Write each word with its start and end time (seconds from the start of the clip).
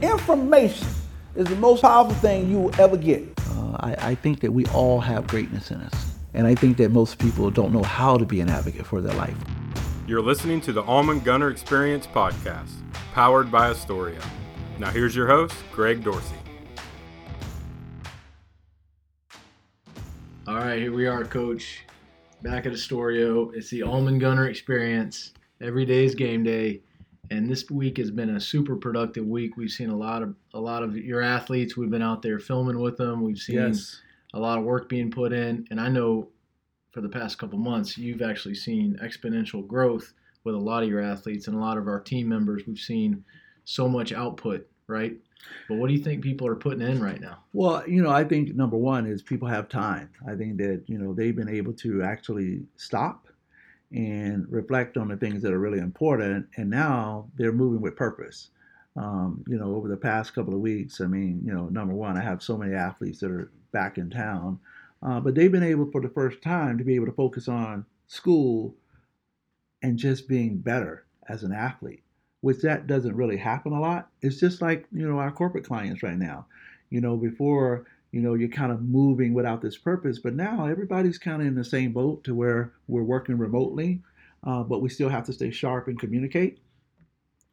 Information 0.00 0.88
is 1.34 1.46
the 1.46 1.56
most 1.56 1.82
powerful 1.82 2.14
thing 2.14 2.50
you 2.50 2.58
will 2.58 2.80
ever 2.80 2.96
get. 2.96 3.22
Uh, 3.50 3.76
I, 3.80 3.96
I 3.98 4.14
think 4.14 4.40
that 4.40 4.52
we 4.52 4.66
all 4.66 5.00
have 5.00 5.26
greatness 5.26 5.70
in 5.70 5.80
us. 5.80 6.12
And 6.34 6.46
I 6.46 6.54
think 6.54 6.78
that 6.78 6.90
most 6.90 7.18
people 7.18 7.50
don't 7.50 7.72
know 7.72 7.82
how 7.82 8.16
to 8.16 8.24
be 8.24 8.40
an 8.40 8.48
advocate 8.48 8.86
for 8.86 9.00
their 9.00 9.14
life. 9.14 9.36
You're 10.06 10.22
listening 10.22 10.60
to 10.62 10.72
the 10.72 10.82
Almond 10.82 11.24
Gunner 11.24 11.50
Experience 11.50 12.06
podcast, 12.06 12.72
powered 13.12 13.50
by 13.50 13.70
Astoria. 13.70 14.20
Now, 14.78 14.90
here's 14.90 15.14
your 15.14 15.26
host, 15.26 15.54
Greg 15.72 16.02
Dorsey. 16.02 16.34
All 20.48 20.56
right, 20.56 20.78
here 20.78 20.92
we 20.92 21.06
are, 21.06 21.24
Coach. 21.24 21.84
Back 22.42 22.66
at 22.66 22.72
Astoria. 22.72 23.42
It's 23.50 23.70
the 23.70 23.82
Almond 23.82 24.20
Gunner 24.20 24.48
Experience. 24.48 25.32
Every 25.60 25.84
day 25.84 26.04
is 26.04 26.16
game 26.16 26.42
day, 26.42 26.80
and 27.32 27.48
this 27.48 27.70
week 27.70 27.96
has 27.96 28.10
been 28.10 28.36
a 28.36 28.40
super 28.40 28.76
productive 28.76 29.26
week. 29.26 29.56
We've 29.56 29.70
seen 29.70 29.90
a 29.90 29.96
lot 29.96 30.22
of 30.22 30.34
a 30.54 30.60
lot 30.60 30.82
of 30.82 30.96
your 30.96 31.22
athletes. 31.22 31.76
We've 31.76 31.90
been 31.90 32.02
out 32.02 32.22
there 32.22 32.38
filming 32.38 32.78
with 32.80 32.96
them. 32.96 33.22
We've 33.22 33.38
seen 33.38 33.56
Yes. 33.56 34.00
a 34.34 34.38
lot 34.38 34.58
of 34.58 34.64
work 34.64 34.88
being 34.88 35.10
put 35.10 35.32
in, 35.32 35.66
and 35.70 35.80
I 35.80 35.88
know 35.88 36.28
for 36.90 37.00
the 37.00 37.08
past 37.08 37.38
couple 37.38 37.58
months 37.58 37.96
you've 37.96 38.22
actually 38.22 38.54
seen 38.54 38.98
exponential 39.02 39.66
growth 39.66 40.12
with 40.44 40.54
a 40.54 40.58
lot 40.58 40.82
of 40.82 40.88
your 40.90 41.00
athletes 41.00 41.46
and 41.48 41.56
a 41.56 41.60
lot 41.60 41.78
of 41.78 41.88
our 41.88 42.00
team 42.00 42.28
members. 42.28 42.66
We've 42.66 42.78
seen 42.78 43.24
so 43.64 43.88
much 43.88 44.12
output, 44.12 44.68
right? 44.86 45.16
But 45.68 45.78
what 45.78 45.88
do 45.88 45.94
you 45.94 46.02
think 46.02 46.22
people 46.22 46.46
are 46.46 46.54
putting 46.54 46.82
in 46.82 47.02
right 47.02 47.20
now? 47.20 47.38
Well, 47.52 47.82
you 47.88 48.02
know, 48.02 48.10
I 48.10 48.24
think 48.24 48.54
number 48.54 48.76
one 48.76 49.06
is 49.06 49.22
people 49.22 49.48
have 49.48 49.68
time. 49.68 50.10
I 50.28 50.34
think 50.34 50.58
that, 50.58 50.82
you 50.86 50.98
know, 50.98 51.14
they've 51.14 51.34
been 51.34 51.48
able 51.48 51.72
to 51.74 52.02
actually 52.02 52.62
stop 52.76 53.26
and 53.94 54.46
reflect 54.50 54.96
on 54.96 55.08
the 55.08 55.16
things 55.16 55.42
that 55.42 55.52
are 55.52 55.58
really 55.58 55.78
important. 55.78 56.46
And 56.56 56.70
now 56.70 57.28
they're 57.36 57.52
moving 57.52 57.80
with 57.80 57.96
purpose. 57.96 58.50
Um, 58.96 59.44
you 59.48 59.56
know, 59.56 59.74
over 59.74 59.88
the 59.88 59.96
past 59.96 60.34
couple 60.34 60.54
of 60.54 60.60
weeks, 60.60 61.00
I 61.00 61.06
mean, 61.06 61.40
you 61.44 61.52
know, 61.52 61.68
number 61.68 61.94
one, 61.94 62.16
I 62.16 62.22
have 62.22 62.42
so 62.42 62.58
many 62.58 62.74
athletes 62.74 63.20
that 63.20 63.30
are 63.30 63.50
back 63.72 63.96
in 63.96 64.10
town, 64.10 64.58
uh, 65.02 65.18
but 65.20 65.34
they've 65.34 65.52
been 65.52 65.62
able 65.62 65.90
for 65.90 66.00
the 66.02 66.10
first 66.10 66.42
time 66.42 66.76
to 66.78 66.84
be 66.84 66.94
able 66.94 67.06
to 67.06 67.12
focus 67.12 67.48
on 67.48 67.86
school 68.06 68.74
and 69.82 69.98
just 69.98 70.28
being 70.28 70.58
better 70.58 71.06
as 71.28 71.42
an 71.42 71.52
athlete, 71.52 72.02
which 72.42 72.60
that 72.60 72.86
doesn't 72.86 73.16
really 73.16 73.38
happen 73.38 73.72
a 73.72 73.80
lot. 73.80 74.10
It's 74.20 74.38
just 74.38 74.60
like, 74.60 74.86
you 74.92 75.08
know, 75.08 75.18
our 75.18 75.32
corporate 75.32 75.64
clients 75.64 76.02
right 76.02 76.18
now. 76.18 76.46
You 76.90 77.00
know, 77.00 77.16
before, 77.16 77.86
you 78.12 78.20
know, 78.20 78.34
you're 78.34 78.48
kind 78.48 78.70
of 78.70 78.82
moving 78.82 79.32
without 79.32 79.62
this 79.62 79.76
purpose, 79.76 80.18
but 80.18 80.34
now 80.34 80.66
everybody's 80.66 81.18
kind 81.18 81.40
of 81.40 81.48
in 81.48 81.54
the 81.54 81.64
same 81.64 81.92
boat 81.92 82.22
to 82.24 82.34
where 82.34 82.72
we're 82.86 83.02
working 83.02 83.38
remotely, 83.38 84.02
uh, 84.44 84.62
but 84.62 84.82
we 84.82 84.88
still 84.88 85.08
have 85.08 85.24
to 85.24 85.32
stay 85.32 85.50
sharp 85.50 85.88
and 85.88 85.98
communicate. 85.98 86.58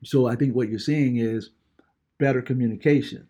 So 0.04 0.28
I 0.28 0.36
think 0.36 0.54
what 0.56 0.70
you're 0.70 0.80
seeing 0.80 1.18
is 1.18 1.52
better 2.18 2.42
communication, 2.42 3.28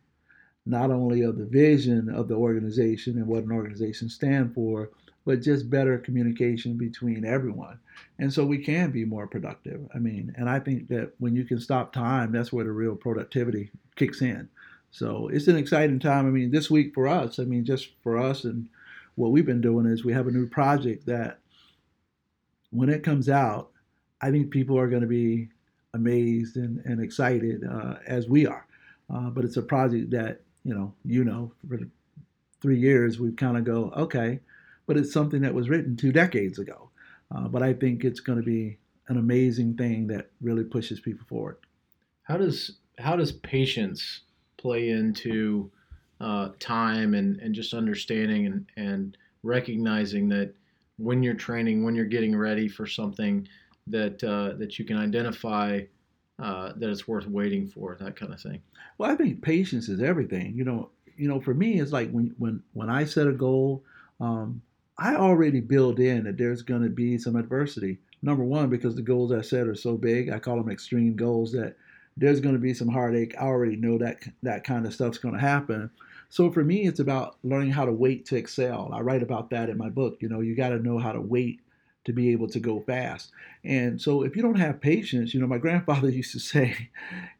not 0.66 0.89
only 0.89 1.21
of 1.21 1.38
the 1.38 1.45
vision 1.45 2.09
of 2.09 2.27
the 2.27 2.36
organization 2.36 3.17
and 3.17 3.27
what 3.27 3.43
an 3.43 3.52
organization 3.52 4.09
stands 4.09 4.53
for, 4.55 4.89
but 5.25 5.41
just 5.41 5.69
better 5.69 5.99
communication 5.99 6.77
between 6.77 7.25
everyone. 7.25 7.80
And 8.17 8.33
so 8.33 8.43
we 8.45 8.58
can 8.58 8.89
be 8.89 9.05
more 9.05 9.27
productive. 9.27 9.88
I 9.93 9.99
mean, 9.99 10.33
and 10.38 10.49
I 10.49 10.59
think 10.59 10.88
that 10.88 11.11
when 11.19 11.36
you 11.36 11.43
can 11.43 11.59
stop 11.59 11.93
time, 11.93 12.31
that's 12.31 12.52
where 12.52 12.66
the 12.66 12.71
real 12.71 12.95
productivity 12.95 13.69
kicks 13.95 14.23
in. 14.23 14.49
So 14.91 15.27
it's 15.27 15.47
an 15.47 15.57
exciting 15.57 15.99
time. 15.99 16.27
I 16.27 16.29
mean, 16.31 16.51
this 16.51 16.69
week 16.69 16.93
for 16.93 17.07
us, 17.07 17.39
I 17.39 17.43
mean, 17.43 17.65
just 17.65 17.89
for 18.01 18.17
us 18.17 18.43
and 18.43 18.67
what 19.15 19.31
we've 19.31 19.45
been 19.45 19.61
doing 19.61 19.85
is 19.85 20.03
we 20.03 20.13
have 20.13 20.27
a 20.27 20.31
new 20.31 20.47
project 20.47 21.05
that 21.05 21.39
when 22.71 22.89
it 22.89 23.03
comes 23.03 23.29
out, 23.29 23.71
I 24.21 24.31
think 24.31 24.51
people 24.51 24.77
are 24.77 24.87
going 24.87 25.01
to 25.01 25.07
be 25.07 25.49
amazed 25.93 26.55
and, 26.55 26.83
and 26.85 27.01
excited 27.01 27.63
uh, 27.69 27.95
as 28.05 28.27
we 28.27 28.45
are. 28.45 28.65
Uh, 29.13 29.29
but 29.29 29.43
it's 29.43 29.57
a 29.57 29.61
project 29.61 30.11
that, 30.11 30.41
you 30.63 30.73
know, 30.73 30.93
you 31.03 31.23
know, 31.23 31.51
for 31.67 31.79
three 32.61 32.79
years, 32.79 33.19
we've 33.19 33.35
kind 33.35 33.57
of 33.57 33.63
go, 33.63 33.91
okay, 33.95 34.39
but 34.85 34.97
it's 34.97 35.13
something 35.13 35.41
that 35.41 35.53
was 35.53 35.69
written 35.69 35.95
two 35.95 36.11
decades 36.11 36.59
ago. 36.59 36.89
Uh, 37.35 37.47
but 37.47 37.61
I 37.61 37.73
think 37.73 38.03
it's 38.03 38.19
going 38.19 38.39
to 38.39 38.45
be 38.45 38.77
an 39.08 39.17
amazing 39.17 39.75
thing 39.75 40.08
that 40.08 40.30
really 40.41 40.64
pushes 40.64 40.99
people 40.99 41.25
forward. 41.27 41.58
How 42.23 42.37
does 42.37 42.77
how 42.97 43.15
does 43.15 43.31
patience 43.31 44.21
play 44.59 44.89
into 44.89 45.71
uh, 46.21 46.49
time 46.59 47.14
and, 47.14 47.39
and 47.39 47.55
just 47.55 47.73
understanding 47.73 48.45
and, 48.45 48.65
and 48.77 49.17
recognizing 49.43 50.30
that 50.30 50.53
when 50.97 51.23
you're 51.23 51.33
training, 51.33 51.83
when 51.83 51.95
you're 51.95 52.05
getting 52.05 52.36
ready 52.36 52.67
for 52.67 52.86
something, 52.86 53.47
that 53.87 54.23
uh, 54.23 54.58
that 54.58 54.77
you 54.77 54.86
can 54.86 54.97
identify 54.97 55.81
uh, 56.42 56.73
that 56.75 56.89
it's 56.89 57.08
worth 57.08 57.27
waiting 57.27 57.67
for, 57.67 57.97
that 57.99 58.15
kind 58.15 58.33
of 58.33 58.42
thing. 58.42 58.61
Well, 58.97 59.09
I 59.09 59.15
think 59.15 59.42
patience 59.42 59.89
is 59.89 60.02
everything. 60.02 60.53
You 60.55 60.65
know, 60.65 60.89
you 61.17 61.27
know, 61.27 61.39
for 61.39 61.53
me, 61.53 61.80
it's 61.80 61.91
like 61.91 62.11
when 62.11 62.36
when 62.37 62.61
when 62.73 62.89
I 62.89 63.05
set 63.05 63.27
a 63.27 63.33
goal, 63.33 63.83
um, 64.20 64.61
I 64.97 65.15
already 65.15 65.61
build 65.61 65.99
in 65.99 66.26
that 66.26 66.37
there's 66.37 66.61
going 66.61 66.83
to 66.83 66.89
be 66.89 67.17
some 67.17 67.36
adversity. 67.36 67.99
Number 68.21 68.43
one, 68.43 68.70
because 68.70 68.95
the 68.95 69.02
goals 69.02 69.31
I 69.31 69.41
set 69.41 69.67
are 69.67 69.76
so 69.76 69.95
big, 69.95 70.30
I 70.30 70.39
call 70.39 70.58
them 70.58 70.70
extreme 70.70 71.15
goals. 71.15 71.53
That 71.53 71.76
there's 72.19 72.41
going 72.41 72.55
to 72.55 72.59
be 72.59 72.73
some 72.73 72.89
heartache. 72.89 73.33
I 73.39 73.45
already 73.45 73.77
know 73.77 73.97
that 73.97 74.23
that 74.43 74.63
kind 74.63 74.85
of 74.85 74.93
stuff's 74.93 75.17
going 75.17 75.35
to 75.35 75.39
happen. 75.39 75.89
So 76.30 76.52
for 76.52 76.63
me, 76.63 76.85
it's 76.85 76.99
about 76.99 77.37
learning 77.43 77.71
how 77.71 77.85
to 77.85 77.91
wait 77.91 78.25
to 78.27 78.35
excel. 78.35 78.91
I 78.93 78.99
write 78.99 79.23
about 79.23 79.49
that 79.49 79.69
in 79.69 79.77
my 79.77 79.89
book. 79.89 80.17
You 80.19 80.29
know, 80.29 80.41
you 80.41 80.55
got 80.55 80.69
to 80.69 80.79
know 80.79 80.99
how 80.99 81.13
to 81.13 81.21
wait 81.21 81.61
to 82.05 82.13
be 82.13 82.31
able 82.31 82.47
to 82.49 82.59
go 82.59 82.81
fast. 82.81 83.31
And 83.63 84.02
so 84.02 84.23
if 84.23 84.35
you 84.35 84.41
don't 84.41 84.59
have 84.59 84.81
patience, 84.81 85.33
you 85.33 85.39
know, 85.39 85.47
my 85.47 85.58
grandfather 85.65 86.09
used 86.09 86.33
to 86.33 86.39
say, 86.39 86.89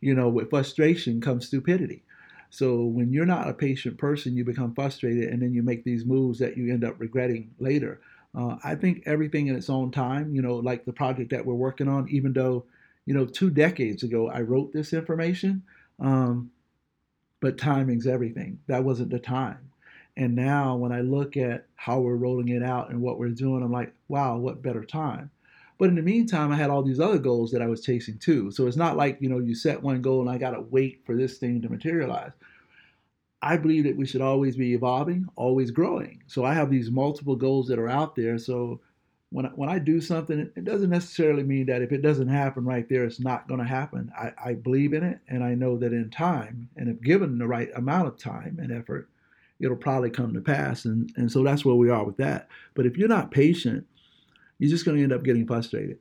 you 0.02 0.14
know, 0.14 0.30
with 0.30 0.50
frustration 0.50 1.22
comes 1.22 1.48
stupidity. 1.48 2.04
So 2.50 2.84
when 2.84 3.12
you're 3.12 3.26
not 3.26 3.48
a 3.48 3.54
patient 3.54 3.98
person, 3.98 4.36
you 4.36 4.44
become 4.44 4.74
frustrated 4.74 5.30
and 5.30 5.42
then 5.42 5.54
you 5.54 5.62
make 5.62 5.84
these 5.84 6.06
moves 6.06 6.40
that 6.40 6.58
you 6.58 6.74
end 6.74 6.84
up 6.84 7.00
regretting 7.00 7.52
later. 7.60 8.02
Uh, 8.36 8.58
I 8.64 8.76
think 8.76 9.04
everything 9.06 9.48
in 9.48 9.56
its 9.56 9.70
own 9.70 9.92
time, 9.92 10.34
you 10.34 10.42
know, 10.42 10.56
like 10.56 10.86
the 10.86 10.94
project 10.94 11.32
that 11.32 11.46
we're 11.46 11.54
working 11.54 11.88
on, 11.88 12.08
even 12.10 12.34
though, 12.34 12.66
you 13.10 13.16
know, 13.16 13.26
two 13.26 13.50
decades 13.50 14.04
ago 14.04 14.30
I 14.30 14.42
wrote 14.42 14.72
this 14.72 14.94
information, 14.94 15.64
um, 16.00 16.52
but 17.40 17.58
timing's 17.58 18.06
everything. 18.06 18.60
That 18.68 18.84
wasn't 18.84 19.10
the 19.10 19.18
time. 19.18 19.72
And 20.16 20.36
now 20.36 20.76
when 20.76 20.92
I 20.92 21.02
look 21.02 21.36
at 21.36 21.66
how 21.74 22.02
we're 22.02 22.18
rolling 22.18 22.50
it 22.50 22.62
out 22.62 22.92
and 22.92 23.02
what 23.02 23.18
we're 23.18 23.30
doing, 23.30 23.64
I'm 23.64 23.72
like, 23.72 23.92
wow, 24.10 24.38
what 24.38 24.62
better 24.62 24.84
time? 24.84 25.32
But 25.80 25.90
in 25.90 25.96
the 25.96 26.04
meantime, 26.04 26.52
I 26.52 26.56
had 26.56 26.70
all 26.70 26.84
these 26.84 27.00
other 27.00 27.18
goals 27.18 27.50
that 27.50 27.64
I 27.64 27.68
was 27.68 27.82
chasing 27.82 28.20
too. 28.20 28.52
So 28.52 28.68
it's 28.68 28.78
not 28.78 28.96
like, 28.96 29.18
you 29.20 29.28
know, 29.28 29.40
you 29.40 29.56
set 29.56 29.82
one 29.82 30.04
goal 30.04 30.22
and 30.22 30.30
I 30.30 30.38
got 30.38 30.52
to 30.52 30.62
wait 30.62 31.02
for 31.04 31.16
this 31.16 31.40
thing 31.40 31.64
to 31.64 31.70
materialize. 31.70 32.34
I 33.42 33.58
believe 33.58 33.86
that 33.86 33.98
we 33.98 34.06
should 34.06 34.22
always 34.22 34.56
be 34.56 34.76
evolving, 34.76 35.28
always 35.36 35.72
growing. 35.72 36.22
So 36.28 36.46
I 36.46 36.54
have 36.54 36.70
these 36.70 36.92
multiple 36.92 37.36
goals 37.36 37.70
that 37.70 37.80
are 37.80 37.90
out 37.90 38.16
there. 38.16 38.38
So 38.38 38.82
when 39.32 39.46
I, 39.46 39.50
when 39.50 39.70
I 39.70 39.78
do 39.78 40.02
something, 40.02 40.40
it 40.56 40.66
doesn't 40.66 40.90
necessarily 40.90 41.44
mean 41.44 41.68
that 41.68 41.82
if 41.82 41.92
it 41.92 42.02
doesn't 42.02 42.30
happen 42.30 42.66
right 42.66 42.88
there, 42.90 43.04
it's 43.04 43.20
not 43.20 43.48
going 43.48 43.60
to 43.60 43.66
happen. 43.66 44.12
I, 44.18 44.32
I 44.44 44.54
believe 44.56 44.94
in 44.94 45.04
it, 45.04 45.20
and 45.28 45.44
I 45.44 45.54
know 45.54 45.78
that 45.78 45.94
in 45.94 46.10
time, 46.10 46.70
and 46.76 46.90
if 46.90 47.02
given 47.02 47.38
the 47.38 47.48
right 47.48 47.70
amount 47.76 48.08
of 48.08 48.18
time 48.18 48.58
and 48.60 48.72
effort, 48.72 49.10
it'll 49.60 49.78
probably 49.78 50.10
come 50.10 50.34
to 50.34 50.42
pass. 50.42 50.86
And, 50.86 51.12
and 51.16 51.32
so 51.32 51.44
that's 51.44 51.64
where 51.64 51.76
we 51.76 51.90
are 51.90 52.04
with 52.04 52.18
that. 52.18 52.48
But 52.74 52.86
if 52.86 52.98
you're 52.98 53.08
not 53.08 53.30
patient, 53.30 53.86
you're 54.58 54.72
just 54.72 54.86
going 54.86 54.98
to 54.98 55.04
end 55.04 55.14
up 55.14 55.24
getting 55.24 55.46
frustrated. 55.46 56.00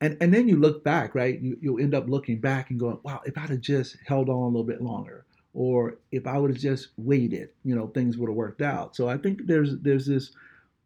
And, 0.00 0.18
and 0.20 0.34
then 0.34 0.46
you 0.46 0.56
look 0.56 0.84
back, 0.84 1.14
right? 1.14 1.40
You, 1.40 1.56
you'll 1.60 1.80
end 1.80 1.94
up 1.94 2.08
looking 2.08 2.40
back 2.40 2.70
and 2.70 2.78
going, 2.78 2.98
wow, 3.02 3.22
if 3.24 3.38
I'd 3.38 3.48
have 3.50 3.60
just 3.60 3.96
held 4.06 4.28
on 4.28 4.36
a 4.36 4.46
little 4.46 4.64
bit 4.64 4.82
longer, 4.82 5.24
or 5.54 5.96
if 6.12 6.26
I 6.26 6.36
would 6.36 6.50
have 6.50 6.60
just 6.60 6.88
waited, 6.98 7.48
you 7.64 7.74
know, 7.74 7.86
things 7.86 8.18
would 8.18 8.28
have 8.28 8.36
worked 8.36 8.60
out. 8.60 8.94
So 8.94 9.08
I 9.08 9.16
think 9.16 9.46
there's 9.46 9.78
there's 9.78 10.04
this 10.04 10.32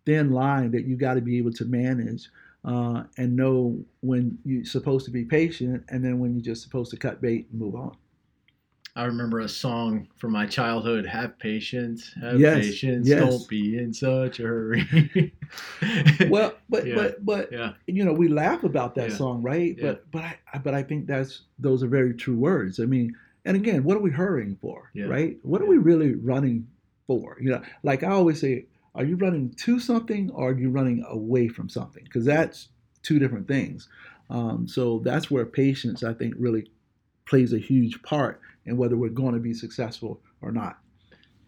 thin 0.07 0.31
line 0.33 0.71
that 0.73 0.85
you 0.85 0.97
got 0.97 1.15
to 1.15 1.21
be 1.21 1.39
able 1.39 1.53
to 1.53 1.65
manage 1.65 2.29
uh, 2.65 3.05
and 3.17 3.35
know 3.37 3.79
when 4.01 4.39
you're 4.45 4.65
supposed 4.65 5.05
to 5.07 5.11
be 5.11 5.25
patient 5.25 5.85
and 5.89 6.05
then 6.05 6.19
when 6.19 6.35
you're 6.35 6.43
just 6.43 6.63
supposed 6.63 6.91
to 6.91 6.97
cut 6.97 7.21
bait 7.21 7.47
and 7.51 7.61
move 7.61 7.75
on. 7.75 7.97
I 8.97 9.05
remember 9.05 9.39
a 9.41 9.49
song 9.49 10.09
from 10.17 10.33
my 10.33 10.47
childhood, 10.47 11.07
Have 11.07 11.39
Patience, 11.39 12.13
Have 12.21 12.41
Yes, 12.41 12.67
Patience, 12.67 13.09
yes. 13.09 13.19
Don't 13.21 13.49
Be 13.49 13.79
in 13.79 13.95
Such 13.95 14.41
a 14.41 14.43
Hurry. 14.43 15.33
Well, 16.29 16.55
but 16.69 16.87
Yeah. 16.87 16.95
but 16.95 17.25
but 17.25 17.53
yeah, 17.53 17.73
you 17.87 18.05
know 18.05 18.13
we 18.13 18.29
laugh 18.29 18.65
about 18.65 18.95
that 18.97 19.11
Yeah. 19.11 19.17
song, 19.17 19.43
right? 19.43 19.77
But 19.81 20.11
but 20.11 20.25
I 20.53 20.59
but 20.59 20.75
I 20.75 20.83
think 20.83 21.07
that's 21.07 21.43
those 21.59 21.83
are 21.83 21.89
very 21.89 22.15
true 22.15 22.37
words. 22.37 22.79
I 22.81 22.85
mean, 22.85 23.15
and 23.45 23.57
again, 23.57 23.85
what 23.85 23.97
are 23.97 24.01
we 24.01 24.11
hurrying 24.11 24.57
for, 24.61 24.91
Yeah. 24.93 25.07
right? 25.07 25.39
What 25.43 25.63
are 25.63 25.67
we 25.67 25.79
really 25.79 26.15
running 26.15 26.67
for? 27.07 27.37
You 27.41 27.53
know, 27.53 27.63
like 27.83 28.03
I 28.03 28.09
always 28.11 28.41
say, 28.41 28.67
are 28.95 29.05
you 29.05 29.17
running 29.17 29.53
to 29.55 29.79
something 29.81 30.31
or 30.31 30.51
are 30.51 30.59
you 30.59 30.71
running 30.71 31.05
away 31.09 31.49
from 31.49 31.69
something? 31.69 32.03
Because 32.05 32.25
that's 32.25 32.69
two 33.03 33.19
different 33.19 33.47
things. 33.49 33.89
Um, 34.29 34.67
so 34.69 35.01
that's 35.05 35.31
where 35.31 35.47
patience, 35.47 36.03
I 36.03 36.13
think, 36.15 36.35
really 36.39 36.71
plays 37.29 37.53
a 37.53 37.59
huge 37.59 38.03
part 38.03 38.41
in 38.67 38.77
whether 38.77 38.97
we're 38.97 39.09
going 39.11 39.35
to 39.35 39.41
be 39.41 39.55
successful 39.55 40.21
or 40.43 40.53
not. 40.53 40.79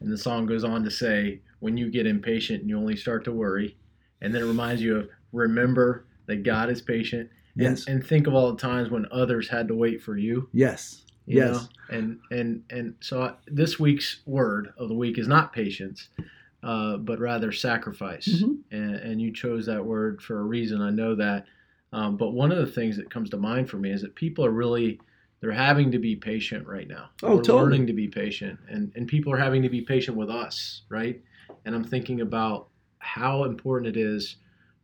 And 0.01 0.11
the 0.13 0.19
song 0.19 0.47
goes 0.47 0.65
on 0.65 0.83
to 0.85 0.91
say, 0.91 1.41
when 1.61 1.77
you 1.77 1.91
get 1.91 2.07
impatient, 2.07 2.65
you 2.65 2.77
only 2.77 2.97
start 2.97 3.25
to 3.25 3.33
worry. 3.33 3.77
And 4.21 4.35
then 4.35 4.43
it 4.43 4.47
reminds 4.47 4.83
you 4.83 4.97
of 4.97 5.09
remember 5.33 6.07
that 6.27 6.43
God 6.43 6.71
is 6.71 6.81
patient. 6.83 7.31
And, 7.55 7.63
Yes. 7.65 7.87
and 7.87 8.05
think 8.05 8.27
of 8.27 8.35
all 8.35 8.51
the 8.53 8.59
times 8.59 8.91
when 8.91 9.07
others 9.13 9.49
had 9.49 9.69
to 9.69 9.75
wait 9.75 10.03
for 10.03 10.17
you. 10.17 10.49
Yes. 10.53 11.05
you 11.27 11.37
Yes. 11.39 11.53
know? 11.55 11.69
and 11.97 12.19
and 12.31 12.63
and 12.71 12.95
so 13.01 13.23
I, 13.23 13.35
this 13.47 13.79
week's 13.79 14.21
word 14.27 14.73
of 14.79 14.89
the 14.89 14.95
week 14.95 15.19
is 15.19 15.29
not 15.29 15.53
patience 15.53 16.09
uh, 16.63 16.97
but 16.99 17.19
rather 17.19 17.51
sacrifice 17.53 18.29
Mhm. 18.29 18.59
and, 18.71 18.95
and 18.97 19.21
you 19.23 19.33
chose 19.33 19.67
that 19.67 19.85
word 19.85 20.23
for 20.23 20.41
a 20.41 20.45
reason 20.45 20.81
i 20.81 20.91
know 20.91 21.15
that 21.15 21.47
um, 21.93 22.17
but 22.17 22.31
one 22.31 22.51
of 22.53 22.59
the 22.59 22.67
things 22.73 22.97
that 22.97 23.11
comes 23.11 23.29
to 23.31 23.37
mind 23.37 23.69
for 23.69 23.77
me 23.79 23.91
is 23.91 24.01
that 24.03 24.15
people 24.15 24.45
are 24.45 24.51
really 24.51 25.01
they're 25.41 25.51
having 25.51 25.91
to 25.91 25.99
be 25.99 26.15
patient 26.15 26.67
right 26.69 26.87
now 26.89 27.11
Oh, 27.23 27.37
We're 27.37 27.43
totally. 27.43 27.63
learning 27.63 27.87
to 27.89 27.93
be 27.93 28.09
patient 28.09 28.59
and 28.69 28.93
and 28.95 29.09
people 29.09 29.33
are 29.33 29.39
having 29.39 29.63
to 29.63 29.69
be 29.69 29.81
patient 29.83 30.17
with 30.17 30.31
us 30.31 30.83
right 30.89 31.21
and 31.65 31.75
i'm 31.75 31.85
thinking 31.85 32.21
about 32.21 32.69
how 32.99 33.45
important 33.45 33.97
it 33.97 34.01
is 34.01 34.37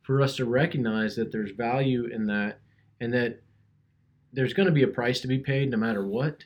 for 0.03 0.21
us 0.21 0.35
to 0.37 0.45
recognize 0.47 1.15
that 1.17 1.31
there's 1.31 1.53
value 1.53 2.07
in 2.07 2.27
that 2.27 2.59
and 3.01 3.13
that 3.13 3.41
there's 4.33 4.53
going 4.53 4.67
to 4.67 4.73
be 4.73 4.83
a 4.83 4.89
price 4.89 5.21
to 5.21 5.29
be 5.29 5.39
paid 5.39 5.71
no 5.71 5.77
matter 5.77 6.05
what 6.07 6.45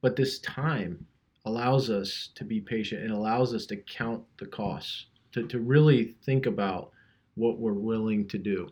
but 0.00 0.14
this 0.14 0.38
time 0.38 1.04
allows 1.48 1.90
us 1.90 2.30
to 2.34 2.44
be 2.44 2.60
patient 2.60 3.02
and 3.02 3.12
allows 3.12 3.54
us 3.54 3.66
to 3.66 3.76
count 3.76 4.22
the 4.38 4.46
costs 4.46 5.06
to, 5.32 5.46
to 5.48 5.58
really 5.60 6.14
think 6.24 6.46
about 6.46 6.92
what 7.36 7.58
we're 7.58 7.72
willing 7.72 8.26
to 8.28 8.38
do 8.38 8.68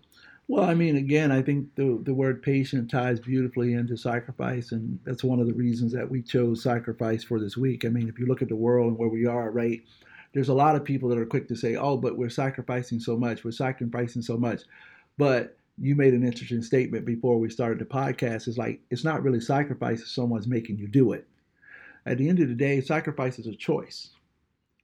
Well, 0.48 0.64
I 0.64 0.74
mean, 0.74 0.96
again, 0.96 1.32
I 1.32 1.42
think 1.42 1.74
the 1.74 2.00
the 2.04 2.14
word 2.14 2.42
patient 2.42 2.90
ties 2.90 3.20
beautifully 3.20 3.74
into 3.74 3.96
sacrifice, 3.96 4.72
and 4.72 4.98
that's 5.04 5.24
one 5.24 5.40
of 5.40 5.46
the 5.48 5.54
reasons 5.54 5.92
that 5.92 6.10
we 6.10 6.22
chose 6.22 6.62
sacrifice 6.62 7.24
for 7.24 7.40
this 7.40 7.56
week. 7.56 7.84
I 7.84 7.88
mean, 7.88 8.08
if 8.08 8.18
you 8.18 8.26
look 8.26 8.42
at 8.42 8.48
the 8.48 8.56
world 8.56 8.88
and 8.90 8.98
where 8.98 9.08
we 9.08 9.26
are, 9.26 9.50
right, 9.50 9.82
there's 10.34 10.48
a 10.50 10.54
lot 10.54 10.76
of 10.76 10.84
people 10.84 11.08
that 11.10 11.18
are 11.18 11.26
quick 11.26 11.48
to 11.48 11.56
say, 11.56 11.76
"Oh, 11.76 11.96
but 11.96 12.16
we're 12.18 12.28
sacrificing 12.30 13.00
so 13.00 13.16
much. 13.16 13.44
We're 13.44 13.52
sacrificing 13.52 14.22
so 14.22 14.36
much," 14.36 14.62
but 15.18 15.56
you 15.78 15.94
made 15.96 16.14
an 16.14 16.24
interesting 16.24 16.62
statement 16.62 17.04
before 17.06 17.38
we 17.38 17.50
started 17.50 17.78
the 17.80 17.84
podcast. 17.86 18.48
It's 18.48 18.58
like 18.58 18.80
it's 18.90 19.04
not 19.04 19.22
really 19.24 19.40
sacrifice 19.40 20.02
if 20.02 20.08
someone's 20.08 20.48
making 20.48 20.78
you 20.78 20.88
do 20.88 21.12
it. 21.12 21.26
At 22.06 22.18
the 22.18 22.28
end 22.28 22.40
of 22.40 22.48
the 22.48 22.54
day, 22.54 22.80
sacrifice 22.80 23.38
is 23.38 23.46
a 23.46 23.54
choice. 23.54 24.10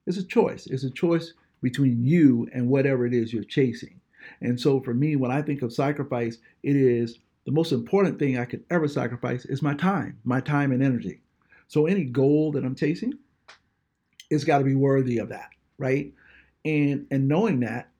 It's 0.07 0.19
a 0.19 0.25
choice. 0.25 0.67
It's 0.67 0.85
a 0.85 0.91
choice 0.91 1.33
between 1.63 2.05
you 2.05 2.49
and 2.53 2.69
whatever 2.69 3.07
it 3.07 3.15
is 3.15 3.33
you're 3.33 3.45
chasing. 3.45 4.01
And 4.41 4.61
so 4.61 4.81
for 4.81 4.93
me, 4.93 5.17
when 5.17 5.31
I 5.31 5.41
think 5.41 5.63
of 5.63 5.73
sacrifice, 5.73 6.39
it 6.63 6.77
is 6.77 7.21
the 7.47 7.53
most 7.53 7.73
important 7.73 8.19
thing 8.19 8.39
I 8.39 8.45
could 8.45 8.65
ever 8.71 8.89
sacrifice 8.89 9.45
is 9.45 9.63
my 9.63 9.75
time, 9.75 10.19
my 10.25 10.41
time 10.41 10.73
and 10.73 10.83
energy. 10.83 11.21
So 11.69 11.87
any 11.87 12.05
goal 12.05 12.53
that 12.53 12.65
I'm 12.65 12.75
chasing, 12.75 13.15
it's 14.31 14.45
got 14.45 14.59
to 14.59 14.65
be 14.65 14.75
worthy 14.75 15.19
of 15.19 15.29
that, 15.31 15.51
right? 15.79 16.13
And 16.65 17.07
and 17.11 17.29
knowing 17.29 17.61
that, 17.61 17.91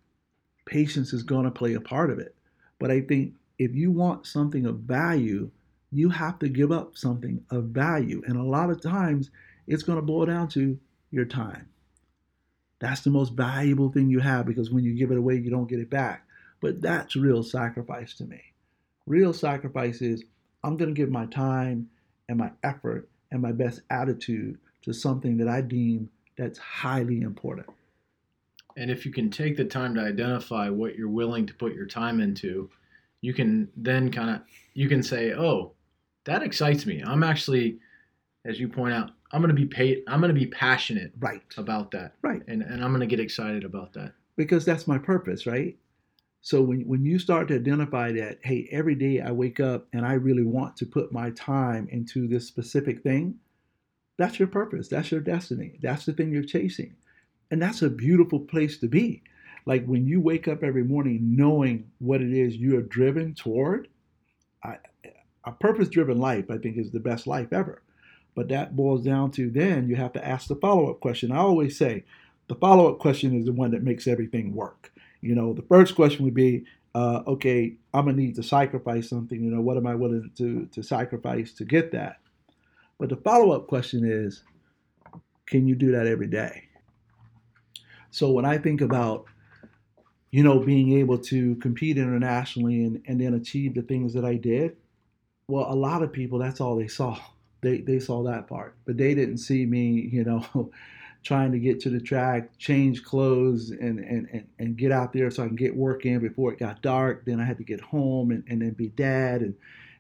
patience 0.67 1.13
is 1.13 1.23
going 1.23 1.45
to 1.45 1.51
play 1.51 1.75
a 1.75 1.81
part 1.81 2.11
of 2.11 2.19
it. 2.19 2.35
But 2.79 2.91
I 2.91 3.01
think 3.01 3.35
if 3.59 3.75
you 3.75 3.91
want 3.91 4.27
something 4.27 4.67
of 4.67 4.81
value, 4.81 5.51
you 5.93 6.11
have 6.11 6.39
to 6.41 6.49
give 6.49 6.73
up 6.73 6.97
something 6.97 7.45
of 7.51 7.65
value. 7.67 8.23
And 8.27 8.37
a 8.37 8.43
lot 8.43 8.71
of 8.71 8.81
times 8.83 9.31
it's 9.67 9.83
going 9.85 9.97
to 9.97 10.03
boil 10.03 10.27
down 10.27 10.49
to 10.49 10.79
your 11.11 11.27
time. 11.27 11.69
That's 12.81 13.03
the 13.03 13.11
most 13.11 13.35
valuable 13.35 13.93
thing 13.93 14.11
you 14.11 14.21
have 14.21 14.47
because 14.47 14.71
when 14.71 14.85
you 14.85 14.95
give 14.95 15.13
it 15.13 15.19
away, 15.19 15.37
you 15.37 15.51
don't 15.51 15.69
get 15.69 15.79
it 15.81 15.91
back. 15.91 16.27
But 16.61 16.81
that's 16.83 17.17
real 17.17 17.43
sacrifice 17.43 18.15
to 18.15 18.25
me. 18.25 18.41
Real 19.07 19.33
sacrifice 19.33 20.03
is 20.03 20.25
I'm 20.65 20.77
going 20.77 20.95
to 20.95 21.01
give 21.01 21.11
my 21.11 21.27
time 21.27 21.91
and 22.29 22.39
my 22.39 22.51
effort 22.65 23.09
and 23.31 23.43
my 23.43 23.53
best 23.53 23.83
attitude 23.91 24.59
to 24.83 24.93
something 24.93 25.37
that 25.39 25.49
I 25.49 25.61
deem 25.61 26.11
that's 26.37 26.59
highly 26.59 27.21
important. 27.21 27.67
and 28.77 28.91
if 28.91 29.05
you 29.05 29.13
can 29.13 29.31
take 29.31 29.57
the 29.57 29.65
time 29.65 29.95
to 29.95 30.01
identify 30.01 30.69
what 30.71 30.97
you're 30.97 31.09
willing 31.09 31.47
to 31.47 31.55
put 31.55 31.75
your 31.75 31.87
time 31.87 32.21
into 32.21 32.71
you 33.21 33.35
can 33.35 33.69
then 33.77 34.11
kind 34.11 34.31
of 34.31 34.41
you 34.75 34.89
can 34.89 35.03
say 35.03 35.33
oh 35.35 35.73
that 36.25 36.43
excites 36.43 36.87
me 36.87 37.03
i'm 37.07 37.23
actually 37.23 37.79
as 38.45 38.59
you 38.61 38.69
point 38.69 38.95
out 38.95 39.11
i'm 39.33 39.41
going 39.41 39.55
to 39.55 39.61
be 39.61 39.67
paid 39.67 40.03
i'm 40.09 40.21
going 40.21 40.35
to 40.35 40.39
be 40.41 40.47
passionate 40.47 41.13
Right. 41.19 41.43
about 41.57 41.91
that 41.93 42.15
Right. 42.23 42.43
and, 42.49 42.63
and 42.63 42.83
i'm 42.85 42.91
going 42.91 43.01
to 43.01 43.07
get 43.07 43.21
excited 43.21 43.65
about 43.65 43.93
that 43.95 44.13
because 44.37 44.65
that's 44.65 44.87
my 44.87 44.99
purpose, 44.99 45.47
right? 45.47 45.77
So 46.41 46.63
when, 46.63 46.81
when 46.89 47.05
you 47.05 47.19
start 47.19 47.49
to 47.49 47.55
identify 47.55 48.13
that, 48.13 48.39
hey, 48.43 48.69
every 48.73 48.95
day 48.95 49.21
I 49.21 49.31
wake 49.31 49.61
up 49.61 49.87
and 49.93 50.05
I 50.05 50.15
really 50.15 50.43
want 50.45 50.77
to 50.79 50.87
put 50.87 51.13
my 51.13 51.31
time 51.31 51.89
into 51.91 52.27
this 52.27 52.49
specific 52.49 53.03
thing, 53.03 53.37
that's 54.19 54.39
your 54.39 54.49
purpose. 54.49 54.89
That's 54.89 55.11
your 55.11 55.21
destiny. 55.21 55.79
That's 55.83 56.05
the 56.05 56.13
thing 56.13 56.33
you're 56.33 56.43
chasing. 56.43 56.97
And 57.51 57.63
that's 57.63 57.83
a 57.83 57.91
beautiful 57.91 58.41
place 58.41 58.79
to 58.79 58.89
be. 58.89 59.23
Like 59.67 59.85
when 59.87 60.07
you 60.07 60.21
wake 60.21 60.49
up 60.49 60.65
every 60.65 60.83
morning 60.83 61.37
knowing 61.37 61.91
what 61.99 62.21
it 62.21 62.33
is 62.33 62.57
you 62.57 62.77
are 62.79 62.83
driven 62.83 63.35
toward, 63.35 63.89
a 65.45 65.53
purpose 65.53 65.89
driven 65.89 66.19
life, 66.19 66.51
I 66.51 66.59
think, 66.59 66.77
is 66.77 66.91
the 66.91 67.01
best 67.01 67.27
life 67.27 67.53
ever. 67.53 67.83
But 68.35 68.49
that 68.49 68.77
boils 68.77 69.03
down 69.03 69.31
to 69.33 69.51
then 69.51 69.89
you 69.89 69.97
have 69.97 70.13
to 70.15 70.27
ask 70.27 70.49
the 70.49 70.57
follow 70.57 70.91
up 70.91 71.01
question. 71.01 71.33
I 71.33 71.39
always 71.39 71.77
say, 71.77 72.05
the 72.49 72.55
follow 72.55 72.91
up 72.91 72.99
question 72.99 73.39
is 73.39 73.47
the 73.47 73.53
one 73.53 73.71
that 73.73 73.83
makes 73.83 74.07
everything 74.07 74.55
work. 74.55 74.93
You 75.21 75.35
know, 75.35 75.53
the 75.53 75.63
first 75.63 75.95
question 75.95 76.25
would 76.25 76.35
be, 76.35 76.65
uh, 76.95 77.23
okay, 77.27 77.75
I'm 77.95 78.07
gonna 78.07 78.17
need 78.17 78.35
to 78.37 78.43
sacrifice 78.43 79.09
something. 79.09 79.43
You 79.43 79.51
know, 79.51 79.61
what 79.61 79.77
am 79.77 79.87
I 79.87 79.95
willing 79.95 80.31
to 80.39 80.67
to 80.67 80.83
sacrifice 80.83 81.53
to 81.55 81.65
get 81.65 81.93
that? 81.93 82.19
But 82.99 83.09
the 83.09 83.17
follow 83.17 83.53
up 83.53 83.67
question 83.67 84.05
is, 84.05 84.45
can 85.47 85.67
you 85.67 85.75
do 85.75 85.93
that 85.93 86.07
every 86.07 86.27
day? 86.27 86.69
So 88.11 88.31
when 88.31 88.45
I 88.45 88.59
think 88.59 88.81
about, 88.81 89.25
you 90.31 90.43
know, 90.43 90.59
being 90.59 90.99
able 90.99 91.19
to 91.19 91.57
compete 91.57 91.97
internationally 91.97 92.85
and, 92.85 93.03
and 93.07 93.21
then 93.21 93.35
achieve 93.35 93.75
the 93.75 93.83
things 93.83 94.13
that 94.15 94.25
I 94.25 94.35
did, 94.35 94.77
well, 95.49 95.73
a 95.73 95.75
lot 95.75 96.03
of 96.03 96.13
people 96.13 96.39
that's 96.39 96.61
all 96.61 96.77
they 96.77 96.89
saw. 96.89 97.19
They 97.61 97.79
they 97.79 98.01
saw 98.01 98.23
that 98.25 98.49
part, 98.49 98.77
but 98.85 98.97
they 98.97 99.15
didn't 99.15 99.39
see 99.39 99.67
me, 99.67 100.09
you 100.13 100.25
know. 100.25 100.71
trying 101.23 101.53
to 101.53 101.59
get 101.59 101.79
to 101.79 101.89
the 101.89 102.01
track, 102.01 102.51
change 102.59 103.05
clothes, 103.05 103.71
and, 103.71 104.01
and, 104.01 104.29
and, 104.33 104.47
and 104.59 104.77
get 104.77 104.91
out 104.91 105.13
there 105.13 105.31
so 105.31 105.45
I 105.45 105.47
can 105.47 105.57
get 105.57 105.77
work 105.77 106.05
in 106.05 106.19
before 106.19 106.53
it 106.53 106.59
got 106.59 106.83
dark. 106.83 107.25
Then 107.25 107.41
I 107.41 107.45
had 107.45 107.59
to 107.59 107.65
get 107.65 107.81
home 107.81 108.33
and, 108.33 108.43
and 108.49 108.61
then 108.61 108.71
be 108.71 108.89
dad 108.89 109.41
and, 109.41 109.55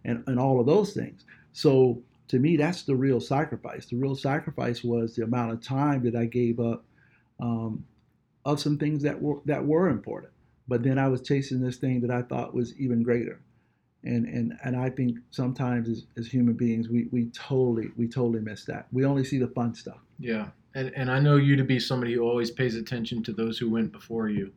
and, 0.04 0.24
and 0.26 0.38
all 0.38 0.58
of 0.58 0.66
those 0.66 0.94
things. 0.94 1.24
So 1.52 2.02
to 2.28 2.38
me, 2.38 2.56
that's 2.56 2.82
the 2.82 2.96
real 2.96 3.20
sacrifice. 3.20 3.86
The 3.86 3.96
real 3.96 4.16
sacrifice 4.16 4.82
was 4.82 5.14
the 5.14 5.22
amount 5.22 5.52
of 5.52 5.62
time 5.62 6.02
that 6.04 6.16
I 6.16 6.24
gave 6.24 6.58
up 6.58 6.84
um, 7.40 7.84
of 8.44 8.58
some 8.58 8.78
things 8.78 9.02
that 9.02 9.20
were 9.20 9.40
that 9.44 9.64
were 9.64 9.88
important. 9.88 10.32
But 10.66 10.82
then 10.82 10.98
I 10.98 11.08
was 11.08 11.20
chasing 11.22 11.60
this 11.60 11.76
thing 11.76 12.00
that 12.00 12.10
I 12.10 12.22
thought 12.22 12.54
was 12.54 12.74
even 12.78 13.02
greater. 13.02 13.40
And, 14.04 14.26
and, 14.26 14.58
and 14.64 14.76
I 14.76 14.90
think 14.90 15.18
sometimes 15.30 15.88
as, 15.88 16.04
as 16.16 16.26
human 16.26 16.54
beings 16.54 16.88
we, 16.88 17.06
we 17.12 17.26
totally 17.26 17.90
we 17.96 18.08
totally 18.08 18.40
miss 18.40 18.64
that. 18.64 18.86
We 18.92 19.04
only 19.04 19.24
see 19.24 19.38
the 19.38 19.46
fun 19.48 19.74
stuff. 19.74 19.98
Yeah, 20.18 20.48
and 20.74 20.92
and 20.96 21.10
I 21.10 21.20
know 21.20 21.36
you 21.36 21.54
to 21.56 21.64
be 21.64 21.78
somebody 21.78 22.14
who 22.14 22.22
always 22.22 22.50
pays 22.50 22.74
attention 22.76 23.22
to 23.24 23.32
those 23.32 23.58
who 23.58 23.70
went 23.70 23.92
before 23.92 24.28
you, 24.28 24.52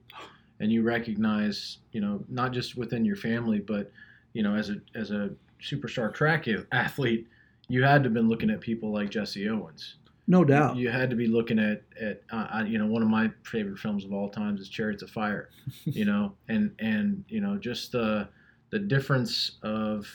and 0.60 0.72
you 0.72 0.82
recognize, 0.82 1.78
you 1.92 2.02
know, 2.02 2.24
not 2.30 2.54
just 2.54 2.75
within 2.75 3.06
your 3.06 3.16
family, 3.18 3.60
but 3.60 3.92
you 4.34 4.42
know, 4.42 4.56
as 4.56 4.70
a 4.72 4.78
as 4.96 5.12
a 5.12 5.30
superstar 5.62 6.12
track 6.14 6.48
athlete, 6.72 7.28
you 7.68 7.84
had 7.84 8.02
to 8.04 8.08
have 8.08 8.14
been 8.14 8.28
looking 8.28 8.50
at 8.50 8.62
people 8.62 8.92
like 8.92 9.10
Jesse 9.10 9.48
Owens. 9.48 9.96
No 10.28 10.44
doubt. 10.44 10.75
You 10.75 10.90
had 10.90 11.12
to 11.12 11.16
be 11.16 11.28
looking 11.28 11.60
at 11.60 11.84
at 12.02 12.24
uh, 12.32 12.48
I- 12.52 12.64
you 12.66 12.80
know 12.80 12.88
one 12.88 13.04
of 13.04 13.10
my 13.10 13.30
favorite 13.44 13.78
films 13.78 14.04
of 14.06 14.12
all 14.12 14.28
times 14.30 14.60
is 14.60 14.70
Chariots 14.70 15.04
of 15.04 15.12
Fire, 15.12 15.50
you 15.84 16.06
know, 16.06 16.34
and 16.50 16.72
and 16.80 17.24
you 17.30 17.42
know 17.42 17.58
just 17.58 17.92
the 17.92 18.28
the 18.72 18.79
difference 18.79 19.57
of 19.63 20.07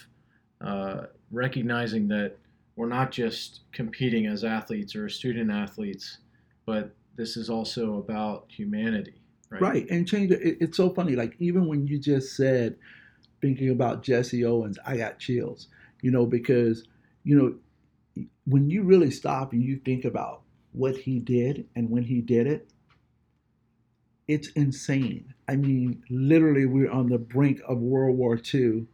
uh, 0.61 1.07
recognizing 1.31 2.09
that 2.09 2.37
we're 2.77 2.89
not 2.89 3.11
just 3.11 3.61
competing 3.73 4.27
as 4.27 4.45
athletes 4.45 4.95
or 4.97 5.09
student 5.09 5.51
athletes, 5.51 6.19
but 6.67 6.95
this 7.17 7.37
is 7.37 7.51
also 7.51 7.99
about 7.99 8.47
humanity, 8.49 9.21
right? 9.51 9.61
Right, 9.63 9.91
and 9.91 10.07
change 10.07 10.31
it. 10.31 10.41
it- 10.43 10.59
It's 10.61 10.77
so 10.77 10.91
funny. 10.91 11.17
Like 11.17 11.35
even 11.39 11.67
when 11.67 11.87
you 11.87 11.99
just 11.99 12.37
said, 12.37 12.77
thinking 13.41 13.71
about 13.71 14.03
Jesse 14.03 14.45
Owens, 14.45 14.79
I 14.87 14.97
got 14.97 15.19
chills. 15.19 15.69
You 16.03 16.11
know, 16.11 16.25
because 16.27 16.85
you 17.25 17.37
know, 17.37 18.25
when 18.47 18.71
you 18.71 18.83
really 18.83 19.11
stop 19.11 19.53
and 19.53 19.63
you 19.63 19.77
think 19.85 20.05
about 20.05 20.43
what 20.73 20.97
he 20.97 21.19
did 21.19 21.67
and 21.77 21.91
when 21.91 22.03
he 22.03 22.21
did 22.23 22.47
it, 22.47 22.71
it's 24.31 24.49
insane. 24.51 25.35
I 25.49 25.57
mean, 25.57 26.05
literally, 26.09 26.65
we're 26.65 26.91
on 26.91 27.09
the 27.09 27.19
brink 27.19 27.61
of 27.67 27.79
World 27.79 28.17
War 28.17 28.41
II. 28.55 28.87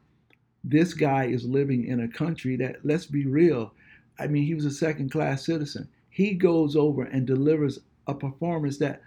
This 0.65 0.95
guy 0.95 1.27
is 1.27 1.45
living 1.45 1.85
in 1.85 2.01
a 2.01 2.09
country 2.09 2.57
that, 2.57 2.85
let's 2.85 3.05
be 3.05 3.27
real, 3.27 3.75
I 4.19 4.29
mean, 4.29 4.45
he 4.45 4.55
was 4.55 4.65
a 4.65 4.71
second 4.71 5.11
class 5.11 5.45
citizen. 5.45 5.89
He 6.09 6.33
goes 6.33 6.75
over 6.75 7.03
and 7.03 7.27
delivers 7.27 7.81
a 8.07 8.15
performance 8.15 8.79
that 8.79 9.03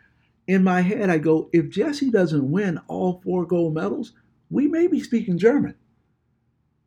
in 0.48 0.64
my 0.64 0.82
head, 0.82 1.10
I 1.10 1.18
go, 1.18 1.50
if 1.52 1.70
Jesse 1.70 2.12
doesn't 2.12 2.52
win 2.52 2.80
all 2.88 3.22
four 3.24 3.46
gold 3.46 3.74
medals, 3.74 4.14
we 4.52 4.68
may 4.68 4.86
be 4.86 5.00
speaking 5.00 5.40
German. 5.40 5.74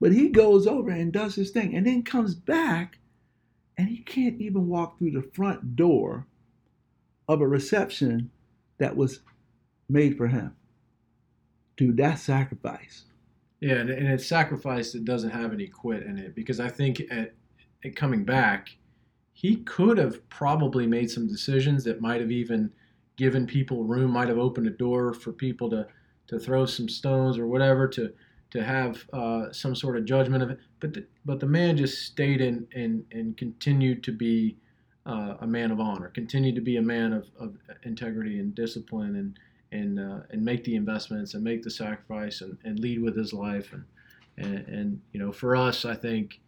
But 0.01 0.13
he 0.13 0.29
goes 0.29 0.69
over 0.69 0.91
and 0.91 1.13
does 1.13 1.35
his 1.35 1.51
thing 1.51 1.75
and 1.75 1.87
then 1.87 2.05
comes 2.05 2.37
back 2.37 2.99
and 3.77 3.89
he 3.89 3.99
can't 3.99 4.41
even 4.41 4.69
walk 4.69 4.99
through 4.99 5.13
the 5.13 5.31
front 5.35 5.75
door 5.75 6.27
of 7.29 7.41
a 7.41 7.47
reception 7.47 8.31
that 8.79 8.97
was 8.97 9.21
made 9.93 10.17
for 10.17 10.27
him. 10.27 10.57
Dude, 11.77 11.97
that's 11.97 12.23
sacrifice. 12.23 13.05
Yeah, 13.61 13.77
and, 13.77 13.91
and 13.91 14.09
it's 14.09 14.27
sacrifice 14.27 14.93
that 14.93 15.05
doesn't 15.05 15.31
have 15.31 15.53
any 15.53 15.69
quit 15.69 16.03
in 16.03 16.19
it 16.19 16.35
because 16.35 16.59
I 16.59 16.69
think 16.69 17.03
at 17.11 17.35
coming 17.97 18.25
back, 18.25 18.77
he 19.33 19.57
could 19.57 19.99
have 19.99 20.29
probably 20.29 20.87
made 20.87 21.11
some 21.11 21.29
decisions 21.29 21.85
that 21.85 22.01
might 22.01 22.21
have 22.21 22.31
even 22.31 22.71
given 23.17 23.47
people 23.47 23.85
room, 23.85 24.11
might 24.11 24.29
have 24.29 24.39
opened 24.39 24.67
a 24.67 24.71
door 24.71 25.13
for 25.13 25.33
people 25.33 25.71
to 25.71 25.87
to 26.29 26.39
throw 26.39 26.65
some 26.65 26.89
stones 26.89 27.39
or 27.39 27.47
whatever 27.47 27.87
to 27.89 28.13
to 28.51 28.63
have 28.63 29.05
uh, 29.13 29.51
some 29.53 29.75
sort 29.75 29.97
of 29.97 30.05
judgment 30.05 30.43
of 30.43 30.51
it. 30.51 30.59
But 30.81 30.95
the, 30.95 31.07
but 31.25 31.41
the 31.41 31.47
man 31.47 31.77
just 31.77 32.07
stayed 32.07 32.41
in 32.41 32.67
and 32.75 33.05
and 33.13 33.37
continued 33.37 34.03
to 34.05 34.13
be 34.13 34.57
uh, 35.07 35.37
a 35.41 35.47
man 35.47 35.71
of 35.71 35.81
honor, 35.81 36.09
continued 36.09 36.55
to 36.55 36.61
be 36.61 36.77
a 36.77 36.83
man 36.83 37.13
of, 37.13 37.29
of 37.39 37.57
integrity 37.85 38.39
and 38.39 38.55
discipline 38.55 39.17
and 39.17 39.39
and 39.73 39.99
uh, 39.99 40.21
and 40.31 40.45
make 40.45 40.64
the 40.64 40.76
investments 40.76 41.35
and 41.35 41.43
make 41.43 41.62
the 41.62 41.71
sacrifice 41.71 42.41
and, 42.43 42.57
and 42.64 42.79
lead 42.79 43.02
with 43.02 43.17
his 43.17 43.33
life 43.33 43.73
and, 43.73 43.85
and 44.38 44.69
and 44.69 45.00
you 45.12 45.21
know 45.21 45.33
for 45.33 45.57
us 45.57 45.85
I 45.85 45.95
think 45.95 46.41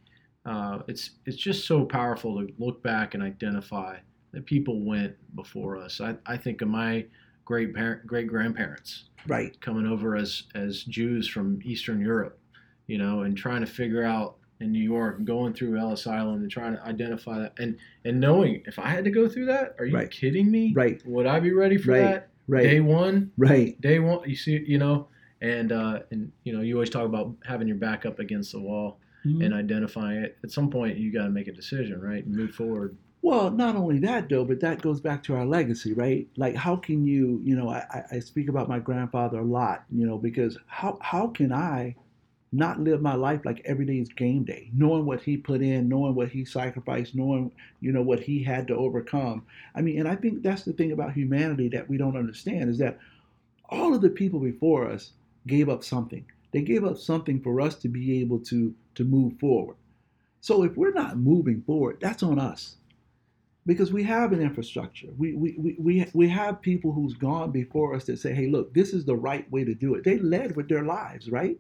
uh, 0.47 0.81
it's 0.89 1.11
it's 1.27 1.37
just 1.39 1.67
so 1.67 1.85
powerful 1.85 2.39
to 2.39 2.53
look 2.59 2.83
back 2.83 3.15
and 3.15 3.23
identify 3.23 3.97
that 4.33 4.45
people 4.47 4.85
went 4.85 5.15
before 5.37 5.79
us. 5.79 6.01
I, 6.01 6.17
I 6.27 6.37
think 6.37 6.61
of 6.61 6.69
my 6.69 7.07
great 7.45 7.75
parent, 7.75 8.07
great 8.07 8.27
grandparents 8.27 9.05
Right. 9.27 9.59
coming 9.63 9.87
over 9.87 10.17
as 10.17 10.43
as 10.55 10.83
Jews 10.85 11.27
from 11.29 11.61
Eastern 11.65 12.01
Europe, 12.01 12.39
you 12.89 12.99
know, 12.99 13.23
and 13.23 13.35
trying 13.37 13.61
to 13.63 13.67
figure 13.67 14.05
out 14.05 14.37
in 14.61 14.71
New 14.71 14.83
York, 14.83 15.17
and 15.19 15.27
going 15.27 15.53
through 15.55 15.79
Ellis 15.79 16.07
Island 16.07 16.43
and 16.43 16.51
trying 16.51 16.75
to 16.77 16.83
identify 16.85 17.39
that, 17.39 17.55
and 17.59 17.79
and 18.05 18.21
knowing 18.21 18.63
if 18.67 18.79
I 18.79 18.89
had 18.89 19.05
to 19.05 19.11
go 19.11 19.27
through 19.29 19.47
that, 19.47 19.77
are 19.79 19.87
you 19.87 19.97
Right. 19.97 20.11
kidding 20.11 20.51
me? 20.51 20.75
Right. 20.75 21.01
Would 21.07 21.27
I 21.27 21.41
be 21.41 21.53
ready 21.53 21.79
for 21.79 21.93
Right. 21.93 22.11
that? 22.13 22.29
Day 22.51 22.81
one, 22.81 23.31
Right. 23.37 23.81
day 23.81 23.99
one. 23.99 24.29
You 24.29 24.37
see, 24.37 24.63
you 24.67 24.79
know, 24.79 25.09
and 25.41 25.73
uh, 25.73 26.01
and 26.11 26.31
you 26.45 26.53
know, 26.55 26.61
you 26.63 26.75
always 26.75 26.91
talk 26.91 27.05
about 27.07 27.35
having 27.47 27.69
your 27.69 27.77
back 27.77 28.07
up 28.07 28.19
against 28.19 28.53
the 28.53 28.61
wall 28.61 28.99
Mhm. 29.27 29.45
and 29.45 29.55
identifying 29.55 30.19
it. 30.23 30.37
At 30.45 30.51
some 30.51 30.71
point, 30.71 30.99
you 30.99 31.13
got 31.13 31.25
to 31.25 31.31
make 31.31 31.49
a 31.49 31.53
decision, 31.53 32.01
right, 32.01 32.25
and 32.25 32.35
move 32.35 32.51
forward. 32.53 32.97
Well, 33.23 33.51
not 33.51 33.75
only 33.75 33.99
that 34.01 34.29
though, 34.29 34.45
but 34.45 34.61
that 34.61 34.83
goes 34.83 35.01
back 35.01 35.23
to 35.25 35.35
our 35.35 35.47
legacy, 35.47 35.95
right? 35.95 36.29
Like, 36.37 36.55
how 36.55 36.77
can 36.77 37.07
you, 37.07 37.41
you 37.43 37.57
know, 37.57 37.71
I- 37.71 38.05
I 38.11 38.19
speak 38.19 38.51
about 38.51 38.69
my 38.69 38.79
grandfather 38.79 39.39
a 39.39 39.45
lot, 39.45 39.85
you 39.91 40.07
know, 40.07 40.19
because 40.19 40.59
how 40.67 40.99
how 41.01 41.29
can 41.29 41.51
I 41.51 41.97
not 42.55 42.81
live 42.81 43.03
my 43.03 43.15
life 43.15 43.45
like 43.45 43.63
every 43.65 43.85
day 43.85 43.99
is 43.99 44.09
game 44.09 44.45
day, 44.45 44.71
knowing 44.73 45.07
what 45.07 45.23
he 45.23 45.37
put 45.37 45.61
in, 45.61 45.89
knowing 45.89 46.15
what 46.15 46.29
he 46.29 46.45
sacrificed, 46.45 47.15
knowing, 47.15 47.51
you 47.81 47.93
know, 47.93 48.03
what 48.03 48.21
he 48.21 48.43
had 48.43 48.67
to 48.69 48.77
overcome. 48.77 49.45
I 49.75 49.81
mean, 49.81 49.99
and 49.99 50.09
I 50.09 50.17
think 50.17 50.43
that's 50.43 50.63
the 50.63 50.73
thing 50.73 50.93
about 50.93 51.13
humanity 51.13 51.69
that 51.71 51.89
we 51.89 51.97
don't 51.97 52.17
understand 52.17 52.71
is 52.71 52.79
that 52.79 52.99
all 53.69 53.95
of 53.95 54.03
the 54.03 54.11
people 54.11 54.41
before 54.41 54.91
us 54.91 55.13
gave 55.47 55.69
up 55.69 55.85
something. 55.85 56.25
They 56.53 56.63
gave 56.63 56.85
up 56.85 56.99
something 56.99 57.41
for 57.41 57.61
us 57.61 57.75
to 57.77 57.89
be 57.89 58.21
able 58.21 58.39
to 58.41 58.75
to 58.95 59.05
move 59.05 59.39
forward. 59.41 59.77
So 60.41 60.63
if 60.63 60.77
we're 60.77 60.93
not 60.93 61.19
moving 61.19 61.63
forward, 61.63 61.99
that's 62.01 62.23
on 62.23 62.39
us 62.39 62.77
because 63.67 63.93
we 63.93 64.03
have 64.05 64.33
an 64.33 64.41
infrastructure. 64.43 65.09
We, 65.17 65.35
we, 65.35 65.55
we, 65.59 65.77
we, 65.79 66.07
we 66.13 66.29
have 66.29 66.61
people 66.61 66.93
who's 66.93 67.15
gone 67.15 67.51
before 67.51 67.95
us 67.95 68.05
that 68.05 68.19
say, 68.19 68.35
hey, 68.35 68.47
look, 68.49 68.75
this 68.75 68.93
is 68.93 69.05
the 69.05 69.17
right 69.17 69.51
way 69.51 69.65
to 69.65 69.75
do 69.75 69.95
it. 69.95 70.05
They 70.05 70.19
led 70.19 70.55
with 70.55 70.69
their 70.69 70.85
lives, 70.85 71.31
right? 71.31 71.59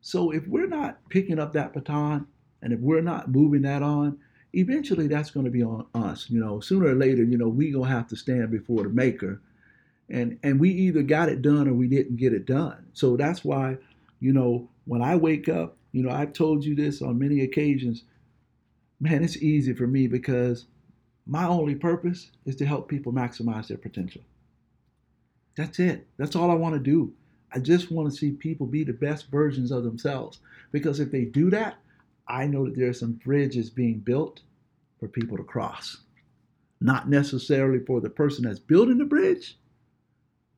So 0.00 0.30
if 0.30 0.46
we're 0.46 0.68
not 0.68 0.98
picking 1.08 1.38
up 1.38 1.52
that 1.52 1.72
baton 1.72 2.26
and 2.62 2.72
if 2.72 2.80
we're 2.80 3.00
not 3.00 3.30
moving 3.30 3.62
that 3.62 3.82
on, 3.82 4.18
eventually 4.52 5.06
that's 5.06 5.30
going 5.30 5.44
to 5.44 5.50
be 5.50 5.62
on 5.62 5.86
us. 5.94 6.26
You 6.28 6.40
know, 6.40 6.60
sooner 6.60 6.86
or 6.86 6.94
later, 6.94 7.22
you 7.22 7.36
know, 7.36 7.48
we're 7.48 7.72
going 7.72 7.88
to 7.88 7.94
have 7.94 8.08
to 8.08 8.16
stand 8.16 8.50
before 8.50 8.84
the 8.84 8.88
maker. 8.88 9.40
And, 10.10 10.38
and 10.42 10.58
we 10.58 10.70
either 10.70 11.02
got 11.02 11.28
it 11.28 11.42
done 11.42 11.68
or 11.68 11.74
we 11.74 11.86
didn't 11.86 12.16
get 12.16 12.32
it 12.32 12.46
done. 12.46 12.86
So 12.94 13.16
that's 13.16 13.44
why, 13.44 13.76
you 14.20 14.32
know, 14.32 14.68
when 14.86 15.02
I 15.02 15.16
wake 15.16 15.48
up, 15.48 15.76
you 15.92 16.02
know, 16.02 16.10
I've 16.10 16.32
told 16.32 16.64
you 16.64 16.74
this 16.74 17.02
on 17.02 17.18
many 17.18 17.42
occasions, 17.42 18.04
man, 19.00 19.22
it's 19.22 19.36
easy 19.36 19.74
for 19.74 19.86
me 19.86 20.06
because 20.06 20.66
my 21.26 21.46
only 21.46 21.74
purpose 21.74 22.30
is 22.46 22.56
to 22.56 22.66
help 22.66 22.88
people 22.88 23.12
maximize 23.12 23.68
their 23.68 23.76
potential. 23.76 24.22
That's 25.56 25.78
it. 25.78 26.06
That's 26.16 26.36
all 26.36 26.50
I 26.50 26.54
want 26.54 26.74
to 26.74 26.80
do. 26.80 27.12
I 27.52 27.58
just 27.58 27.90
want 27.90 28.10
to 28.10 28.16
see 28.16 28.32
people 28.32 28.66
be 28.66 28.84
the 28.84 28.92
best 28.92 29.30
versions 29.30 29.70
of 29.70 29.84
themselves. 29.84 30.40
Because 30.70 31.00
if 31.00 31.10
they 31.10 31.24
do 31.24 31.50
that, 31.50 31.76
I 32.28 32.46
know 32.46 32.66
that 32.66 32.76
there 32.76 32.88
are 32.88 32.94
some 32.94 33.12
bridges 33.12 33.70
being 33.70 33.98
built 33.98 34.40
for 35.00 35.08
people 35.08 35.36
to 35.36 35.44
cross. 35.44 35.98
Not 36.80 37.08
necessarily 37.08 37.80
for 37.84 38.00
the 38.00 38.10
person 38.10 38.44
that's 38.44 38.58
building 38.58 38.98
the 38.98 39.04
bridge, 39.04 39.58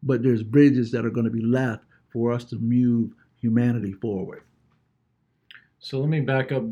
but 0.02 0.23
there's 0.23 0.42
bridges 0.42 0.90
that 0.90 1.06
are 1.06 1.11
going 1.11 1.25
to 1.25 1.30
be 1.30 1.42
left 1.42 1.85
for 2.12 2.32
us 2.32 2.44
to 2.44 2.56
move 2.56 3.12
humanity 3.37 3.92
forward. 3.92 4.42
So 5.78 6.00
let 6.00 6.09
me 6.09 6.20
back 6.20 6.52
up 6.52 6.64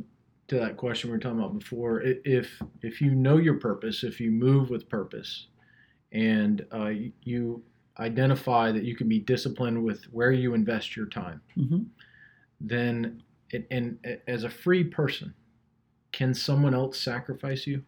to 0.48 0.58
that 0.58 0.76
question 0.76 1.10
we 1.10 1.16
were 1.16 1.20
talking 1.20 1.38
about 1.38 1.58
before. 1.58 2.02
If 2.02 2.60
if 2.82 3.00
you 3.00 3.14
know 3.14 3.36
your 3.36 3.54
purpose, 3.54 4.04
if 4.04 4.20
you 4.20 4.30
move 4.30 4.70
with 4.70 4.88
purpose, 4.88 5.46
and 6.12 6.66
uh, 6.72 6.92
you 7.22 7.62
identify 8.00 8.70
that 8.72 8.84
you 8.84 8.94
can 8.94 9.08
be 9.08 9.18
disciplined 9.18 9.82
with 9.82 10.04
where 10.04 10.32
you 10.32 10.54
invest 10.54 10.96
your 10.96 11.06
time, 11.06 11.40
Mm-hmm. 11.56 11.82
then 12.60 13.22
it, 13.50 13.66
and 13.70 13.98
as 14.26 14.44
a 14.44 14.50
free 14.50 14.84
person, 14.84 15.34
can 16.12 16.34
someone 16.34 16.74
else 16.74 17.00
sacrifice 17.00 17.66
you? 17.66 17.82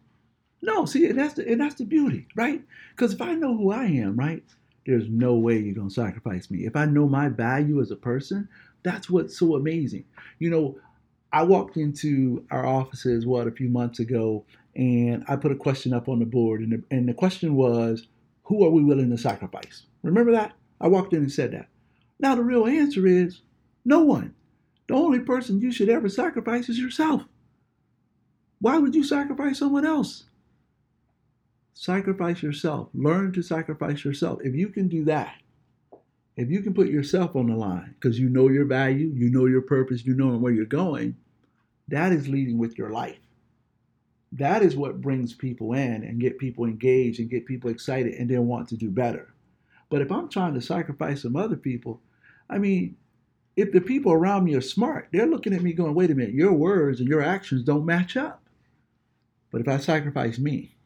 No, 0.62 0.84
see, 0.84 1.06
and 1.06 1.18
that's 1.18 1.34
the 1.34 1.50
and 1.50 1.60
that's 1.60 1.76
the 1.76 1.84
beauty, 1.84 2.26
right? 2.34 2.62
Because 2.90 3.12
if 3.12 3.20
I 3.22 3.34
know 3.34 3.56
who 3.56 3.70
I 3.72 3.84
am, 3.84 4.16
right, 4.16 4.42
there's 4.86 5.08
no 5.08 5.34
way 5.34 5.58
you're 5.58 5.74
gonna 5.74 5.90
sacrifice 5.90 6.50
me. 6.50 6.66
If 6.66 6.76
I 6.76 6.84
know 6.86 7.06
my 7.08 7.28
value 7.28 7.80
as 7.80 7.90
a 7.90 7.96
person, 7.96 8.48
that's 8.82 9.08
what's 9.10 9.38
so 9.38 9.54
amazing. 9.56 10.04
You 10.38 10.50
know, 10.50 10.78
I 11.32 11.42
walked 11.44 11.76
into 11.76 12.44
our 12.50 12.66
offices 12.66 13.26
what 13.26 13.46
a 13.46 13.50
few 13.52 13.68
months 13.68 14.00
ago, 14.00 14.44
and 14.76 15.24
I 15.28 15.36
put 15.36 15.52
a 15.52 15.56
question 15.56 15.92
up 15.92 16.08
on 16.08 16.18
the 16.18 16.26
board, 16.26 16.60
and 16.60 16.72
the, 16.72 16.82
and 16.90 17.08
the 17.08 17.14
question 17.14 17.54
was, 17.54 18.06
who 18.50 18.64
are 18.66 18.70
we 18.70 18.84
willing 18.84 19.08
to 19.10 19.16
sacrifice? 19.16 19.86
Remember 20.02 20.32
that? 20.32 20.52
I 20.80 20.88
walked 20.88 21.14
in 21.14 21.20
and 21.20 21.32
said 21.32 21.52
that. 21.52 21.68
Now 22.18 22.34
the 22.34 22.42
real 22.42 22.66
answer 22.66 23.06
is 23.06 23.40
no 23.84 24.00
one. 24.00 24.34
The 24.88 24.94
only 24.94 25.20
person 25.20 25.60
you 25.60 25.72
should 25.72 25.88
ever 25.88 26.10
sacrifice 26.10 26.68
is 26.68 26.78
yourself. 26.78 27.22
Why 28.60 28.76
would 28.76 28.94
you 28.94 29.04
sacrifice 29.04 29.58
someone 29.58 29.86
else? 29.86 30.24
sacrifice 31.80 32.42
yourself. 32.42 32.88
Learn 32.92 33.32
to 33.32 33.40
sacrifice 33.40 34.04
yourself. 34.04 34.40
If 34.44 34.54
you 34.54 34.68
can 34.68 34.86
do 34.86 35.02
that, 35.06 35.34
if 36.36 36.50
you 36.50 36.60
can 36.60 36.74
put 36.74 36.88
yourself 36.88 37.34
on 37.34 37.46
the 37.46 37.56
line 37.56 37.94
because 37.98 38.20
you 38.20 38.28
know 38.28 38.48
your 38.48 38.66
value, 38.66 39.10
you 39.14 39.30
know 39.30 39.46
your 39.46 39.62
purpose, 39.62 40.04
you 40.04 40.14
know 40.14 40.36
where 40.36 40.52
you're 40.52 40.66
going, 40.66 41.16
that 41.88 42.12
is 42.12 42.28
leading 42.28 42.58
with 42.58 42.76
your 42.76 42.90
life. 42.90 43.16
That 44.32 44.62
is 44.62 44.76
what 44.76 45.00
brings 45.00 45.34
people 45.34 45.72
in 45.72 46.04
and 46.04 46.20
get 46.20 46.38
people 46.38 46.64
engaged 46.64 47.18
and 47.18 47.30
get 47.30 47.46
people 47.46 47.70
excited 47.70 48.14
and 48.14 48.30
then 48.30 48.46
want 48.46 48.68
to 48.68 48.76
do 48.76 48.90
better. 48.90 49.32
But 49.88 50.02
if 50.02 50.12
I'm 50.12 50.28
trying 50.28 50.54
to 50.54 50.60
sacrifice 50.60 51.22
some 51.22 51.34
other 51.36 51.56
people, 51.56 52.00
I 52.48 52.58
mean, 52.58 52.96
if 53.56 53.72
the 53.72 53.80
people 53.80 54.12
around 54.12 54.44
me 54.44 54.54
are 54.54 54.60
smart, 54.60 55.08
they're 55.12 55.26
looking 55.26 55.52
at 55.52 55.62
me 55.62 55.72
going, 55.72 55.94
wait 55.94 56.10
a 56.10 56.14
minute, 56.14 56.34
your 56.34 56.52
words 56.52 57.00
and 57.00 57.08
your 57.08 57.22
actions 57.22 57.64
don't 57.64 57.84
match 57.84 58.16
up. 58.16 58.40
But 59.50 59.60
if 59.60 59.68
I 59.68 59.78
sacrifice 59.78 60.38
me, 60.38 60.76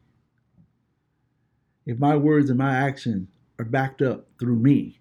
if 1.85 1.99
my 1.99 2.15
words 2.15 2.49
and 2.49 2.57
my 2.57 2.75
actions 2.75 3.29
are 3.59 3.65
backed 3.65 4.01
up 4.01 4.25
through 4.39 4.55
me, 4.55 4.99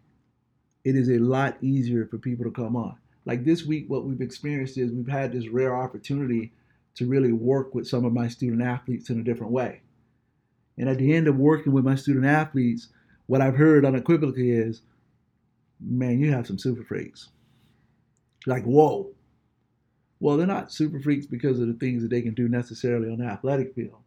it 0.84 0.96
is 0.96 1.08
a 1.08 1.18
lot 1.18 1.56
easier 1.62 2.06
for 2.06 2.18
people 2.18 2.44
to 2.44 2.50
come 2.50 2.76
on. 2.76 2.96
Like 3.24 3.44
this 3.44 3.64
week, 3.64 3.86
what 3.88 4.04
we've 4.04 4.20
experienced 4.20 4.76
is 4.76 4.92
we've 4.92 5.08
had 5.08 5.32
this 5.32 5.48
rare 5.48 5.74
opportunity 5.74 6.52
to 6.96 7.06
really 7.06 7.32
work 7.32 7.74
with 7.74 7.88
some 7.88 8.04
of 8.04 8.12
my 8.12 8.28
student 8.28 8.62
athletes 8.62 9.10
in 9.10 9.20
a 9.20 9.24
different 9.24 9.52
way. 9.52 9.82
And 10.76 10.88
at 10.88 10.98
the 10.98 11.14
end 11.14 11.28
of 11.28 11.36
working 11.36 11.72
with 11.72 11.84
my 11.84 11.94
student 11.94 12.26
athletes, 12.26 12.88
what 13.26 13.40
I've 13.40 13.56
heard 13.56 13.84
unequivocally 13.84 14.50
is, 14.50 14.82
man, 15.80 16.18
you 16.18 16.32
have 16.32 16.46
some 16.46 16.58
super 16.58 16.84
freaks. 16.84 17.28
Like, 18.46 18.64
whoa. 18.64 19.12
Well, 20.20 20.36
they're 20.36 20.46
not 20.46 20.72
super 20.72 21.00
freaks 21.00 21.26
because 21.26 21.60
of 21.60 21.66
the 21.66 21.74
things 21.74 22.02
that 22.02 22.10
they 22.10 22.22
can 22.22 22.34
do 22.34 22.48
necessarily 22.48 23.10
on 23.10 23.18
the 23.18 23.24
athletic 23.24 23.74
field. 23.74 23.98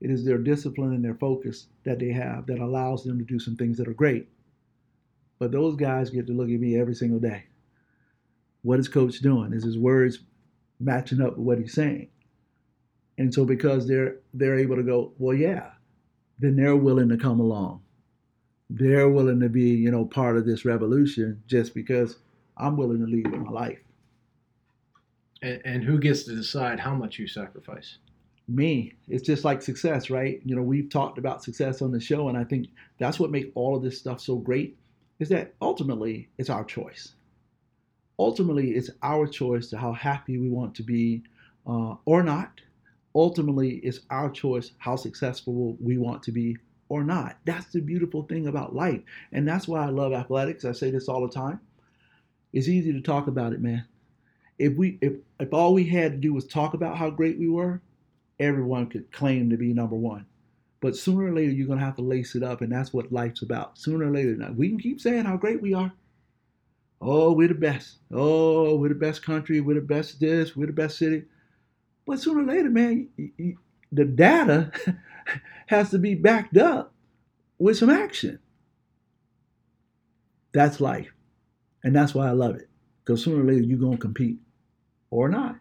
It 0.00 0.10
is 0.10 0.24
their 0.24 0.38
discipline 0.38 0.92
and 0.92 1.04
their 1.04 1.14
focus 1.14 1.68
that 1.84 1.98
they 1.98 2.12
have 2.12 2.46
that 2.46 2.58
allows 2.58 3.04
them 3.04 3.18
to 3.18 3.24
do 3.24 3.38
some 3.38 3.56
things 3.56 3.78
that 3.78 3.88
are 3.88 3.94
great. 3.94 4.28
But 5.38 5.52
those 5.52 5.76
guys 5.76 6.10
get 6.10 6.26
to 6.26 6.32
look 6.32 6.50
at 6.50 6.60
me 6.60 6.78
every 6.78 6.94
single 6.94 7.20
day. 7.20 7.44
What 8.62 8.80
is 8.80 8.88
coach 8.88 9.20
doing? 9.20 9.52
Is 9.52 9.64
his 9.64 9.78
words 9.78 10.20
matching 10.80 11.20
up 11.20 11.36
with 11.36 11.46
what 11.46 11.58
he's 11.58 11.72
saying? 11.72 12.08
And 13.18 13.32
so 13.32 13.44
because 13.44 13.86
they're 13.86 14.16
they're 14.34 14.58
able 14.58 14.76
to 14.76 14.82
go, 14.82 15.12
well, 15.18 15.36
yeah, 15.36 15.70
then 16.38 16.56
they're 16.56 16.76
willing 16.76 17.08
to 17.10 17.16
come 17.16 17.40
along. 17.40 17.82
They're 18.70 19.08
willing 19.08 19.40
to 19.40 19.48
be, 19.48 19.70
you 19.70 19.90
know, 19.90 20.04
part 20.04 20.36
of 20.36 20.46
this 20.46 20.64
revolution 20.64 21.42
just 21.46 21.74
because 21.74 22.16
I'm 22.56 22.76
willing 22.76 23.00
to 23.00 23.06
lead 23.06 23.30
with 23.30 23.40
my 23.40 23.50
life. 23.50 23.78
And, 25.42 25.60
and 25.64 25.84
who 25.84 25.98
gets 25.98 26.22
to 26.24 26.34
decide 26.34 26.80
how 26.80 26.94
much 26.94 27.18
you 27.18 27.26
sacrifice? 27.26 27.98
me 28.48 28.92
it's 29.08 29.22
just 29.22 29.44
like 29.44 29.62
success 29.62 30.10
right 30.10 30.40
you 30.44 30.56
know 30.56 30.62
we've 30.62 30.90
talked 30.90 31.18
about 31.18 31.42
success 31.44 31.80
on 31.80 31.92
the 31.92 32.00
show 32.00 32.28
and 32.28 32.36
i 32.36 32.44
think 32.44 32.68
that's 32.98 33.20
what 33.20 33.30
makes 33.30 33.48
all 33.54 33.76
of 33.76 33.82
this 33.82 33.98
stuff 33.98 34.20
so 34.20 34.36
great 34.36 34.76
is 35.20 35.28
that 35.28 35.54
ultimately 35.62 36.28
it's 36.38 36.50
our 36.50 36.64
choice 36.64 37.14
ultimately 38.18 38.72
it's 38.72 38.90
our 39.02 39.26
choice 39.26 39.68
to 39.68 39.78
how 39.78 39.92
happy 39.92 40.38
we 40.38 40.50
want 40.50 40.74
to 40.74 40.82
be 40.82 41.22
uh, 41.66 41.94
or 42.04 42.22
not 42.22 42.60
ultimately 43.14 43.76
it's 43.76 44.00
our 44.10 44.30
choice 44.30 44.72
how 44.78 44.96
successful 44.96 45.76
we 45.80 45.98
want 45.98 46.22
to 46.24 46.32
be 46.32 46.56
or 46.88 47.04
not. 47.04 47.38
That's 47.44 47.66
the 47.72 47.80
beautiful 47.80 48.22
thing 48.24 48.46
about 48.46 48.74
life. 48.74 49.00
And 49.32 49.46
that's 49.46 49.66
why 49.66 49.84
I 49.84 49.88
love 49.88 50.12
athletics. 50.12 50.64
I 50.64 50.72
say 50.72 50.90
this 50.90 51.08
all 51.08 51.26
the 51.26 51.32
time. 51.32 51.60
It's 52.52 52.68
easy 52.68 52.92
to 52.92 53.00
talk 53.00 53.28
about 53.28 53.52
it, 53.52 53.60
man. 53.60 53.86
If 54.58 54.76
we 54.76 54.98
if 55.00 55.14
if 55.40 55.52
all 55.54 55.72
we 55.72 55.84
had 55.84 56.12
to 56.12 56.18
do 56.18 56.34
was 56.34 56.46
talk 56.46 56.74
about 56.74 56.98
how 56.98 57.10
great 57.10 57.38
we 57.38 57.48
were, 57.48 57.80
everyone 58.38 58.88
could 58.88 59.10
claim 59.10 59.48
to 59.50 59.56
be 59.56 59.72
number 59.72 59.96
one. 59.96 60.26
But 60.80 60.96
sooner 60.96 61.24
or 61.24 61.32
later 61.32 61.52
you're 61.52 61.66
gonna 61.66 61.80
have 61.80 61.96
to 61.96 62.02
lace 62.02 62.34
it 62.34 62.42
up, 62.42 62.60
and 62.60 62.70
that's 62.70 62.92
what 62.92 63.10
life's 63.10 63.42
about. 63.42 63.78
Sooner 63.78 64.06
or 64.06 64.10
later, 64.10 64.36
now 64.36 64.52
we 64.52 64.68
can 64.68 64.78
keep 64.78 65.00
saying 65.00 65.24
how 65.24 65.36
great 65.36 65.62
we 65.62 65.72
are. 65.72 65.92
Oh, 67.00 67.32
we're 67.32 67.48
the 67.48 67.54
best. 67.54 67.98
Oh, 68.12 68.76
we're 68.76 68.90
the 68.90 68.94
best 68.94 69.24
country. 69.24 69.60
We're 69.60 69.74
the 69.74 69.80
best 69.80 70.20
this. 70.20 70.54
We're 70.54 70.66
the 70.66 70.72
best 70.72 70.98
city. 70.98 71.24
But 72.06 72.20
sooner 72.20 72.42
or 72.42 72.46
later, 72.46 72.70
man, 72.70 73.08
the 73.92 74.04
data 74.04 74.72
has 75.66 75.90
to 75.90 75.98
be 75.98 76.14
backed 76.14 76.56
up 76.56 76.92
with 77.58 77.78
some 77.78 77.90
action. 77.90 78.38
That's 80.52 80.80
life. 80.80 81.12
And 81.84 81.94
that's 81.94 82.14
why 82.14 82.28
I 82.28 82.32
love 82.32 82.56
it. 82.56 82.68
Because 83.04 83.24
sooner 83.24 83.42
or 83.42 83.46
later, 83.46 83.62
you're 83.62 83.78
going 83.78 83.96
to 83.96 83.98
compete 83.98 84.38
or 85.10 85.28
not. 85.28 85.56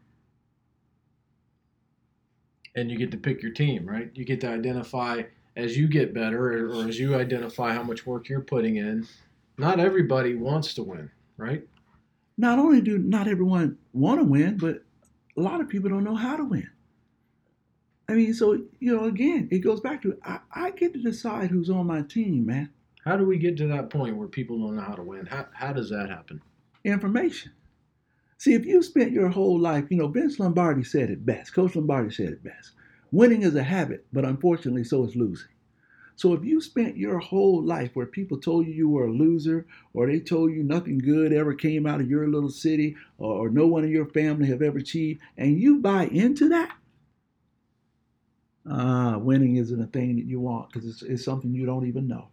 And 2.75 2.89
you 2.89 2.97
get 2.97 3.11
to 3.11 3.17
pick 3.17 3.41
your 3.41 3.51
team, 3.51 3.85
right? 3.85 4.09
You 4.13 4.23
get 4.23 4.41
to 4.41 4.49
identify 4.49 5.23
as 5.55 5.77
you 5.77 5.87
get 5.87 6.13
better 6.13 6.53
or, 6.53 6.73
or 6.73 6.87
as 6.87 6.99
you 6.99 7.15
identify 7.15 7.73
how 7.73 7.83
much 7.83 8.05
work 8.05 8.29
you're 8.29 8.41
putting 8.41 8.77
in. 8.77 9.07
Not 9.57 9.79
everybody 9.79 10.35
wants 10.35 10.73
to 10.75 10.83
win, 10.83 11.11
right? 11.37 11.67
Not 12.37 12.59
only 12.59 12.81
do 12.81 12.97
not 12.97 13.27
everyone 13.27 13.77
want 13.93 14.19
to 14.19 14.23
win, 14.23 14.57
but 14.57 14.83
a 15.37 15.41
lot 15.41 15.61
of 15.61 15.69
people 15.69 15.89
don't 15.89 16.03
know 16.03 16.15
how 16.15 16.35
to 16.35 16.43
win. 16.43 16.69
I 18.09 18.13
mean, 18.13 18.33
so 18.33 18.53
you 18.79 18.95
know, 18.95 19.05
again, 19.05 19.47
it 19.51 19.59
goes 19.59 19.79
back 19.79 20.01
to 20.01 20.17
I, 20.23 20.39
I 20.53 20.71
get 20.71 20.93
to 20.93 21.01
decide 21.01 21.49
who's 21.49 21.69
on 21.69 21.87
my 21.87 22.01
team, 22.01 22.45
man. 22.45 22.69
How 23.05 23.17
do 23.17 23.25
we 23.25 23.37
get 23.37 23.57
to 23.57 23.67
that 23.67 23.89
point 23.89 24.17
where 24.17 24.27
people 24.27 24.59
don't 24.59 24.75
know 24.75 24.81
how 24.81 24.95
to 24.95 25.03
win? 25.03 25.25
How, 25.25 25.47
how 25.53 25.73
does 25.73 25.89
that 25.89 26.09
happen? 26.09 26.41
Information. 26.83 27.51
See, 28.37 28.53
if 28.53 28.65
you 28.65 28.83
spent 28.83 29.11
your 29.11 29.29
whole 29.29 29.59
life, 29.59 29.85
you 29.89 29.97
know, 29.97 30.07
Vince 30.07 30.39
Lombardi 30.39 30.83
said 30.83 31.09
it 31.09 31.25
best. 31.25 31.53
Coach 31.53 31.75
Lombardi 31.75 32.11
said 32.11 32.29
it 32.29 32.43
best. 32.43 32.71
Winning 33.11 33.43
is 33.43 33.55
a 33.55 33.63
habit, 33.63 34.05
but 34.13 34.25
unfortunately, 34.25 34.83
so 34.83 35.03
is 35.03 35.15
losing. 35.15 35.49
So 36.21 36.33
if 36.33 36.45
you 36.45 36.61
spent 36.61 36.97
your 36.97 37.17
whole 37.17 37.63
life 37.63 37.95
where 37.95 38.05
people 38.05 38.37
told 38.37 38.67
you 38.67 38.73
you 38.73 38.87
were 38.87 39.07
a 39.07 39.11
loser, 39.11 39.65
or 39.91 40.05
they 40.05 40.19
told 40.19 40.51
you 40.51 40.61
nothing 40.61 40.99
good 40.99 41.33
ever 41.33 41.55
came 41.55 41.87
out 41.87 41.99
of 41.99 42.11
your 42.11 42.27
little 42.27 42.51
city, 42.51 42.95
or, 43.17 43.47
or 43.47 43.49
no 43.49 43.65
one 43.65 43.85
in 43.85 43.89
your 43.89 44.05
family 44.05 44.45
have 44.49 44.61
ever 44.61 44.77
achieved, 44.77 45.19
and 45.35 45.59
you 45.59 45.79
buy 45.79 46.03
into 46.05 46.47
that, 46.49 46.77
uh, 48.69 49.17
winning 49.17 49.55
isn't 49.55 49.81
a 49.81 49.87
thing 49.87 50.15
that 50.17 50.25
you 50.25 50.39
want 50.39 50.71
because 50.71 50.87
it's, 50.87 51.01
it's 51.01 51.25
something 51.25 51.55
you 51.55 51.65
don't 51.65 51.87
even 51.87 52.07
know. 52.07 52.27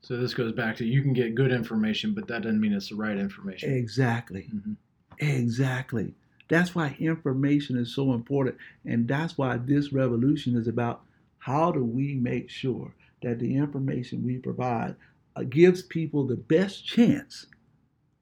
So 0.00 0.16
this 0.16 0.34
goes 0.34 0.50
back 0.50 0.74
to 0.78 0.84
you 0.84 1.00
can 1.02 1.12
get 1.12 1.36
good 1.36 1.52
information, 1.52 2.14
but 2.14 2.26
that 2.26 2.42
doesn't 2.42 2.60
mean 2.60 2.72
it's 2.72 2.88
the 2.88 2.96
right 2.96 3.16
information. 3.16 3.72
Exactly. 3.72 4.50
Mhm. 4.52 4.74
Exactly. 5.20 6.14
That's 6.48 6.74
why 6.74 6.96
information 6.98 7.78
is 7.78 7.94
so 7.94 8.14
important. 8.14 8.56
And 8.84 9.06
that's 9.06 9.38
why 9.38 9.58
this 9.58 9.92
revolution 9.92 10.56
is 10.56 10.66
about 10.66 11.02
how 11.38 11.70
do 11.70 11.84
we 11.84 12.14
make 12.14 12.50
sure 12.50 12.94
that 13.22 13.38
the 13.38 13.56
information 13.56 14.24
we 14.24 14.38
provide 14.38 14.96
uh, 15.36 15.42
gives 15.42 15.82
people 15.82 16.26
the 16.26 16.36
best 16.36 16.86
chance 16.86 17.46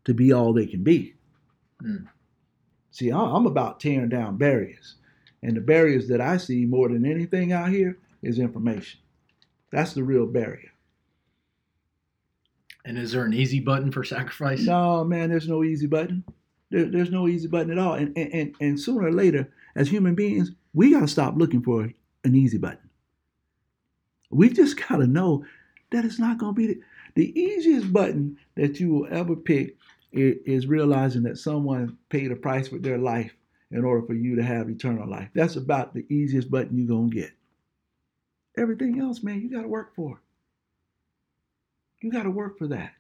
to 0.05 0.15
be 0.15 0.33
all 0.33 0.53
they 0.53 0.67
can 0.67 0.83
be. 0.83 1.15
Mm. 1.83 2.07
See, 2.91 3.11
I'm 3.11 3.47
about 3.47 3.81
tearing 3.81 4.09
down 4.09 4.39
barriers. 4.39 4.95
And 5.43 5.57
the 5.57 5.61
barriers 5.61 6.09
that 6.09 6.21
I 6.21 6.39
see 6.39 6.65
more 6.65 6.89
than 6.89 7.05
anything 7.05 7.53
out 7.53 7.71
here 7.71 7.99
is 8.23 8.39
information. 8.39 9.01
That's 9.71 9.93
the 9.93 10.03
real 10.03 10.27
barrier. 10.27 10.71
And 12.85 12.97
is 12.97 13.13
there 13.13 13.25
an 13.25 13.35
easy 13.35 13.61
button 13.61 13.91
for 13.91 14.05
sacrifice? 14.05 14.63
No, 14.63 15.05
man, 15.05 15.29
there's 15.29 15.49
no 15.49 15.65
easy 15.65 15.87
button. 15.87 16.25
There, 16.71 16.87
there's 16.87 17.11
no 17.11 17.29
easy 17.29 17.49
button 17.49 17.71
at 17.71 17.79
all. 17.79 17.95
And, 17.95 18.17
and, 18.17 18.33
and, 18.33 18.55
and 18.61 18.81
sooner 18.81 19.07
or 19.07 19.13
later, 19.13 19.53
as 19.75 19.89
human 19.89 20.15
beings, 20.15 20.53
we 20.73 20.93
got 20.93 21.01
to 21.01 21.09
stop 21.09 21.35
looking 21.37 21.63
for 21.63 21.91
an 22.25 22.35
easy 22.35 22.59
button. 22.59 22.86
We 24.31 24.51
just 24.51 24.77
got 24.89 24.97
to 24.97 25.07
know 25.07 25.45
that 25.91 26.05
it's 26.05 26.19
not 26.19 26.39
going 26.39 26.55
to 26.55 26.57
be 26.57 26.67
the, 26.67 26.81
the 27.15 27.41
easiest 27.41 27.93
button 27.93 28.39
that 28.57 28.81
you 28.81 28.93
will 28.93 29.09
ever 29.11 29.37
pick 29.37 29.77
is, 30.13 30.67
realizing 30.67 31.23
that 31.25 31.39
someone 31.39 31.97
paid 32.09 32.33
a 32.33 32.37
price 32.37 32.71
with 32.71 32.83
their 32.83 32.99
life 32.99 33.35
in 33.71 33.85
order 33.85 34.07
for 34.07 34.15
you 34.15 34.37
to 34.37 34.43
have 34.43 34.69
eternal 34.71 35.09
life. 35.09 35.29
That's 35.35 35.57
about 35.57 35.95
the 35.95 36.07
easiest 36.13 36.51
button 36.51 36.79
you're 36.79 36.89
going 36.89 37.11
to 37.11 37.17
get. 37.17 37.33
Everything 38.57 39.01
else, 39.01 39.23
man, 39.23 39.41
you 39.43 39.51
got 39.51 39.63
to 39.63 39.69
work 39.69 39.95
for. 39.95 40.21
You 42.01 42.11
got 42.11 42.23
to 42.23 42.31
work 42.31 42.59
for 42.59 42.69
that 42.69 42.93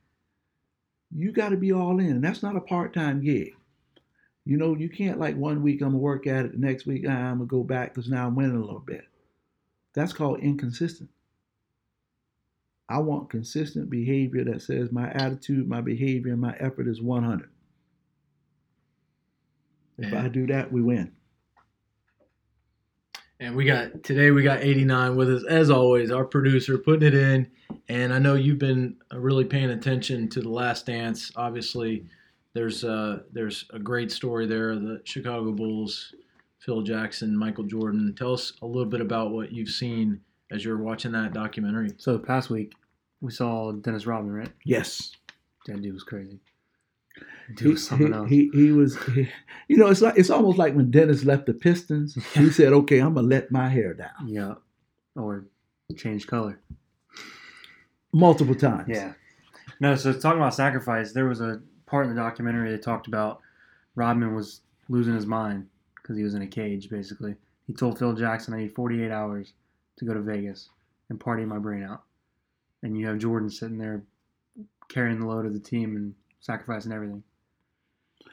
you 1.14 1.32
got 1.32 1.50
to 1.50 1.56
be 1.56 1.72
all 1.72 1.98
in. 1.98 2.10
And 2.10 2.24
that's 2.24 2.42
not 2.42 2.56
a 2.56 2.60
part 2.60 2.94
time 2.94 3.22
gig. 3.22 3.54
You 4.44 4.56
know, 4.56 4.76
you 4.76 4.88
can't 4.88 5.18
like 5.18 5.36
one 5.36 5.62
week 5.62 5.80
I'm 5.80 5.88
gonna 5.88 5.98
work 5.98 6.26
at 6.26 6.46
it, 6.46 6.52
the 6.52 6.58
next 6.58 6.86
week 6.86 7.04
ah, 7.08 7.12
I'm 7.12 7.38
gonna 7.38 7.46
go 7.46 7.64
back 7.64 7.92
because 7.94 8.08
now 8.08 8.26
I'm 8.26 8.36
winning 8.36 8.56
a 8.56 8.60
little 8.60 8.78
bit. 8.78 9.04
That's 9.92 10.12
called 10.12 10.40
inconsistent. 10.40 11.10
I 12.88 12.98
want 12.98 13.30
consistent 13.30 13.90
behavior 13.90 14.44
that 14.44 14.62
says 14.62 14.92
my 14.92 15.10
attitude, 15.10 15.68
my 15.68 15.80
behavior, 15.80 16.32
and 16.32 16.40
my 16.40 16.54
effort 16.60 16.86
is 16.86 17.02
100. 17.02 17.50
If 19.98 20.12
I 20.14 20.28
do 20.28 20.46
that, 20.48 20.70
we 20.70 20.82
win. 20.82 21.12
And 23.38 23.54
we 23.54 23.64
got 23.64 24.02
today 24.02 24.30
we 24.30 24.42
got 24.42 24.62
89 24.62 25.16
with 25.16 25.30
us 25.30 25.44
as 25.44 25.68
always, 25.68 26.10
our 26.10 26.24
producer 26.24 26.78
putting 26.78 27.08
it 27.08 27.14
in. 27.14 27.50
And 27.88 28.12
I 28.12 28.18
know 28.18 28.34
you've 28.34 28.58
been 28.58 28.96
really 29.12 29.44
paying 29.44 29.70
attention 29.70 30.28
to 30.30 30.40
the 30.40 30.48
Last 30.48 30.86
Dance. 30.86 31.32
Obviously, 31.36 32.06
there's 32.54 32.84
uh, 32.84 33.20
there's 33.32 33.66
a 33.72 33.78
great 33.78 34.10
story 34.10 34.46
there. 34.46 34.74
The 34.76 35.02
Chicago 35.04 35.52
Bulls, 35.52 36.14
Phil 36.60 36.82
Jackson, 36.82 37.36
Michael 37.36 37.64
Jordan. 37.64 38.14
Tell 38.16 38.32
us 38.32 38.54
a 38.62 38.66
little 38.66 38.88
bit 38.88 39.02
about 39.02 39.32
what 39.32 39.52
you've 39.52 39.68
seen 39.68 40.20
as 40.50 40.64
you're 40.64 40.78
watching 40.78 41.12
that 41.12 41.32
documentary. 41.32 41.90
So 41.98 42.18
past 42.18 42.50
week, 42.50 42.72
we 43.20 43.30
saw 43.32 43.72
Dennis 43.72 44.06
Rodman, 44.06 44.32
right? 44.32 44.52
Yes. 44.64 45.12
That 45.66 45.82
dude 45.82 45.94
was 45.94 46.04
crazy. 46.04 46.38
Dude 47.54 47.58
He, 47.60 47.68
was 47.68 47.86
something 47.86 48.08
he, 48.08 48.12
else. 48.12 48.28
he, 48.28 48.50
he 48.52 48.72
was, 48.72 48.96
he- 49.14 49.28
you 49.68 49.76
know, 49.76 49.88
it's 49.88 50.00
like 50.02 50.18
it's 50.18 50.30
almost 50.30 50.58
like 50.58 50.74
when 50.74 50.90
Dennis 50.90 51.24
left 51.24 51.46
the 51.46 51.54
Pistons. 51.54 52.16
He 52.34 52.50
said, 52.58 52.72
"Okay, 52.72 52.98
I'm 52.98 53.14
gonna 53.14 53.26
let 53.26 53.50
my 53.50 53.68
hair 53.68 53.94
down." 53.94 54.10
yeah. 54.26 54.54
Or 55.14 55.46
change 55.96 56.26
color. 56.26 56.60
Multiple 58.12 58.54
times. 58.54 58.88
Yeah. 58.88 59.12
No, 59.80 59.94
so 59.94 60.12
talking 60.12 60.38
about 60.40 60.54
sacrifice, 60.54 61.12
there 61.12 61.26
was 61.26 61.40
a 61.40 61.60
part 61.86 62.06
in 62.06 62.14
the 62.14 62.20
documentary 62.20 62.70
that 62.72 62.82
talked 62.82 63.06
about 63.06 63.40
Rodman 63.94 64.34
was 64.34 64.60
losing 64.88 65.14
his 65.14 65.26
mind 65.26 65.66
because 65.96 66.16
he 66.16 66.22
was 66.22 66.34
in 66.34 66.42
a 66.42 66.46
cage, 66.46 66.88
basically. 66.90 67.34
He 67.66 67.72
told 67.74 67.98
Phil 67.98 68.12
Jackson, 68.14 68.54
I 68.54 68.58
need 68.58 68.74
48 68.74 69.10
hours 69.10 69.52
to 69.98 70.04
go 70.04 70.14
to 70.14 70.20
Vegas 70.20 70.68
and 71.08 71.20
party 71.20 71.44
my 71.44 71.58
brain 71.58 71.82
out. 71.82 72.02
And 72.82 72.98
you 72.98 73.06
have 73.06 73.18
Jordan 73.18 73.50
sitting 73.50 73.78
there 73.78 74.02
carrying 74.88 75.20
the 75.20 75.26
load 75.26 75.46
of 75.46 75.52
the 75.52 75.60
team 75.60 75.96
and 75.96 76.14
sacrificing 76.40 76.92
everything. 76.92 77.22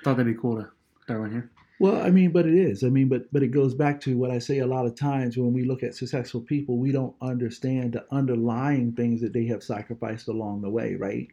Thought 0.03 0.17
that'd 0.17 0.33
be 0.33 0.39
cool 0.39 0.57
to 0.57 0.69
throw 1.07 1.23
in 1.25 1.31
here. 1.31 1.51
Well, 1.79 2.01
I 2.01 2.11
mean, 2.11 2.31
but 2.31 2.45
it 2.45 2.53
is. 2.53 2.83
I 2.83 2.89
mean, 2.89 3.09
but 3.09 3.31
but 3.33 3.43
it 3.43 3.47
goes 3.47 3.73
back 3.73 3.99
to 4.01 4.17
what 4.17 4.31
I 4.31 4.39
say 4.39 4.59
a 4.59 4.67
lot 4.67 4.85
of 4.85 4.95
times 4.95 5.37
when 5.37 5.53
we 5.53 5.65
look 5.65 5.83
at 5.83 5.95
successful 5.95 6.41
people, 6.41 6.77
we 6.77 6.91
don't 6.91 7.15
understand 7.21 7.93
the 7.93 8.05
underlying 8.11 8.93
things 8.93 9.21
that 9.21 9.33
they 9.33 9.45
have 9.47 9.63
sacrificed 9.63 10.27
along 10.27 10.61
the 10.61 10.69
way, 10.69 10.95
right? 10.95 11.27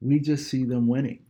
We 0.00 0.18
just 0.18 0.50
see 0.50 0.64
them 0.64 0.86
winning. 0.86 1.20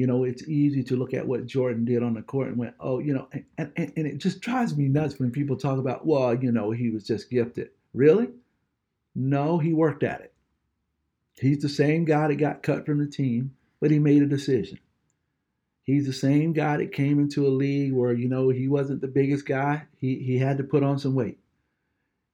You 0.00 0.06
know, 0.06 0.24
it's 0.24 0.48
easy 0.48 0.82
to 0.84 0.96
look 0.96 1.12
at 1.12 1.26
what 1.26 1.44
Jordan 1.44 1.84
did 1.84 2.02
on 2.02 2.14
the 2.14 2.22
court 2.22 2.48
and 2.48 2.56
went, 2.56 2.74
oh, 2.80 3.00
you 3.00 3.12
know, 3.12 3.28
and, 3.32 3.44
and, 3.76 3.92
and 3.94 4.06
it 4.06 4.16
just 4.16 4.40
drives 4.40 4.74
me 4.74 4.88
nuts 4.88 5.18
when 5.18 5.30
people 5.30 5.58
talk 5.58 5.78
about, 5.78 6.06
well, 6.06 6.34
you 6.34 6.50
know, 6.50 6.70
he 6.70 6.88
was 6.88 7.04
just 7.04 7.28
gifted. 7.28 7.68
Really? 7.92 8.30
No, 9.14 9.58
he 9.58 9.74
worked 9.74 10.02
at 10.02 10.22
it. 10.22 10.32
He's 11.38 11.60
the 11.60 11.68
same 11.68 12.06
guy 12.06 12.28
that 12.28 12.36
got 12.36 12.62
cut 12.62 12.86
from 12.86 12.96
the 12.96 13.10
team, 13.10 13.54
but 13.78 13.90
he 13.90 13.98
made 13.98 14.22
a 14.22 14.26
decision. 14.26 14.78
He's 15.82 16.06
the 16.06 16.14
same 16.14 16.54
guy 16.54 16.78
that 16.78 16.92
came 16.92 17.18
into 17.18 17.46
a 17.46 17.48
league 17.48 17.92
where, 17.92 18.14
you 18.14 18.30
know, 18.30 18.48
he 18.48 18.68
wasn't 18.68 19.02
the 19.02 19.06
biggest 19.06 19.44
guy. 19.44 19.82
He, 19.98 20.14
he 20.16 20.38
had 20.38 20.56
to 20.56 20.64
put 20.64 20.82
on 20.82 20.98
some 20.98 21.14
weight. 21.14 21.40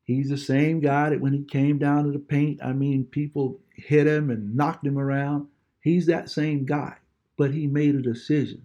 He's 0.05 0.29
the 0.29 0.39
same 0.39 0.79
guy 0.79 1.11
that 1.11 1.21
when 1.21 1.33
he 1.33 1.43
came 1.43 1.79
down 1.79 2.05
to 2.05 2.13
the 2.13 2.21
paint, 2.21 2.61
I 2.63 2.73
mean, 2.75 3.07
people 3.07 3.59
hit 3.75 4.07
him 4.07 4.31
and 4.31 4.55
knocked 4.55 4.87
him 4.87 4.99
around. 4.99 5.49
He's 5.81 6.07
that 6.07 6.31
same 6.31 6.65
guy, 6.65 6.99
but 7.37 7.53
he 7.53 7.67
made 7.67 7.95
a 7.95 8.03
decision 8.03 8.63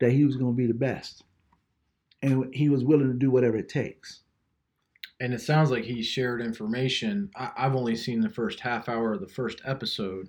that 0.00 0.12
he 0.12 0.24
was 0.24 0.36
going 0.36 0.52
to 0.52 0.56
be 0.56 0.66
the 0.66 0.74
best. 0.74 1.24
And 2.22 2.54
he 2.54 2.68
was 2.68 2.84
willing 2.84 3.08
to 3.08 3.14
do 3.18 3.30
whatever 3.30 3.56
it 3.56 3.68
takes. 3.68 4.20
And 5.20 5.32
it 5.32 5.40
sounds 5.40 5.70
like 5.70 5.84
he 5.84 6.02
shared 6.02 6.42
information. 6.42 7.30
I, 7.36 7.50
I've 7.56 7.74
only 7.76 7.96
seen 7.96 8.20
the 8.20 8.28
first 8.28 8.60
half 8.60 8.88
hour 8.88 9.12
of 9.14 9.20
the 9.20 9.28
first 9.28 9.60
episode, 9.64 10.28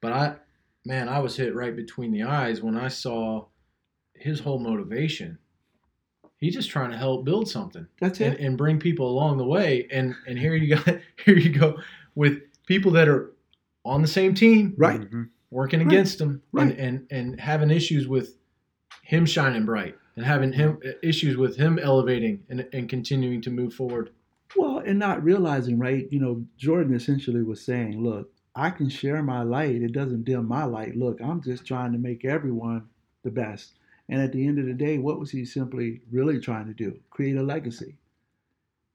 but 0.00 0.12
I, 0.12 0.36
man, 0.84 1.08
I 1.08 1.18
was 1.18 1.36
hit 1.36 1.54
right 1.54 1.74
between 1.74 2.12
the 2.12 2.22
eyes 2.22 2.62
when 2.62 2.76
I 2.76 2.88
saw 2.88 3.46
his 4.14 4.40
whole 4.40 4.58
motivation. 4.58 5.38
He's 6.38 6.54
just 6.54 6.70
trying 6.70 6.90
to 6.90 6.96
help 6.96 7.24
build 7.24 7.48
something 7.48 7.86
That's 8.00 8.20
it. 8.20 8.38
and 8.40 8.56
bring 8.56 8.78
people 8.78 9.08
along 9.10 9.36
the 9.38 9.44
way. 9.44 9.86
And 9.90 10.14
and 10.26 10.38
here 10.38 10.54
you 10.54 10.76
go, 10.76 10.82
here 11.24 11.36
you 11.36 11.50
go 11.50 11.78
with 12.14 12.38
people 12.66 12.92
that 12.92 13.08
are 13.08 13.32
on 13.84 14.00
the 14.02 14.08
same 14.08 14.34
team, 14.34 14.74
right. 14.78 15.00
Mhm. 15.00 15.28
Working 15.50 15.80
Right. 15.80 15.88
against 15.88 16.20
him, 16.20 16.42
Right. 16.52 16.70
and, 16.70 16.78
and 16.80 17.06
and 17.10 17.40
having 17.40 17.70
issues 17.70 18.06
with 18.08 18.36
him 19.02 19.26
shining 19.26 19.64
bright, 19.64 19.96
and 20.16 20.24
having 20.24 20.52
him 20.52 20.78
issues 21.02 21.36
with 21.36 21.56
him 21.56 21.78
elevating 21.78 22.44
and, 22.48 22.66
and 22.72 22.88
continuing 22.88 23.40
to 23.42 23.50
move 23.50 23.74
forward. 23.74 24.10
Well, 24.56 24.78
and 24.78 24.98
not 24.98 25.22
realizing, 25.22 25.78
right? 25.78 26.06
You 26.10 26.20
know, 26.20 26.44
Jordan 26.56 26.94
essentially 26.94 27.42
was 27.42 27.60
saying, 27.64 28.00
look, 28.02 28.32
I 28.54 28.70
can 28.70 28.88
share 28.88 29.22
my 29.22 29.42
light. 29.42 29.76
It 29.82 29.92
doesn't 29.92 30.24
dim 30.24 30.46
my 30.46 30.64
light. 30.64 30.96
Look, 30.96 31.20
I'm 31.20 31.40
just 31.40 31.64
trying 31.64 31.92
to 31.92 31.98
make 31.98 32.24
everyone 32.24 32.88
the 33.22 33.30
best. 33.30 33.74
And 34.08 34.20
at 34.20 34.32
the 34.32 34.44
end 34.44 34.58
of 34.58 34.66
the 34.66 34.74
day, 34.74 34.98
what 34.98 35.20
was 35.20 35.30
he 35.30 35.44
simply 35.44 36.00
really 36.10 36.40
trying 36.40 36.66
to 36.66 36.74
do? 36.74 36.98
Create 37.10 37.36
a 37.36 37.42
legacy. 37.42 37.96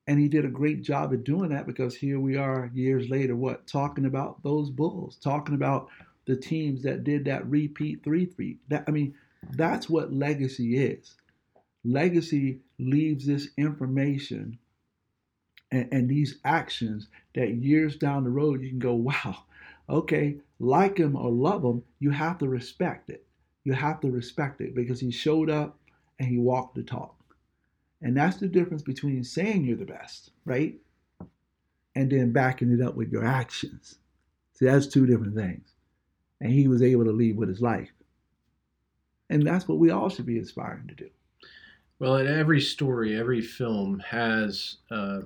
And 0.07 0.19
he 0.19 0.27
did 0.27 0.45
a 0.45 0.49
great 0.49 0.83
job 0.83 1.13
at 1.13 1.23
doing 1.23 1.49
that 1.49 1.65
because 1.65 1.95
here 1.95 2.19
we 2.19 2.35
are 2.37 2.69
years 2.73 3.09
later, 3.09 3.35
what? 3.35 3.65
Talking 3.65 4.05
about 4.05 4.43
those 4.43 4.69
Bulls, 4.69 5.15
talking 5.15 5.55
about 5.55 5.87
the 6.25 6.35
teams 6.35 6.83
that 6.83 7.03
did 7.03 7.25
that 7.25 7.47
repeat 7.49 8.03
3 8.03 8.25
3. 8.25 8.57
That, 8.69 8.85
I 8.87 8.91
mean, 8.91 9.15
that's 9.51 9.89
what 9.89 10.13
legacy 10.13 10.77
is. 10.77 11.15
Legacy 11.83 12.59
leaves 12.79 13.25
this 13.25 13.49
information 13.57 14.57
and, 15.71 15.87
and 15.91 16.09
these 16.09 16.39
actions 16.45 17.07
that 17.35 17.55
years 17.55 17.97
down 17.97 18.23
the 18.23 18.29
road 18.29 18.61
you 18.61 18.69
can 18.69 18.79
go, 18.79 18.93
wow, 18.93 19.43
okay, 19.89 20.37
like 20.59 20.97
him 20.97 21.15
or 21.15 21.29
love 21.29 21.63
him, 21.63 21.83
you 21.99 22.11
have 22.11 22.37
to 22.39 22.47
respect 22.47 23.09
it. 23.09 23.25
You 23.63 23.73
have 23.73 23.99
to 24.01 24.11
respect 24.11 24.61
it 24.61 24.75
because 24.75 24.99
he 24.99 25.11
showed 25.11 25.49
up 25.49 25.77
and 26.19 26.27
he 26.27 26.37
walked 26.37 26.75
the 26.75 26.83
talk. 26.83 27.15
And 28.01 28.15
that's 28.15 28.37
the 28.37 28.47
difference 28.47 28.83
between 28.83 29.23
saying 29.23 29.65
you're 29.65 29.77
the 29.77 29.85
best, 29.85 30.31
right? 30.45 30.75
And 31.95 32.11
then 32.11 32.31
backing 32.31 32.71
it 32.71 32.81
up 32.81 32.95
with 32.95 33.11
your 33.11 33.25
actions. 33.25 33.97
See, 34.53 34.65
that's 34.65 34.87
two 34.87 35.05
different 35.05 35.35
things. 35.35 35.74
And 36.41 36.51
he 36.51 36.67
was 36.67 36.81
able 36.81 37.05
to 37.05 37.11
lead 37.11 37.37
with 37.37 37.49
his 37.49 37.61
life. 37.61 37.89
And 39.29 39.45
that's 39.45 39.67
what 39.67 39.79
we 39.79 39.89
all 39.91 40.09
should 40.09 40.25
be 40.25 40.39
aspiring 40.39 40.87
to 40.87 40.95
do. 40.95 41.09
Well, 41.99 42.17
in 42.17 42.27
every 42.27 42.59
story, 42.61 43.15
every 43.15 43.41
film 43.41 43.99
has 43.99 44.77
uh, 44.91 45.21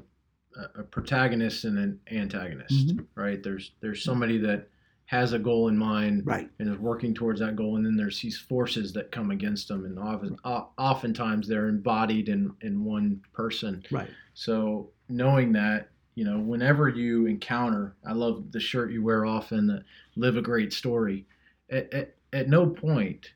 a- 0.55 0.79
a 0.79 0.83
protagonist 0.83 1.65
and 1.65 1.77
an 1.77 1.99
antagonist, 2.11 2.95
Mhm. 2.95 3.05
right? 3.15 3.41
There's 3.41 3.71
there's 3.81 4.03
somebody 4.03 4.37
that 4.39 4.69
has 5.05 5.33
a 5.33 5.39
goal 5.39 5.69
in 5.69 5.77
mind 5.77 6.25
Right. 6.27 6.49
and 6.59 6.69
is 6.69 6.77
working 6.77 7.15
towards 7.15 7.39
that 7.39 7.55
goal, 7.55 7.75
and 7.77 7.85
then 7.85 7.95
there's 7.97 8.21
these 8.21 8.37
forces 8.37 8.93
that 8.93 9.11
come 9.11 9.31
against 9.31 9.67
them, 9.67 9.85
and 9.85 9.97
often, 9.97 10.37
o- 10.43 10.69
oftentimes 10.77 11.47
they're 11.47 11.67
embodied 11.69 12.29
in 12.29 12.53
in 12.61 12.83
one 12.85 13.21
person. 13.33 13.83
Right. 13.91 14.09
So 14.35 14.91
knowing 15.09 15.51
that, 15.53 15.89
you 16.19 16.25
know, 16.25 16.37
whenever 16.37 16.89
you 16.89 17.27
encounter, 17.27 17.95
I 18.05 18.11
love 18.11 18.51
the 18.51 18.59
shirt 18.59 18.91
you 18.91 19.01
wear 19.01 19.25
often, 19.25 19.67
that 19.67 19.85
live 20.17 20.35
a 20.35 20.41
great 20.41 20.73
story. 20.73 21.25
At, 21.71 21.93
at, 21.93 22.15
at 22.33 22.49
no 22.49 22.67
point 22.67 23.31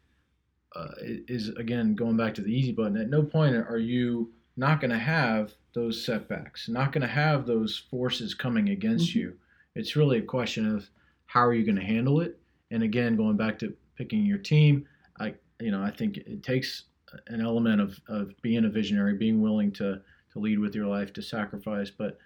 uh, 0.76 0.90
is 1.00 1.48
again 1.52 1.96
going 1.96 2.18
back 2.18 2.34
to 2.34 2.42
the 2.42 2.52
easy 2.52 2.74
button. 2.74 2.98
At 2.98 3.10
no 3.10 3.24
point 3.24 3.56
are 3.56 3.78
you 3.78 4.34
not 4.58 4.82
going 4.82 4.92
to 4.92 5.00
have 5.00 5.54
those 5.74 6.04
setbacks, 6.04 6.68
not 6.68 6.92
going 6.92 7.04
to 7.04 7.08
have 7.08 7.46
those 7.46 7.78
forces 7.90 8.34
coming 8.34 8.68
against 8.68 9.12
Mhm. 9.12 9.16
you. 9.16 9.34
It's 9.76 9.96
really 9.96 10.18
a 10.18 10.22
question 10.22 10.66
of 10.70 10.90
how 11.26 11.46
are 11.46 11.54
you 11.54 11.64
going 11.64 11.78
to 11.78 11.82
handle 11.96 12.20
it. 12.20 12.38
And 12.70 12.84
again, 12.84 13.16
going 13.16 13.38
back 13.38 13.58
to 13.60 13.74
picking 13.96 14.26
your 14.26 14.40
team, 14.40 14.86
I 15.22 15.36
you 15.62 15.72
know 15.72 15.82
I 15.82 15.90
think 15.90 16.18
it 16.18 16.44
takes 16.44 16.84
an 17.28 17.40
element 17.40 17.80
of, 17.80 17.98
of 18.10 18.34
being 18.42 18.66
a 18.66 18.70
visionary, 18.70 19.14
being 19.16 19.42
willing 19.42 19.72
to 19.74 20.02
to 20.34 20.40
lead 20.40 20.60
with 20.60 20.76
your 20.76 20.88
life, 20.88 21.14
to 21.14 21.22
sacrifice, 21.22 21.90
but 21.90 22.18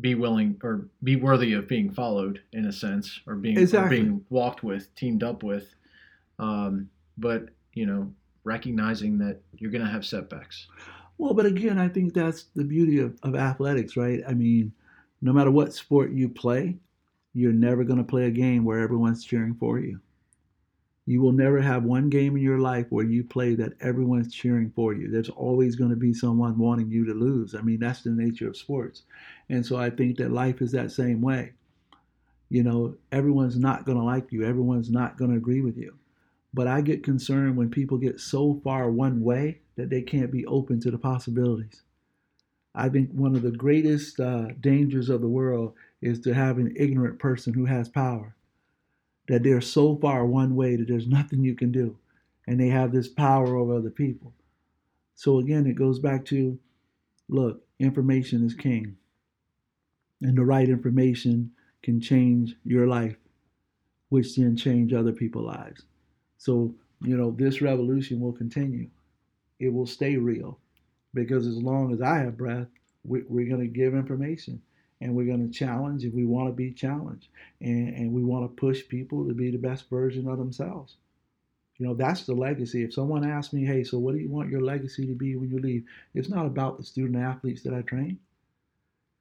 be 0.00 0.14
willing 0.14 0.60
or 0.62 0.86
be 1.02 1.16
worthy 1.16 1.52
of 1.54 1.68
being 1.68 1.90
followed 1.92 2.40
in 2.52 2.66
a 2.66 2.72
sense, 2.72 3.20
or 3.26 3.34
being 3.34 3.58
or 3.74 3.88
being 3.88 4.24
walked 4.30 4.62
with, 4.62 4.94
teamed 4.94 5.22
up 5.22 5.42
with. 5.42 5.74
Um, 6.38 6.88
but 7.16 7.48
you 7.74 7.86
know, 7.86 8.12
recognizing 8.44 9.18
that 9.18 9.40
you're 9.56 9.70
going 9.70 9.84
to 9.84 9.90
have 9.90 10.04
setbacks. 10.04 10.66
Well, 11.18 11.34
but 11.34 11.46
again, 11.46 11.78
I 11.78 11.88
think 11.88 12.14
that's 12.14 12.44
the 12.54 12.64
beauty 12.64 13.00
of, 13.00 13.18
of 13.24 13.34
athletics, 13.34 13.96
right? 13.96 14.22
I 14.26 14.34
mean, 14.34 14.72
no 15.20 15.32
matter 15.32 15.50
what 15.50 15.74
sport 15.74 16.12
you 16.12 16.28
play, 16.28 16.76
you're 17.34 17.52
never 17.52 17.84
going 17.84 17.98
to 17.98 18.04
play 18.04 18.26
a 18.26 18.30
game 18.30 18.64
where 18.64 18.80
everyone's 18.80 19.24
cheering 19.24 19.54
for 19.54 19.80
you. 19.80 20.00
You 21.08 21.22
will 21.22 21.32
never 21.32 21.62
have 21.62 21.84
one 21.84 22.10
game 22.10 22.36
in 22.36 22.42
your 22.42 22.58
life 22.58 22.84
where 22.90 23.06
you 23.06 23.24
play 23.24 23.54
that 23.54 23.72
everyone's 23.80 24.30
cheering 24.30 24.70
for 24.76 24.92
you. 24.92 25.10
There's 25.10 25.30
always 25.30 25.74
going 25.74 25.88
to 25.88 25.96
be 25.96 26.12
someone 26.12 26.58
wanting 26.58 26.90
you 26.90 27.06
to 27.06 27.14
lose. 27.14 27.54
I 27.54 27.62
mean, 27.62 27.80
that's 27.80 28.02
the 28.02 28.10
nature 28.10 28.46
of 28.46 28.58
sports. 28.58 29.04
And 29.48 29.64
so 29.64 29.78
I 29.78 29.88
think 29.88 30.18
that 30.18 30.32
life 30.32 30.60
is 30.60 30.70
that 30.72 30.92
same 30.92 31.22
way. 31.22 31.54
You 32.50 32.62
know, 32.62 32.96
everyone's 33.10 33.56
not 33.56 33.86
going 33.86 33.96
to 33.96 34.04
like 34.04 34.32
you, 34.32 34.44
everyone's 34.44 34.90
not 34.90 35.16
going 35.16 35.30
to 35.30 35.38
agree 35.38 35.62
with 35.62 35.78
you. 35.78 35.96
But 36.52 36.66
I 36.66 36.82
get 36.82 37.02
concerned 37.02 37.56
when 37.56 37.70
people 37.70 37.96
get 37.96 38.20
so 38.20 38.60
far 38.62 38.90
one 38.90 39.22
way 39.22 39.60
that 39.76 39.88
they 39.88 40.02
can't 40.02 40.30
be 40.30 40.44
open 40.44 40.78
to 40.80 40.90
the 40.90 40.98
possibilities. 40.98 41.80
I 42.74 42.90
think 42.90 43.12
one 43.12 43.34
of 43.34 43.40
the 43.40 43.50
greatest 43.50 44.20
uh, 44.20 44.48
dangers 44.60 45.08
of 45.08 45.22
the 45.22 45.28
world 45.28 45.72
is 46.02 46.20
to 46.20 46.34
have 46.34 46.58
an 46.58 46.74
ignorant 46.76 47.18
person 47.18 47.54
who 47.54 47.64
has 47.64 47.88
power. 47.88 48.34
That 49.28 49.42
they're 49.42 49.60
so 49.60 49.96
far 49.96 50.24
one 50.24 50.56
way 50.56 50.76
that 50.76 50.88
there's 50.88 51.06
nothing 51.06 51.44
you 51.44 51.54
can 51.54 51.70
do. 51.70 51.96
And 52.46 52.58
they 52.58 52.68
have 52.68 52.92
this 52.92 53.08
power 53.08 53.56
over 53.56 53.76
other 53.76 53.90
people. 53.90 54.32
So 55.14 55.38
again, 55.38 55.66
it 55.66 55.74
goes 55.74 55.98
back 55.98 56.24
to 56.26 56.58
look, 57.28 57.62
information 57.78 58.44
is 58.46 58.54
king. 58.54 58.96
And 60.22 60.36
the 60.36 60.44
right 60.44 60.68
information 60.68 61.52
can 61.82 62.00
change 62.00 62.56
your 62.64 62.86
life, 62.86 63.16
which 64.08 64.34
then 64.36 64.56
change 64.56 64.92
other 64.92 65.12
people's 65.12 65.46
lives. 65.46 65.82
So, 66.38 66.74
you 67.02 67.16
know, 67.16 67.30
this 67.30 67.60
revolution 67.60 68.20
will 68.20 68.32
continue. 68.32 68.88
It 69.60 69.72
will 69.72 69.86
stay 69.86 70.16
real 70.16 70.58
because 71.14 71.46
as 71.46 71.56
long 71.56 71.92
as 71.92 72.00
I 72.00 72.18
have 72.18 72.36
breath, 72.36 72.68
we, 73.04 73.22
we're 73.28 73.48
going 73.48 73.60
to 73.60 73.66
give 73.66 73.94
information 73.94 74.62
and 75.00 75.14
we're 75.14 75.26
going 75.26 75.46
to 75.46 75.58
challenge 75.58 76.04
if 76.04 76.12
we 76.12 76.24
want 76.24 76.48
to 76.48 76.52
be 76.52 76.72
challenged 76.72 77.28
and, 77.60 77.94
and 77.94 78.12
we 78.12 78.22
want 78.22 78.44
to 78.44 78.60
push 78.60 78.86
people 78.88 79.26
to 79.26 79.34
be 79.34 79.50
the 79.50 79.58
best 79.58 79.88
version 79.88 80.28
of 80.28 80.38
themselves. 80.38 80.96
You 81.78 81.86
know, 81.86 81.94
that's 81.94 82.26
the 82.26 82.34
legacy. 82.34 82.82
If 82.82 82.92
someone 82.92 83.24
asks 83.24 83.52
me, 83.52 83.64
hey, 83.64 83.84
so 83.84 83.98
what 83.98 84.14
do 84.14 84.20
you 84.20 84.28
want 84.28 84.50
your 84.50 84.60
legacy 84.60 85.06
to 85.06 85.14
be 85.14 85.36
when 85.36 85.48
you 85.48 85.60
leave? 85.60 85.84
It's 86.14 86.28
not 86.28 86.46
about 86.46 86.76
the 86.76 86.84
student 86.84 87.22
athletes 87.22 87.62
that 87.62 87.74
I 87.74 87.82
train. 87.82 88.18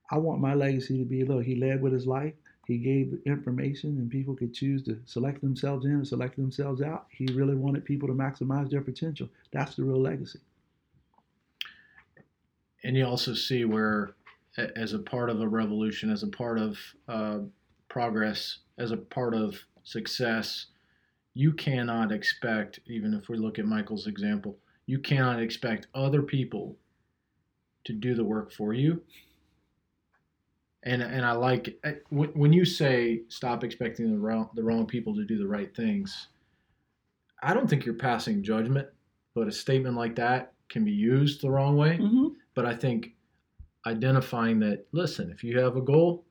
I 0.09 0.17
want 0.17 0.41
my 0.41 0.55
legacy 0.55 0.97
to 0.97 1.05
be 1.05 1.23
look, 1.23 1.43
he 1.43 1.55
led 1.55 1.81
with 1.81 1.93
his 1.93 2.07
life. 2.07 2.33
He 2.65 2.77
gave 2.77 3.17
information 3.25 3.91
and 3.97 4.09
people 4.09 4.35
could 4.35 4.53
choose 4.53 4.83
to 4.83 4.99
select 5.05 5.41
themselves 5.41 5.85
in 5.85 5.91
and 5.91 6.07
select 6.07 6.35
themselves 6.35 6.81
out. 6.81 7.05
He 7.09 7.27
really 7.27 7.55
wanted 7.55 7.85
people 7.85 8.07
to 8.07 8.13
maximize 8.13 8.69
their 8.69 8.81
potential. 8.81 9.29
That's 9.53 9.75
the 9.75 9.83
real 9.83 10.01
legacy. 10.01 10.39
And 12.83 12.97
you 12.97 13.05
also 13.05 13.33
see 13.33 13.65
where, 13.65 14.15
as 14.57 14.93
a 14.93 14.99
part 14.99 15.29
of 15.29 15.41
a 15.41 15.47
revolution, 15.47 16.11
as 16.11 16.23
a 16.23 16.27
part 16.27 16.59
of 16.59 16.77
uh, 17.07 17.39
progress, 17.89 18.59
as 18.77 18.91
a 18.91 18.97
part 18.97 19.33
of 19.33 19.55
success, 19.83 20.67
you 21.33 21.53
cannot 21.53 22.11
expect, 22.11 22.79
even 22.87 23.13
if 23.13 23.29
we 23.29 23.37
look 23.37 23.59
at 23.59 23.65
Michael's 23.65 24.07
example, 24.07 24.57
you 24.87 24.99
cannot 24.99 25.41
expect 25.41 25.87
other 25.93 26.21
people 26.21 26.75
to 27.83 27.93
do 27.93 28.15
the 28.15 28.23
work 28.23 28.51
for 28.51 28.73
you. 28.73 29.01
And, 30.83 31.01
and 31.01 31.25
I 31.25 31.33
like 31.33 31.79
when 32.09 32.29
when 32.29 32.53
you 32.53 32.63
say 32.63 33.23
stop 33.27 33.63
expecting 33.63 34.11
the 34.11 34.19
wrong, 34.19 34.49
the 34.55 34.63
wrong 34.63 34.85
people 34.85 35.13
to 35.15 35.25
do 35.25 35.37
the 35.37 35.47
right 35.47 35.75
things. 35.75 36.27
I 37.43 37.53
don't 37.53 37.69
think 37.69 37.85
you're 37.85 37.95
passing 37.95 38.41
judgment, 38.41 38.87
but 39.35 39.47
a 39.47 39.51
statement 39.51 39.95
like 39.95 40.15
that 40.15 40.53
can 40.69 40.85
be 40.85 40.91
used 40.91 41.41
the 41.41 41.51
wrong 41.51 41.75
way. 41.77 41.97
Mm-hmm. 41.97 42.27
But 42.55 42.65
I 42.65 42.73
think 42.73 43.16
identifying 43.87 44.59
that, 44.59 44.85
listen, 44.91 45.31
if 45.31 45.43
you 45.43 45.59
have 45.59 45.77
a 45.77 45.81
goal, 45.81 46.25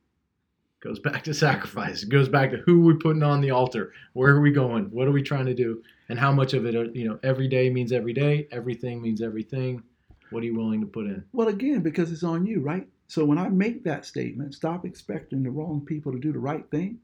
goes 0.81 0.99
back 0.99 1.25
to 1.25 1.35
sacrifice. 1.47 2.03
It 2.03 2.09
goes 2.09 2.29
back 2.29 2.51
to 2.51 2.59
who 2.59 2.81
we're 2.81 2.95
putting 2.95 3.23
on 3.23 3.41
the 3.41 3.51
altar. 3.51 3.93
Where 4.13 4.35
are 4.35 4.41
we 4.41 4.53
going? 4.53 4.85
What 4.87 5.09
are 5.09 5.13
we 5.13 5.23
trying 5.23 5.47
to 5.47 5.55
do? 5.55 5.83
And 6.09 6.19
how 6.19 6.33
much 6.33 6.55
of 6.55 6.67
it, 6.67 6.77
are, 6.77 6.85
you 6.85 7.09
know, 7.09 7.19
every 7.23 7.49
day 7.49 7.71
means 7.71 7.93
every 7.93 8.13
day. 8.13 8.47
Everything 8.53 9.03
means 9.03 9.23
everything. 9.23 9.83
What 10.31 10.43
are 10.43 10.47
you 10.47 10.57
willing 10.57 10.81
to 10.81 10.87
put 10.87 11.07
in? 11.07 11.25
Well, 11.33 11.49
again, 11.49 11.81
because 11.81 12.13
it's 12.13 12.23
on 12.23 12.47
you, 12.47 12.61
right? 12.61 12.87
So 13.09 13.25
when 13.25 13.39
I 13.39 13.49
make 13.49 13.85
that 13.85 14.05
statement, 14.05 14.55
stop 14.55 14.85
expecting 14.85 15.43
the 15.43 15.51
wrong 15.51 15.85
people 15.85 16.13
to 16.13 16.19
do 16.19 16.33
the 16.33 16.39
right 16.39 16.69
thing. 16.71 16.99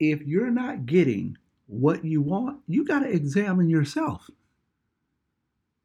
If 0.00 0.22
you're 0.22 0.50
not 0.50 0.86
getting 0.86 1.36
what 1.66 2.04
you 2.04 2.20
want, 2.22 2.60
you 2.66 2.84
got 2.84 3.00
to 3.00 3.10
examine 3.10 3.68
yourself. 3.68 4.28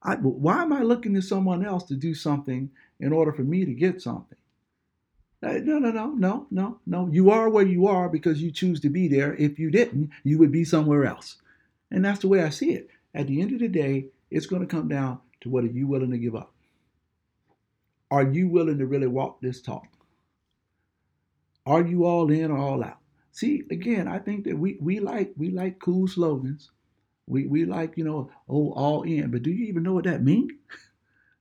I, 0.02 0.16
why 0.16 0.62
am 0.62 0.72
I 0.72 0.82
looking 0.82 1.14
to 1.16 1.22
someone 1.22 1.66
else 1.66 1.84
to 1.86 1.96
do 1.96 2.14
something 2.14 2.70
in 3.00 3.14
order 3.14 3.32
for 3.32 3.44
me 3.44 3.66
to 3.66 3.74
get 3.74 4.02
something? 4.02 4.38
No, 5.42 5.58
no, 5.58 5.80
no, 5.92 6.08
no, 6.08 6.48
no, 6.52 6.80
no. 6.86 7.10
You 7.12 7.30
are 7.32 7.50
where 7.50 7.66
you 7.66 7.88
are 7.88 8.10
because 8.10 8.42
you 8.42 8.52
choose 8.52 8.80
to 8.82 8.90
be 8.90 9.08
there. 9.08 9.36
If 9.36 9.58
you 9.58 9.72
didn't, 9.72 10.12
you 10.24 10.38
would 10.38 10.52
be 10.52 10.66
somewhere 10.66 11.06
else. 11.06 11.38
And 11.92 12.04
that's 12.04 12.20
the 12.20 12.28
way 12.28 12.44
I 12.44 12.50
see 12.50 12.72
it. 12.72 12.90
At 13.16 13.28
the 13.28 13.42
end 13.42 13.54
of 13.54 13.60
the 13.60 13.70
day, 13.70 14.08
it's 14.30 14.46
going 14.46 14.62
to 14.62 14.68
come 14.68 14.90
down 14.90 15.20
to 15.42 15.50
what 15.50 15.64
are 15.64 15.68
you 15.68 15.88
willing 15.88 16.12
to 16.12 16.18
give 16.18 16.36
up? 16.36 16.54
are 18.12 18.24
you 18.24 18.48
willing 18.48 18.78
to 18.80 18.86
really 18.86 19.08
walk 19.08 19.42
this 19.42 19.62
talk? 19.62 19.88
Are 21.66 21.86
you 21.86 22.06
all 22.06 22.32
in 22.32 22.52
or 22.52 22.58
all 22.58 22.84
out? 22.84 22.98
See, 23.32 23.64
again, 23.70 24.08
I 24.08 24.20
think 24.20 24.46
that 24.46 24.58
we 24.58 24.78
we 24.82 25.00
like 25.00 25.34
we 25.38 25.52
like 25.52 25.80
cool 25.80 26.08
slogans. 26.08 26.72
We 27.28 27.46
we 27.46 27.66
like, 27.66 27.96
you 27.96 28.04
know, 28.04 28.32
oh, 28.48 28.72
all 28.72 29.04
in. 29.04 29.30
But 29.30 29.44
do 29.44 29.52
you 29.52 29.66
even 29.68 29.84
know 29.84 29.94
what 29.94 30.06
that 30.06 30.24
means? 30.24 30.52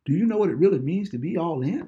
Do 0.09 0.15
you 0.15 0.25
know 0.25 0.39
what 0.39 0.49
it 0.49 0.57
really 0.57 0.79
means 0.79 1.11
to 1.11 1.19
be 1.19 1.37
all 1.37 1.61
in? 1.61 1.87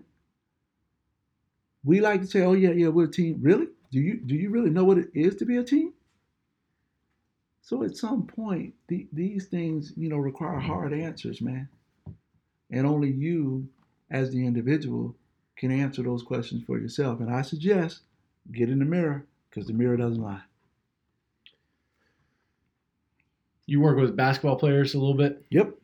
We 1.83 2.03
like 2.03 2.21
to 2.21 2.27
say, 2.27 2.43
oh 2.43 2.53
yeah, 2.53 2.69
yeah, 2.73 2.89
we're 2.89 3.07
a 3.07 3.11
team. 3.11 3.39
Really? 3.41 3.69
Do 3.91 3.99
you 3.99 4.21
do 4.21 4.35
you 4.35 4.51
really 4.51 4.69
know 4.69 4.85
what 4.85 4.99
it 4.99 5.09
is 5.15 5.37
to 5.37 5.47
be 5.47 5.57
a 5.57 5.65
team? 5.65 5.95
So 7.63 7.83
at 7.83 7.97
some 7.97 8.27
point, 8.27 8.75
the, 8.89 9.09
these 9.11 9.47
things, 9.47 9.95
you 9.97 10.11
know, 10.11 10.19
require 10.19 10.59
hard 10.59 10.93
answers, 10.93 11.41
man. 11.41 11.67
And 12.71 12.87
only 12.87 13.11
you, 13.11 13.67
as 14.11 14.31
the 14.31 14.47
individual, 14.47 15.17
can 15.57 15.71
answer 15.71 16.03
those 16.03 16.23
questions 16.23 16.63
for 16.67 16.79
yourself. 16.79 17.21
And 17.21 17.31
I 17.31 17.41
suggest 17.41 18.01
get 18.53 18.69
in 18.69 18.81
the 18.81 18.85
mirror 18.85 19.25
because 19.49 19.67
the 19.67 19.73
mirror 19.73 19.97
doesn't 19.97 20.23
lie. 20.23 20.43
You 23.65 23.81
work 23.81 23.97
with 23.97 24.15
basketball 24.15 24.57
players 24.57 24.93
a 24.93 24.99
little 24.99 25.15
bit. 25.15 25.43
Yep. 25.49 25.75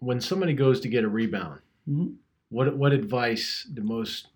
When 0.00 0.20
somebody 0.20 0.54
goes 0.54 0.80
to 0.80 0.88
get 0.88 1.04
a 1.04 1.08
rebound, 1.08 1.60
Mhm. 1.88 2.16
what 2.48 2.76
what 2.76 2.92
advice 2.92 3.64
do 3.72 3.82
most 3.82 4.28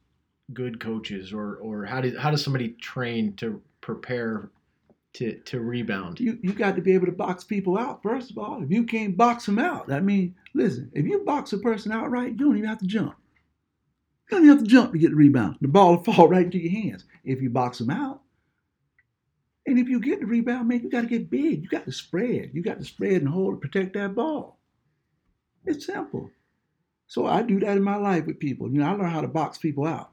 good 0.52 0.78
coaches 0.78 1.32
or 1.32 1.56
or 1.56 1.84
how 1.86 2.00
does 2.00 2.16
how 2.18 2.30
does 2.30 2.44
somebody 2.44 2.70
train 2.74 3.34
to 3.36 3.60
prepare 3.80 4.50
to 5.14 5.38
to 5.40 5.60
rebound? 5.60 6.20
You 6.20 6.38
you 6.42 6.52
got 6.52 6.76
to 6.76 6.82
be 6.82 6.92
able 6.92 7.06
to 7.06 7.12
box 7.12 7.44
people 7.44 7.78
out 7.78 8.02
first 8.02 8.30
of 8.30 8.38
all. 8.38 8.62
If 8.62 8.70
you 8.70 8.84
can't 8.84 9.16
box 9.16 9.46
them 9.46 9.58
out, 9.58 9.90
I 9.90 10.00
mean, 10.00 10.34
listen, 10.54 10.90
if 10.94 11.06
you 11.06 11.20
box 11.24 11.52
a 11.52 11.58
person 11.58 11.92
out 11.92 12.10
right, 12.10 12.30
you 12.30 12.36
don't 12.36 12.56
even 12.58 12.68
have 12.68 12.78
to 12.78 12.86
jump. 12.86 13.14
You 14.30 14.36
don't 14.36 14.44
even 14.46 14.56
have 14.58 14.64
to 14.66 14.70
jump 14.70 14.92
to 14.92 14.98
get 14.98 15.10
the 15.10 15.16
rebound. 15.16 15.56
The 15.60 15.68
ball 15.68 15.96
will 15.96 16.04
fall 16.14 16.28
right 16.28 16.44
into 16.44 16.58
your 16.58 16.72
hands 16.72 17.04
if 17.24 17.40
you 17.42 17.50
box 17.50 17.78
them 17.78 17.90
out. 17.90 18.22
And 19.66 19.78
if 19.78 19.88
you 19.88 19.98
get 19.98 20.20
the 20.20 20.26
rebound, 20.26 20.68
man, 20.68 20.82
you 20.82 20.90
got 20.90 21.02
to 21.02 21.06
get 21.06 21.30
big. 21.30 21.62
You 21.62 21.68
got 21.68 21.86
to 21.86 21.92
spread. 21.92 22.50
You 22.52 22.62
got 22.62 22.78
to 22.78 22.84
spread 22.84 23.22
and 23.22 23.28
hold 23.28 23.54
and 23.54 23.62
protect 23.62 23.94
that 23.94 24.14
ball. 24.14 24.58
It's 25.64 25.86
simple. 25.86 26.30
So 27.06 27.26
I 27.26 27.42
do 27.42 27.60
that 27.60 27.76
in 27.76 27.82
my 27.82 27.96
life 27.96 28.26
with 28.26 28.40
people. 28.40 28.70
You 28.70 28.80
know, 28.80 28.86
I 28.86 28.92
learn 28.92 29.10
how 29.10 29.20
to 29.20 29.28
box 29.28 29.58
people 29.58 29.86
out. 29.86 30.10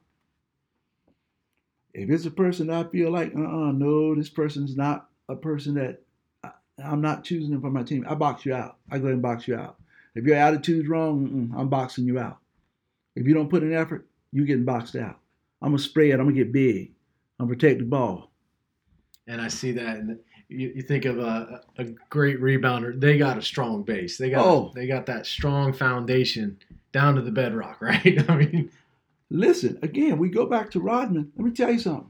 If 1.94 2.10
it's 2.10 2.26
a 2.26 2.32
person 2.32 2.70
I 2.70 2.86
feel 2.86 3.12
like, 3.12 3.34
uh-uh, 3.36 3.72
no, 3.74 4.16
this 4.16 4.30
person's 4.30 4.78
not 4.78 5.10
a 5.28 5.36
person 5.36 5.74
that 5.76 6.02
I, 6.44 6.52
I'm 6.84 7.02
not 7.02 7.24
choosing 7.24 7.52
them 7.52 7.62
for 7.62 7.70
my 7.70 7.84
team, 7.84 8.06
I 8.08 8.16
box 8.16 8.46
you 8.46 8.54
out. 8.54 8.78
I 8.90 9.00
go 9.00 9.08
and 9.08 9.22
box 9.22 9.48
you 9.48 9.56
out. 9.56 9.78
If 10.16 10.26
your 10.26 10.36
attitude's 10.36 10.88
wrong, 10.88 11.54
I'm 11.58 11.70
boxing 11.70 12.06
you 12.06 12.20
out. 12.20 12.38
If 13.16 13.28
you 13.28 13.34
don't 13.34 13.50
put 13.50 13.64
in 13.64 13.74
effort, 13.74 14.08
you're 14.32 14.46
getting 14.46 14.66
boxed 14.66 14.96
out. 14.96 15.20
I'm 15.62 15.70
gonna 15.70 15.80
spread. 15.80 16.14
I'm 16.14 16.26
gonna 16.26 16.34
get 16.34 16.52
big. 16.52 16.94
I'm 17.40 17.48
gonna 17.48 17.56
protect 17.56 17.80
the 17.80 17.86
ball. 17.86 18.32
And 19.28 19.42
I 19.42 19.48
see 19.48 19.72
that, 19.74 20.20
you, 20.52 20.74
you 20.76 20.82
think 20.82 21.06
of 21.06 21.20
a, 21.20 21.62
a 21.78 21.86
great 22.10 22.40
rebounder. 22.40 23.00
They 23.00 23.18
got 23.18 23.38
a 23.38 23.42
strong 23.42 23.84
base. 23.84 24.18
They 24.18 24.30
got 24.30 24.46
Oh. 24.46 24.72
they 24.76 24.88
got 24.88 25.06
that 25.08 25.26
strong 25.26 25.74
foundation 25.74 26.58
down 26.92 27.16
to 27.16 27.22
the 27.22 27.32
bedrock, 27.32 27.82
right? 27.82 28.30
I 28.30 28.36
mean, 28.36 28.72
Listen, 29.34 29.80
again, 29.82 30.18
we 30.18 30.28
go 30.28 30.46
back 30.46 30.70
to 30.72 30.82
Rodman. 30.82 31.32
Let 31.38 31.46
me 31.46 31.52
tell 31.52 31.72
you 31.72 31.80
something. 31.80 32.10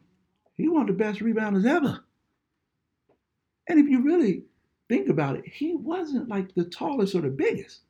He 0.56 0.68
one 0.68 0.82
of 0.82 0.88
the 0.88 0.94
best 1.04 1.20
rebounders 1.20 1.68
ever. 1.68 2.04
And 3.70 3.80
if 3.80 3.88
you 3.88 4.02
really 4.02 4.46
think 4.90 5.08
about 5.08 5.36
it, 5.36 5.48
he 5.48 5.76
wasn't 5.76 6.30
like 6.30 6.54
the 6.56 6.66
tallest 6.66 7.14
or 7.14 7.22
the 7.22 7.30
biggest. 7.30 7.82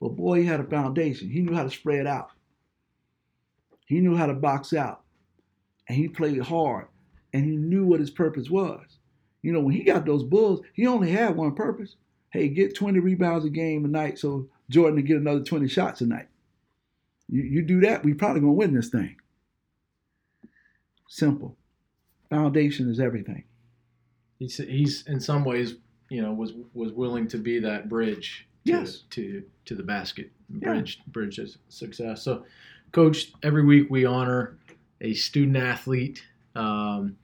But 0.00 0.16
boy, 0.16 0.40
he 0.40 0.46
had 0.46 0.58
a 0.58 0.64
foundation. 0.64 1.30
He 1.30 1.40
knew 1.40 1.54
how 1.54 1.62
to 1.62 1.70
spread 1.70 2.08
out. 2.08 2.30
He 3.86 4.00
knew 4.00 4.16
how 4.16 4.26
to 4.26 4.34
box 4.34 4.72
out. 4.72 5.02
And 5.88 5.96
he 5.96 6.08
played 6.08 6.40
hard. 6.40 6.88
And 7.32 7.44
he 7.44 7.56
knew 7.56 7.86
what 7.86 8.00
his 8.00 8.10
purpose 8.10 8.50
was. 8.50 8.98
You 9.44 9.52
know, 9.52 9.60
when 9.60 9.74
he 9.74 9.82
got 9.84 10.06
those 10.06 10.22
Bulls, 10.24 10.62
he 10.72 10.86
only 10.86 11.10
had 11.10 11.36
one 11.36 11.54
purpose. 11.54 11.96
Hey, 12.30 12.48
get 12.48 12.74
20 12.74 12.98
rebounds 12.98 13.44
a 13.44 13.50
game 13.50 13.84
a 13.84 13.88
night 13.88 14.18
so 14.18 14.48
Jordan 14.70 14.96
to 14.96 15.02
get 15.02 15.18
another 15.18 15.42
20 15.44 15.68
shots 15.68 16.00
a 16.00 16.06
night. 16.06 16.28
You, 17.28 17.42
you 17.42 17.62
do 17.62 17.80
that, 17.82 18.02
we 18.02 18.14
probably 18.14 18.40
gonna 18.40 18.54
win 18.54 18.72
this 18.74 18.88
thing. 18.88 19.16
Simple. 21.08 21.56
Foundation 22.30 22.90
is 22.90 22.98
everything. 22.98 23.44
he's 24.38 24.56
he's 24.56 25.06
in 25.06 25.20
some 25.20 25.44
ways, 25.44 25.74
you 26.08 26.22
know, 26.22 26.32
was 26.32 26.52
was 26.72 26.92
willing 26.92 27.28
to 27.28 27.38
be 27.38 27.58
that 27.60 27.88
bridge 27.88 28.48
to 28.64 28.72
Yes. 28.72 29.02
to 29.10 29.44
to 29.66 29.74
the 29.74 29.82
basket, 29.82 30.30
Yeah. 30.48 30.70
bridge 30.72 31.00
bridge 31.08 31.36
to 31.36 31.48
success. 31.68 32.22
So, 32.22 32.44
coach, 32.92 33.32
every 33.42 33.62
week 33.64 33.90
we 33.90 34.04
honor 34.06 34.56
a 35.00 35.12
student 35.14 35.56
athlete. 35.58 36.24
Um, 36.56 37.16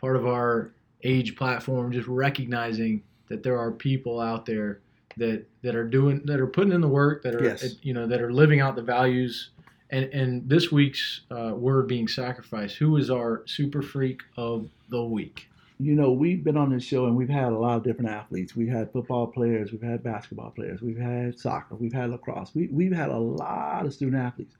part 0.00 0.16
of 0.16 0.26
our 0.26 0.72
age 1.02 1.36
platform, 1.36 1.92
just 1.92 2.08
recognizing 2.08 3.02
that 3.28 3.42
there 3.42 3.58
are 3.58 3.70
people 3.72 4.20
out 4.20 4.46
there 4.46 4.80
that 5.16 5.46
that 5.62 5.74
are 5.74 5.86
doing 5.88 6.22
that 6.24 6.40
are 6.40 6.46
putting 6.46 6.72
in 6.72 6.80
the 6.80 6.88
work 6.88 7.22
that 7.22 7.34
are 7.34 7.44
Yes. 7.44 7.76
you 7.82 7.92
know 7.92 8.06
that 8.06 8.20
are 8.22 8.32
living 8.32 8.60
out 8.60 8.76
the 8.76 8.82
values 8.82 9.50
and 9.90 10.06
and 10.06 10.48
this 10.48 10.72
week's 10.72 11.22
uh, 11.30 11.52
word 11.54 11.86
being 11.86 12.08
sacrifice 12.08 12.74
who 12.74 12.96
is 12.96 13.10
our 13.10 13.42
super 13.46 13.82
freak 13.82 14.22
of 14.38 14.68
the 14.88 15.04
week 15.04 15.48
You 15.78 15.94
know, 15.96 16.12
we've 16.12 16.44
been 16.44 16.56
on 16.56 16.70
this 16.70 16.84
show 16.84 17.06
and 17.06 17.16
we've 17.16 17.28
had 17.28 17.52
a 17.52 17.58
lot 17.58 17.76
of 17.76 17.82
different 17.82 18.10
athletes. 18.10 18.54
We've 18.54 18.68
had 18.78 18.92
football 18.92 19.26
players, 19.26 19.72
we've 19.72 19.82
had 19.82 20.02
basketball 20.04 20.50
players, 20.50 20.80
we've 20.80 20.98
had 20.98 21.38
soccer, 21.38 21.74
we've 21.74 21.92
had 21.92 22.10
lacrosse. 22.10 22.54
We, 22.54 22.68
we've 22.68 22.92
had 22.94 23.08
a 23.10 23.18
lot 23.18 23.84
of 23.84 23.92
student 23.92 24.22
athletes. 24.22 24.54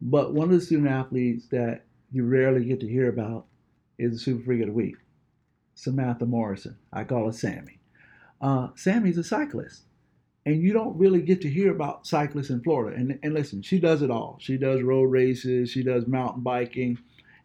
But 0.00 0.32
one 0.32 0.48
of 0.48 0.54
the 0.54 0.64
student 0.64 0.88
athletes 0.88 1.48
that 1.48 1.84
you 2.12 2.24
rarely 2.24 2.64
get 2.64 2.78
to 2.80 2.88
hear 2.88 3.08
about 3.08 3.46
is 3.98 4.12
the 4.12 4.18
Super 4.18 4.44
Freak 4.44 4.60
of 4.60 4.68
the 4.68 4.72
Week, 4.72 4.96
Samantha 5.80 6.26
Morrison. 6.26 6.76
I 6.92 7.04
call 7.04 7.24
her 7.24 7.32
Sammy. 7.32 7.78
Uh, 8.38 8.68
Sammy's 8.74 9.16
a 9.16 9.24
cyclist. 9.24 9.84
And 10.44 10.62
you 10.62 10.74
don't 10.74 10.96
really 10.98 11.22
get 11.22 11.40
to 11.40 11.48
hear 11.48 11.70
about 11.70 12.06
cyclists 12.06 12.50
in 12.50 12.62
Florida. 12.62 12.96
And, 12.96 13.18
and 13.22 13.32
listen, 13.32 13.62
she 13.62 13.78
does 13.78 14.02
it 14.02 14.10
all. 14.10 14.36
She 14.40 14.58
does 14.58 14.82
road 14.82 15.04
races, 15.04 15.70
she 15.70 15.82
does 15.82 16.06
mountain 16.06 16.42
biking. 16.42 16.98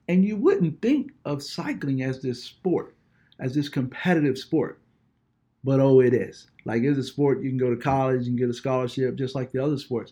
And 0.10 0.26
you 0.26 0.36
wouldn't 0.36 0.82
think 0.82 1.12
of 1.24 1.44
cycling 1.44 2.02
as 2.04 2.22
this 2.22 2.44
sport, 2.44 2.94
as 3.40 3.56
this 3.56 3.70
competitive 3.70 4.38
sport. 4.38 4.80
But 5.64 5.80
oh, 5.80 6.02
it 6.02 6.14
is. 6.14 6.48
Like 6.66 6.84
it's 6.84 7.00
a 7.00 7.04
sport 7.04 7.42
you 7.42 7.50
can 7.50 7.58
go 7.58 7.70
to 7.70 7.82
college, 7.82 8.28
and 8.28 8.38
get 8.38 8.50
a 8.50 8.54
scholarship 8.54 9.16
just 9.16 9.36
like 9.36 9.52
the 9.52 9.64
other 9.64 9.78
sports. 9.78 10.12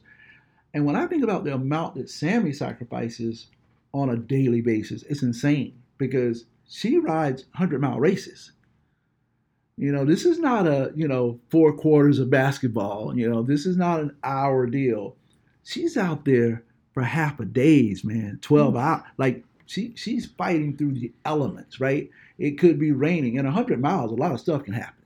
And 0.74 0.86
when 0.86 0.96
I 0.96 1.08
think 1.08 1.24
about 1.24 1.44
the 1.44 1.54
amount 1.54 1.96
that 1.96 2.10
Sammy 2.10 2.54
sacrifices 2.54 3.48
on 3.94 4.10
a 4.10 4.18
daily 4.18 4.62
basis, 4.62 5.04
it's 5.04 5.24
insane 5.24 5.76
because 5.98 6.46
she 6.68 6.98
rides 6.98 7.44
100 7.54 7.82
mile 7.82 8.00
races. 8.00 8.52
You 9.78 9.92
know, 9.92 10.06
this 10.06 10.26
is 10.26 10.40
not 10.40 10.68
a, 10.68 10.92
you 10.96 11.08
know, 11.08 11.40
four 11.50 11.74
quarters 11.74 12.20
of 12.20 12.30
basketball. 12.30 13.18
You 13.18 13.30
know, 13.30 13.42
this 13.42 13.66
is 13.66 13.76
not 13.76 14.02
an 14.02 14.16
hour 14.24 14.68
deal. 14.68 15.16
She's 15.64 15.98
out 15.98 16.26
there 16.26 16.64
for 16.94 17.02
half 17.02 17.40
a 17.40 17.46
days, 17.46 18.04
man, 18.04 18.38
12 18.42 18.74
mm. 18.74 18.82
hours. 18.82 19.04
Like 19.18 19.44
she 19.66 19.94
she's 19.96 20.26
fighting 20.26 20.78
through 20.78 20.94
the 20.94 21.12
elements, 21.26 21.80
right? 21.80 22.10
It 22.38 22.60
could 22.60 22.80
be 22.80 22.92
raining. 22.92 23.36
In 23.36 23.46
100 23.46 23.82
miles, 23.82 24.12
a 24.12 24.16
lot 24.16 24.32
of 24.32 24.40
stuff 24.40 24.64
can 24.64 24.74
happen. 24.74 25.06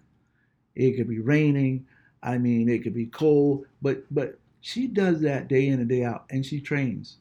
It 0.76 0.98
could 0.98 1.08
be 1.08 1.20
raining. 1.20 1.86
I 2.22 2.38
mean, 2.38 2.67
it 2.67 2.84
could 2.84 2.93
be 2.93 3.06
cold, 3.06 3.65
but 3.82 4.04
but 4.12 4.39
she 4.62 4.88
does 4.88 5.22
that 5.22 5.48
day 5.48 5.67
in 5.67 5.80
and 5.80 5.88
day 5.88 6.04
out, 6.04 6.26
and 6.30 6.46
she 6.46 6.60
trains. 6.60 7.17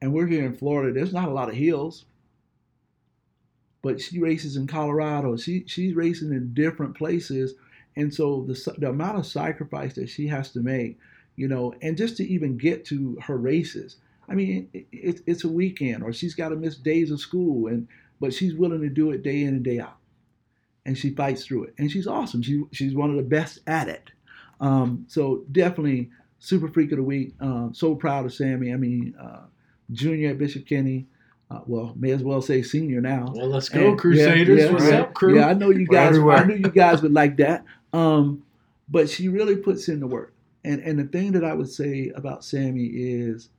And 0.00 0.12
we're 0.12 0.26
here 0.26 0.46
in 0.46 0.56
Florida. 0.56 0.92
There's 0.92 1.12
not 1.12 1.28
a 1.28 1.32
lot 1.32 1.48
of 1.48 1.54
hills, 1.54 2.06
but 3.84 4.00
she 4.00 4.18
races 4.18 4.56
in 4.56 4.66
Colorado. 4.66 5.36
She 5.36 5.62
she's 5.66 5.94
racing 5.94 6.32
in 6.32 6.54
different 6.54 6.96
places, 6.96 7.52
and 7.96 8.12
so 8.12 8.44
the 8.48 8.74
the 8.78 8.88
amount 8.88 9.18
of 9.18 9.26
sacrifice 9.26 9.92
that 9.94 10.08
she 10.08 10.26
has 10.26 10.50
to 10.52 10.60
make, 10.60 10.98
you 11.36 11.46
know, 11.46 11.74
and 11.82 11.94
just 11.94 12.16
to 12.16 12.26
even 12.26 12.56
get 12.56 12.86
to 12.86 13.18
her 13.20 13.36
races. 13.36 13.98
I 14.26 14.34
mean, 14.34 14.70
it, 14.72 14.86
it, 14.90 15.20
it's 15.26 15.44
a 15.44 15.48
weekend, 15.48 16.02
or 16.02 16.14
she's 16.14 16.34
got 16.34 16.48
to 16.48 16.56
miss 16.56 16.76
days 16.76 17.10
of 17.10 17.20
school, 17.20 17.66
and 17.66 17.86
but 18.20 18.32
she's 18.32 18.54
willing 18.54 18.80
to 18.80 18.88
do 18.88 19.10
it 19.10 19.22
day 19.22 19.42
in 19.42 19.48
and 19.50 19.62
day 19.62 19.80
out, 19.80 19.98
and 20.86 20.96
she 20.96 21.10
fights 21.10 21.44
through 21.44 21.64
it, 21.64 21.74
and 21.76 21.92
she's 21.92 22.06
awesome. 22.06 22.40
She 22.40 22.64
she's 22.72 22.94
one 22.94 23.10
of 23.10 23.16
the 23.16 23.22
best 23.22 23.58
at 23.66 23.88
it. 23.88 24.10
Um, 24.60 25.04
so 25.08 25.44
definitely 25.52 26.08
super 26.38 26.68
freak 26.68 26.90
of 26.92 26.96
the 26.96 27.04
week. 27.04 27.34
Um, 27.38 27.74
so 27.74 27.94
proud 27.94 28.24
of 28.24 28.32
Sammy. 28.32 28.72
I 28.72 28.76
mean, 28.76 29.14
uh, 29.20 29.42
junior 29.92 30.30
at 30.30 30.38
Bishop 30.38 30.66
Kenny. 30.66 31.06
Uh, 31.50 31.60
well, 31.66 31.92
may 31.96 32.10
as 32.10 32.22
well 32.22 32.40
say 32.40 32.62
senior 32.62 33.00
now. 33.00 33.30
well 33.34 33.48
let's 33.48 33.68
go 33.68 33.90
And- 33.90 33.98
crusaders 33.98 34.58
yeah, 34.58 34.64
yeah, 34.66 34.72
what's 34.72 34.88
yeah. 34.90 35.00
up 35.02 35.14
crew 35.14 35.36
Yeah, 35.36 35.48
I 35.48 35.54
know 35.54 35.70
you 35.70 35.86
guys. 35.86 36.18
I 36.18 36.44
knew 36.44 36.54
you 36.56 36.70
guys 36.70 37.02
would 37.02 37.12
like 37.12 37.36
that. 37.36 37.64
Um, 37.92 38.42
but 38.88 39.08
she 39.08 39.28
really 39.28 39.56
puts 39.56 39.88
in 39.88 40.00
the 40.00 40.06
work. 40.06 40.32
And 40.64 40.80
and 40.82 40.98
the 40.98 41.04
thing 41.04 41.32
that 41.32 41.44
I 41.44 41.52
would 41.54 41.68
say 41.70 42.10
about 42.14 42.44
Sammy 42.44 42.86
is 42.86 43.50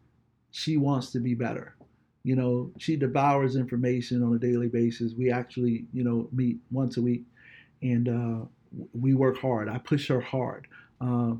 she 0.52 0.78
wants 0.78 1.12
to 1.12 1.20
be 1.20 1.36
better. 1.36 1.76
You 2.24 2.36
know, 2.36 2.72
she 2.80 2.96
devours 2.96 3.56
information 3.56 4.24
on 4.24 4.34
a 4.36 4.40
daily 4.40 4.68
basis. 4.68 5.14
We 5.14 5.32
actually, 5.32 5.86
you 5.94 6.04
know, 6.04 6.28
meet 6.32 6.58
once 6.72 6.98
a 6.98 7.02
week, 7.04 7.24
and 7.84 8.10
uh, 8.10 8.46
we 9.00 9.14
work 9.14 9.38
hard. 9.38 9.70
I 9.70 9.78
push 9.78 10.08
her 10.08 10.20
hard. 10.20 10.68
Uh, 11.00 11.34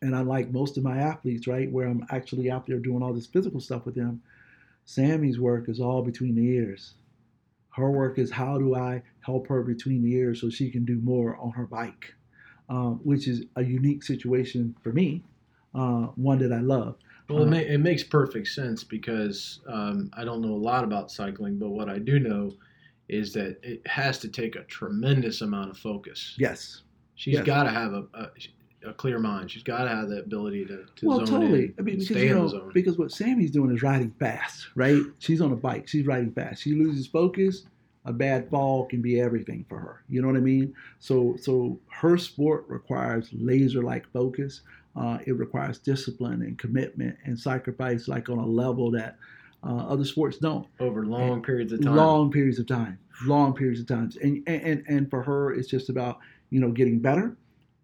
and 0.00 0.14
unlike 0.14 0.50
most 0.50 0.78
of 0.78 0.84
my 0.84 0.96
athletes, 0.98 1.46
right, 1.46 1.70
where 1.70 1.86
I'm 1.86 2.06
actually 2.10 2.50
out 2.50 2.66
there 2.66 2.78
doing 2.78 3.02
all 3.02 3.12
this 3.12 3.26
physical 3.26 3.60
stuff 3.60 3.84
with 3.84 3.94
them, 3.94 4.22
Sammy's 4.84 5.40
work 5.40 5.68
is 5.68 5.80
all 5.80 6.02
between 6.02 6.34
the 6.34 6.46
ears. 6.46 6.94
Her 7.70 7.90
work 7.90 8.18
is 8.18 8.30
how 8.30 8.58
do 8.58 8.74
I 8.74 9.02
help 9.20 9.48
her 9.48 9.62
between 9.62 10.02
the 10.02 10.14
ears 10.14 10.40
so 10.40 10.50
she 10.50 10.70
can 10.70 10.84
do 10.84 11.00
more 11.00 11.36
on 11.36 11.50
her 11.52 11.66
bike, 11.66 12.14
um, 12.68 13.00
which 13.02 13.26
is 13.26 13.44
a 13.56 13.62
unique 13.62 14.02
situation 14.02 14.76
for 14.82 14.92
me, 14.92 15.24
uh, 15.74 16.06
one 16.16 16.38
that 16.38 16.52
I 16.52 16.60
love. 16.60 16.96
Well, 17.28 17.52
it, 17.52 17.70
Uh, 17.70 17.74
it 17.74 17.78
makes 17.78 18.04
perfect 18.04 18.48
sense 18.48 18.84
because 18.84 19.60
um, 19.66 20.10
I 20.12 20.24
don't 20.24 20.42
know 20.42 20.52
a 20.52 20.64
lot 20.70 20.84
about 20.84 21.10
cycling, 21.10 21.58
but 21.58 21.70
what 21.70 21.88
I 21.88 21.98
do 21.98 22.20
know 22.20 22.52
is 23.08 23.32
that 23.32 23.58
it 23.62 23.86
has 23.86 24.18
to 24.20 24.28
take 24.28 24.56
a 24.56 24.64
tremendous 24.64 25.40
amount 25.40 25.70
of 25.70 25.78
focus. 25.78 26.36
Yes. 26.38 26.82
She's 27.16 27.34
yes. 27.34 27.44
got 27.44 27.64
to 27.64 27.70
have 27.70 27.92
a, 27.92 28.04
a, 28.14 28.30
a 28.86 28.92
clear 28.92 29.18
mind. 29.18 29.50
She's 29.50 29.62
got 29.62 29.84
to 29.84 29.88
have 29.88 30.08
the 30.08 30.18
ability 30.18 30.66
to, 30.66 30.84
to 30.96 31.06
well, 31.06 31.18
zone 31.18 31.40
totally. 31.40 31.74
I 31.78 31.82
mean, 31.82 31.98
because 31.98 32.06
stay 32.06 32.26
you 32.26 32.32
in 32.32 32.36
know, 32.36 32.42
the 32.44 32.48
zone. 32.50 32.70
because 32.74 32.98
what 32.98 33.12
Sammy's 33.12 33.50
doing 33.50 33.74
is 33.74 33.82
riding 33.82 34.12
fast, 34.18 34.68
right? 34.74 35.02
She's 35.18 35.40
on 35.40 35.52
a 35.52 35.56
bike. 35.56 35.88
She's 35.88 36.06
riding 36.06 36.32
fast. 36.32 36.62
She 36.62 36.74
loses 36.74 37.06
focus. 37.06 37.64
A 38.06 38.12
bad 38.12 38.50
fall 38.50 38.84
can 38.86 39.00
be 39.00 39.18
everything 39.18 39.64
for 39.68 39.78
her. 39.78 40.04
You 40.10 40.20
know 40.20 40.28
what 40.28 40.36
I 40.36 40.40
mean? 40.40 40.74
So, 40.98 41.36
so 41.40 41.80
her 41.90 42.18
sport 42.18 42.66
requires 42.68 43.30
laser-like 43.32 44.06
focus. 44.12 44.60
Uh, 44.94 45.18
it 45.26 45.32
requires 45.32 45.78
discipline 45.78 46.42
and 46.42 46.58
commitment 46.58 47.16
and 47.24 47.38
sacrifice, 47.38 48.06
like 48.06 48.28
on 48.28 48.38
a 48.38 48.46
level 48.46 48.90
that 48.90 49.16
uh, 49.66 49.86
other 49.88 50.04
sports 50.04 50.38
don't. 50.38 50.66
over 50.80 51.06
long 51.06 51.42
periods 51.42 51.72
of 51.72 51.80
time. 51.80 51.96
Long 51.96 52.30
periods 52.30 52.58
of 52.58 52.66
time, 52.66 52.98
long 53.26 53.54
periods 53.54 53.80
of 53.80 53.86
times, 53.86 54.16
and 54.16 54.42
and 54.46 54.84
and 54.86 55.08
for 55.08 55.22
her, 55.22 55.54
it's 55.54 55.68
just 55.68 55.88
about 55.88 56.18
you 56.50 56.60
know 56.60 56.70
getting 56.70 56.98
better, 56.98 57.36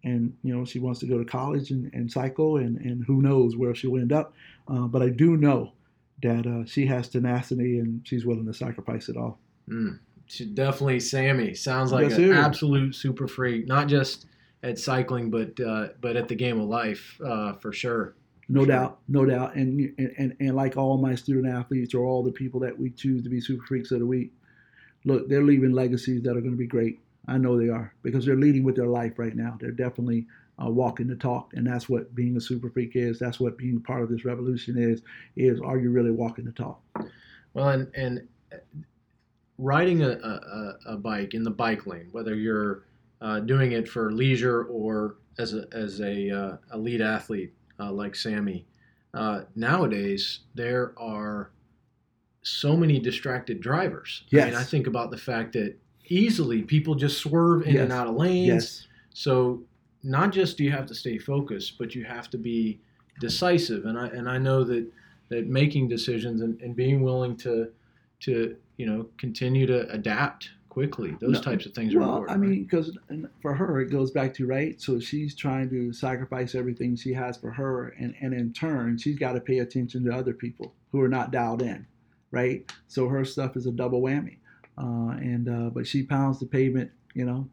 and 0.03 0.35
you 0.43 0.55
know 0.55 0.65
she 0.65 0.79
wants 0.79 0.99
to 1.01 1.05
go 1.05 1.17
to 1.17 1.25
college 1.25 1.71
and, 1.71 1.91
and 1.93 2.11
cycle, 2.11 2.57
and 2.57 2.77
and 2.77 3.03
who 3.05 3.21
knows 3.21 3.55
where 3.55 3.75
she'll 3.75 3.97
end 3.97 4.11
up. 4.11 4.33
Uh, 4.67 4.87
but 4.87 5.01
I 5.01 5.09
do 5.09 5.37
know 5.37 5.73
that 6.21 6.45
uh, 6.45 6.65
she 6.65 6.85
has 6.85 7.09
tenacity 7.09 7.79
and 7.79 8.01
she's 8.07 8.25
willing 8.25 8.45
to 8.45 8.53
sacrifice 8.53 9.09
it 9.09 9.17
all. 9.17 9.39
Mm. 9.67 9.99
She 10.27 10.45
definitely 10.45 10.99
Sammy 10.99 11.53
sounds 11.53 11.91
like 11.91 12.09
Yes, 12.09 12.17
an 12.17 12.33
absolute 12.33 12.95
super 12.95 13.27
freak, 13.27 13.67
not 13.67 13.87
just 13.87 14.27
at 14.63 14.79
cycling, 14.79 15.29
but 15.29 15.59
uh, 15.59 15.89
but 15.99 16.15
at 16.15 16.27
the 16.27 16.35
game 16.35 16.59
of 16.59 16.67
life 16.67 17.19
uh, 17.25 17.53
for 17.53 17.73
sure. 17.73 18.15
No 18.47 18.65
doubt, 18.65 18.99
no 19.07 19.25
doubt, 19.25 19.55
and 19.55 19.93
and 20.17 20.35
and 20.39 20.55
like 20.55 20.75
all 20.77 20.97
my 20.97 21.15
student 21.15 21.47
athletes 21.47 21.93
or 21.93 22.05
all 22.05 22.21
the 22.23 22.31
people 22.31 22.59
that 22.61 22.77
we 22.77 22.89
choose 22.89 23.23
to 23.23 23.29
be 23.29 23.39
super 23.39 23.65
freaks 23.65 23.91
of 23.91 23.99
the 23.99 24.05
week, 24.05 24.31
look, 25.05 25.29
they're 25.29 25.43
leaving 25.43 25.71
legacies 25.71 26.21
that 26.23 26.31
are 26.31 26.41
going 26.41 26.51
to 26.51 26.57
be 26.57 26.67
great. 26.67 26.99
I 27.27 27.37
know 27.37 27.57
they 27.57 27.69
are 27.69 27.93
because 28.01 28.25
they're 28.25 28.35
leading 28.35 28.63
with 28.63 28.75
their 28.75 28.87
life 28.87 29.19
right 29.19 29.35
now. 29.35 29.57
They're 29.59 29.71
definitely 29.71 30.27
uh, 30.63 30.69
walking 30.69 31.07
the 31.07 31.15
talk, 31.15 31.53
and 31.53 31.65
that's 31.65 31.87
what 31.87 32.13
being 32.15 32.35
a 32.37 32.41
super 32.41 32.69
freak 32.69 32.95
is. 32.95 33.19
That's 33.19 33.39
what 33.39 33.57
being 33.57 33.79
part 33.81 34.03
of 34.03 34.09
this 34.09 34.25
revolution 34.25 34.77
is. 34.77 35.01
Is 35.35 35.59
are 35.61 35.77
you 35.77 35.91
really 35.91 36.11
walking 36.11 36.45
the 36.45 36.51
talk? 36.51 36.81
Well, 37.53 37.69
and 37.69 37.91
and 37.95 38.27
riding 39.57 40.01
a, 40.03 40.09
a, 40.09 40.93
a 40.93 40.97
bike 40.97 41.33
in 41.33 41.43
the 41.43 41.51
bike 41.51 41.85
lane, 41.85 42.07
whether 42.11 42.35
you're 42.35 42.85
uh, 43.21 43.39
doing 43.39 43.73
it 43.73 43.87
for 43.87 44.11
leisure 44.11 44.63
or 44.65 45.17
as 45.37 45.53
a 45.53 45.65
as 45.71 46.01
a 46.01 46.29
uh, 46.29 46.57
elite 46.73 47.01
athlete 47.01 47.53
uh, 47.79 47.91
like 47.91 48.15
Sammy, 48.15 48.65
uh, 49.13 49.41
nowadays 49.55 50.39
there 50.55 50.93
are 50.97 51.51
so 52.43 52.75
many 52.75 52.99
distracted 52.99 53.61
drivers. 53.61 54.23
I 54.33 54.35
mean, 54.37 54.47
Yes. 54.47 54.55
I 54.55 54.63
think 54.63 54.87
about 54.87 55.11
the 55.11 55.17
fact 55.17 55.53
that 55.53 55.75
easily 56.11 56.63
people 56.63 56.95
just 56.95 57.19
swerve 57.19 57.63
in 57.67 57.79
and 57.79 57.91
out 57.91 58.07
of 58.07 58.15
lanes. 58.15 58.47
Yes, 58.47 58.87
So 59.13 59.63
not 60.03 60.31
just 60.31 60.57
do 60.57 60.63
you 60.63 60.71
have 60.71 60.85
to 60.87 60.95
stay 60.95 61.17
focused, 61.17 61.77
but 61.77 61.95
you 61.95 62.03
have 62.05 62.29
to 62.31 62.37
be 62.37 62.81
decisive. 63.19 63.85
And 63.85 63.97
I 63.97 64.07
and 64.07 64.29
I 64.29 64.37
know 64.37 64.63
that 64.65 64.91
that 65.29 65.47
making 65.47 65.87
decisions 65.87 66.41
and, 66.41 66.59
and 66.61 66.75
being 66.75 67.01
willing 67.01 67.37
to 67.37 67.71
to 68.21 68.55
you 68.77 68.85
know 68.85 69.09
continue 69.17 69.65
to 69.67 69.89
adapt 69.91 70.49
quickly. 70.69 71.17
Those 71.19 71.33
No, 71.33 71.41
types 71.41 71.65
of 71.65 71.73
things 71.73 71.93
are 71.95 71.99
well, 71.99 72.09
important. 72.09 72.31
I 72.31 72.37
mean, 72.37 72.63
because 72.63 72.97
for 73.41 73.53
her, 73.53 73.81
it 73.81 73.89
goes 73.91 74.11
back 74.11 74.33
to 74.35 74.47
right. 74.47 74.81
So 74.81 74.99
she's 74.99 75.35
trying 75.35 75.69
to 75.69 75.91
sacrifice 75.93 76.55
everything 76.55 76.95
she 76.95 77.13
has 77.13 77.37
for 77.37 77.51
her, 77.51 77.89
and 77.99 78.15
and 78.21 78.33
in 78.33 78.53
turn, 78.53 78.97
she's 78.97 79.17
got 79.19 79.33
to 79.33 79.41
pay 79.41 79.59
attention 79.59 80.03
to 80.05 80.11
other 80.13 80.33
people 80.33 80.75
who 80.91 81.01
are 81.01 81.09
not 81.09 81.31
dialed 81.31 81.61
in, 81.61 81.85
right? 82.31 82.69
So 82.87 83.07
her 83.09 83.25
stuff 83.25 83.57
is 83.57 83.65
a 83.67 83.71
double 83.71 84.01
whammy, 84.01 84.37
uh, 84.77 85.11
and 85.17 85.49
uh, 85.49 85.69
but 85.69 85.87
she 85.87 86.03
pounds 86.03 86.39
the 86.39 86.45
pavement, 86.45 86.91
you 87.13 87.25
know, 87.25 87.49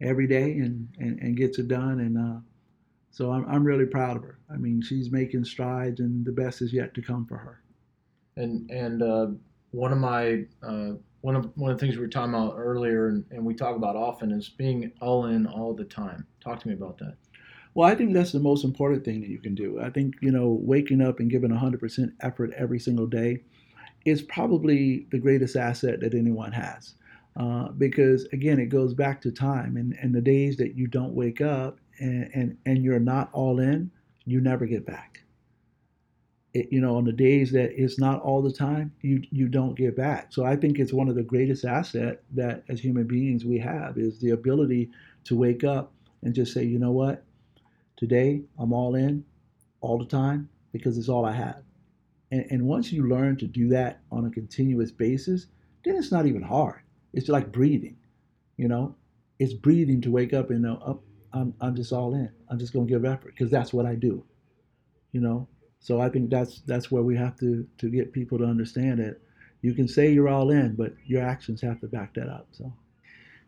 every 0.00 0.26
day, 0.26 0.52
and 0.58 0.88
and, 0.98 1.18
and 1.20 1.36
gets 1.36 1.58
it 1.58 1.68
done, 1.68 2.00
and 2.00 2.18
uh, 2.18 2.40
so 3.10 3.32
I'm 3.32 3.46
I'm 3.48 3.64
really 3.64 3.86
proud 3.86 4.16
of 4.16 4.22
her. 4.24 4.38
I 4.50 4.56
mean, 4.56 4.82
she's 4.82 5.10
making 5.10 5.44
strides, 5.44 6.00
and 6.00 6.24
the 6.26 6.32
best 6.32 6.62
is 6.62 6.72
yet 6.72 6.94
to 6.94 7.02
come 7.02 7.26
for 7.26 7.38
her. 7.38 7.62
and 8.36 8.70
and 8.70 9.02
uh, 9.02 9.28
one 9.70 9.92
of 9.92 9.98
my 9.98 10.44
uh, 10.62 10.92
one 11.20 11.36
of 11.36 11.50
one 11.56 11.70
of 11.72 11.78
the 11.78 11.84
things 11.84 11.96
we 11.96 12.02
were 12.02 12.08
talking 12.08 12.34
about 12.34 12.54
earlier, 12.56 13.08
and, 13.08 13.24
and 13.30 13.44
we 13.44 13.54
talk 13.54 13.76
about 13.76 13.96
often, 13.96 14.30
is 14.32 14.48
being 14.48 14.92
all 15.00 15.26
in 15.26 15.46
all 15.46 15.74
the 15.74 15.84
time. 15.84 16.26
Talk 16.40 16.60
to 16.60 16.68
me 16.68 16.74
about 16.74 16.98
that. 16.98 17.16
Well, 17.74 17.88
I 17.88 17.94
think 17.94 18.12
that's 18.14 18.32
the 18.32 18.40
most 18.40 18.64
important 18.64 19.04
thing 19.04 19.20
that 19.20 19.28
you 19.30 19.38
can 19.40 19.54
do. 19.54 19.80
I 19.80 19.90
think, 19.90 20.14
you 20.20 20.30
know, 20.32 20.48
waking 20.48 21.00
up 21.00 21.20
and 21.20 21.30
giving 21.30 21.50
100% 21.50 22.12
effort 22.20 22.52
every 22.56 22.78
single 22.80 23.06
day 23.06 23.42
is 24.04 24.22
probably 24.22 25.06
the 25.10 25.18
greatest 25.18 25.56
asset 25.56 26.00
that 26.00 26.14
anyone 26.14 26.52
has. 26.52 26.94
Uh, 27.36 27.68
because, 27.68 28.24
again, 28.32 28.58
it 28.58 28.66
goes 28.66 28.94
back 28.94 29.20
to 29.20 29.30
time 29.30 29.76
and, 29.76 29.96
and 30.02 30.12
the 30.14 30.20
days 30.20 30.56
that 30.56 30.74
you 30.74 30.88
don't 30.88 31.14
wake 31.14 31.40
up 31.40 31.78
and, 32.00 32.28
and, 32.34 32.56
and 32.66 32.82
you're 32.82 32.98
not 32.98 33.30
all 33.32 33.60
in, 33.60 33.90
you 34.24 34.40
never 34.40 34.66
get 34.66 34.84
back. 34.84 35.20
It, 36.52 36.72
you 36.72 36.80
know, 36.80 36.96
on 36.96 37.04
the 37.04 37.12
days 37.12 37.52
that 37.52 37.80
it's 37.80 37.98
not 37.98 38.22
all 38.22 38.42
the 38.42 38.52
time, 38.52 38.92
you, 39.02 39.22
you 39.30 39.46
don't 39.48 39.76
get 39.76 39.96
back. 39.96 40.32
So 40.32 40.44
I 40.44 40.56
think 40.56 40.78
it's 40.78 40.92
one 40.92 41.08
of 41.08 41.14
the 41.14 41.22
greatest 41.22 41.64
asset 41.64 42.22
that 42.34 42.64
as 42.68 42.80
human 42.80 43.06
beings 43.06 43.44
we 43.44 43.58
have 43.58 43.98
is 43.98 44.18
the 44.18 44.30
ability 44.30 44.90
to 45.24 45.36
wake 45.36 45.62
up 45.62 45.92
and 46.22 46.34
just 46.34 46.52
say, 46.52 46.64
you 46.64 46.78
know 46.78 46.92
what? 46.92 47.22
Today, 47.96 48.42
I'm 48.58 48.72
all 48.72 48.94
in 48.96 49.24
all 49.80 49.98
the 49.98 50.06
time 50.06 50.48
because 50.72 50.98
it's 50.98 51.08
all 51.08 51.24
I 51.24 51.32
have. 51.32 51.62
And, 52.30 52.46
and 52.50 52.62
once 52.66 52.92
you 52.92 53.08
learn 53.08 53.36
to 53.38 53.46
do 53.46 53.68
that 53.68 54.00
on 54.10 54.26
a 54.26 54.30
continuous 54.30 54.90
basis, 54.90 55.46
then 55.84 55.96
it's 55.96 56.12
not 56.12 56.26
even 56.26 56.42
hard. 56.42 56.80
It's 57.12 57.28
like 57.28 57.52
breathing, 57.52 57.96
you 58.56 58.68
know? 58.68 58.94
It's 59.38 59.54
breathing 59.54 60.00
to 60.02 60.10
wake 60.10 60.32
up 60.32 60.50
and 60.50 60.62
know, 60.62 60.80
up, 60.84 61.02
I'm, 61.32 61.54
I'm 61.60 61.74
just 61.74 61.92
all 61.92 62.14
in. 62.14 62.30
I'm 62.48 62.58
just 62.58 62.72
going 62.72 62.86
to 62.86 62.92
give 62.92 63.04
effort 63.04 63.34
because 63.36 63.50
that's 63.50 63.72
what 63.72 63.86
I 63.86 63.94
do, 63.94 64.24
you 65.12 65.20
know? 65.20 65.48
So 65.80 66.00
I 66.00 66.08
think 66.08 66.28
that's 66.28 66.60
that's 66.62 66.90
where 66.90 67.04
we 67.04 67.16
have 67.16 67.38
to, 67.38 67.66
to 67.78 67.88
get 67.88 68.12
people 68.12 68.36
to 68.38 68.44
understand 68.44 68.98
it. 68.98 69.22
You 69.62 69.74
can 69.74 69.86
say 69.86 70.12
you're 70.12 70.28
all 70.28 70.50
in, 70.50 70.74
but 70.74 70.94
your 71.06 71.22
actions 71.22 71.60
have 71.62 71.80
to 71.80 71.86
back 71.86 72.14
that 72.14 72.28
up. 72.28 72.48
So. 72.52 72.72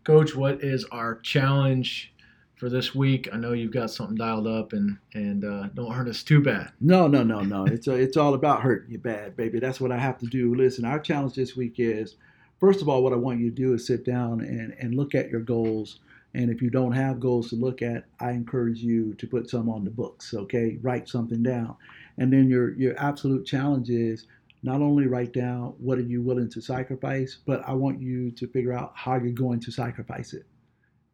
Coach, 0.05 0.35
what 0.35 0.63
is 0.63 0.85
our 0.87 1.19
challenge 1.21 2.15
for 2.61 2.69
this 2.69 2.95
week? 2.95 3.27
I 3.33 3.39
know 3.39 3.53
you've 3.53 3.73
got 3.73 3.91
something 3.91 4.17
dialed 4.17 4.47
up, 4.47 4.75
and 4.75 4.99
and 5.15 5.45
uh, 5.45 5.69
don't 5.75 5.91
hurt 5.91 6.09
us 6.09 6.23
too 6.23 6.43
bad. 6.43 6.71
No, 6.81 7.09
no, 7.09 7.23
no, 7.25 7.41
no. 7.41 7.65
It's 7.65 7.89
uh 7.89 7.95
it's 7.95 8.19
all 8.19 8.35
about 8.35 8.61
hurting 8.61 8.93
you 8.93 8.99
bad, 8.99 9.35
baby. 9.35 9.59
That's 9.59 9.81
what 9.81 9.91
I 9.91 9.99
have 9.99 10.19
to 10.19 10.27
do. 10.27 10.55
Listen, 10.55 10.85
our 10.85 11.01
challenge 11.01 11.35
this 11.35 11.57
week 11.57 11.77
is, 11.79 12.17
first 12.61 12.83
of 12.83 12.89
all, 12.89 13.03
what 13.03 13.15
I 13.15 13.17
want 13.17 13.41
you 13.41 13.49
to 13.49 13.57
do 13.57 13.73
is 13.73 13.87
sit 13.87 14.05
down 14.05 14.43
and, 14.43 14.75
and 14.79 14.95
look 14.95 15.15
at 15.15 15.31
your 15.31 15.41
goals. 15.41 16.01
And 16.35 16.49
if 16.49 16.63
you 16.63 16.71
don't 16.71 16.93
have 16.93 17.19
goals 17.19 17.49
to 17.51 17.57
look 17.57 17.83
at, 17.83 18.05
I 18.21 18.31
encourage 18.31 18.79
you 18.79 19.15
to 19.15 19.27
put 19.27 19.51
some 19.51 19.69
on 19.69 19.83
the 19.83 19.91
books. 19.91 20.33
Okay, 20.33 20.79
write 20.83 21.09
something 21.09 21.43
down, 21.43 21.75
and 22.19 22.31
then 22.33 22.49
your 22.49 22.75
your 22.75 22.95
absolute 22.99 23.47
challenge 23.47 23.89
is 23.89 24.27
not 24.63 24.83
only 24.83 25.07
write 25.07 25.33
down 25.33 25.73
what 25.79 25.97
are 25.97 26.03
you 26.03 26.21
willing 26.21 26.51
to 26.51 26.61
sacrifice, 26.61 27.39
but 27.47 27.67
I 27.67 27.73
want 27.73 28.03
you 28.03 28.31
to 28.33 28.47
figure 28.49 28.75
out 28.75 28.93
how 28.95 29.17
you're 29.17 29.33
going 29.33 29.61
to 29.61 29.73
sacrifice 29.73 30.35
it, 30.35 30.45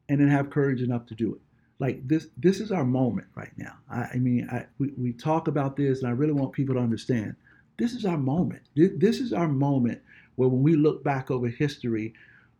and 0.09 0.21
then 0.21 0.29
have 0.29 0.51
courage 0.51 0.83
enough 0.83 1.07
to 1.07 1.15
do 1.15 1.35
it. 1.35 1.41
Like 1.79 2.07
this 2.09 2.29
this 2.37 2.61
is 2.61 2.73
our 2.73 2.85
moment 2.85 3.29
right 3.35 3.53
now. 3.57 3.75
I, 3.91 4.09
I 4.15 4.17
mean 4.17 4.49
I, 4.51 4.67
we, 4.79 4.93
we 4.97 5.13
talk 5.13 5.49
about 5.49 5.77
this 5.77 6.01
and 6.01 6.09
i 6.09 6.13
really 6.13 6.33
want 6.33 6.53
people 6.53 6.75
to 6.75 6.81
understand 6.81 7.37
this 7.79 7.93
is 7.93 8.07
our 8.07 8.17
moment. 8.17 8.63
This, 8.75 9.21
is 9.21 9.35
our 9.35 9.49
moment 9.49 10.01
where 10.37 10.49
when 10.49 10.63
we 10.63 10.77
look 10.77 11.05
back 11.05 11.31
over 11.31 11.49
history 11.49 12.15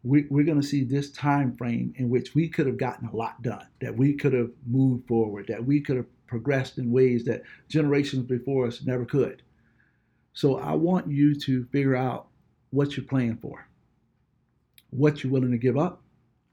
we, 0.05 0.27
we're 0.29 0.45
going 0.45 0.61
to 0.61 0.67
see 0.67 0.85
this 0.85 1.11
time 1.11 1.57
frame 1.57 1.95
in 1.97 2.11
which 2.11 2.35
we 2.35 2.49
could 2.49 2.67
have 2.67 2.77
gotten 2.77 3.09
a 3.09 3.17
lot 3.17 3.43
done 3.43 3.67
that 3.81 3.97
we 3.97 4.13
could 4.13 4.35
have 4.35 4.51
moved 4.67 5.09
forward 5.09 5.47
that 5.49 5.65
we 5.65 5.81
could 5.81 5.97
have 5.97 6.07
progressed 6.27 6.77
in 6.79 6.93
ways 6.93 7.25
that 7.25 7.43
generations 7.69 8.25
before 8.25 8.67
us 8.67 8.85
never 8.85 9.05
could. 9.05 9.43
So 10.35 10.59
i 10.59 10.75
want 10.75 11.11
you 11.11 11.35
to 11.35 11.65
figure 11.73 11.97
out 11.97 12.27
what 12.71 12.97
you're 12.97 13.07
playing 13.07 13.39
for 13.39 13.67
what 14.91 15.23
you're 15.23 15.33
willing 15.33 15.51
to 15.51 15.59
give 15.59 15.77
up 15.77 16.03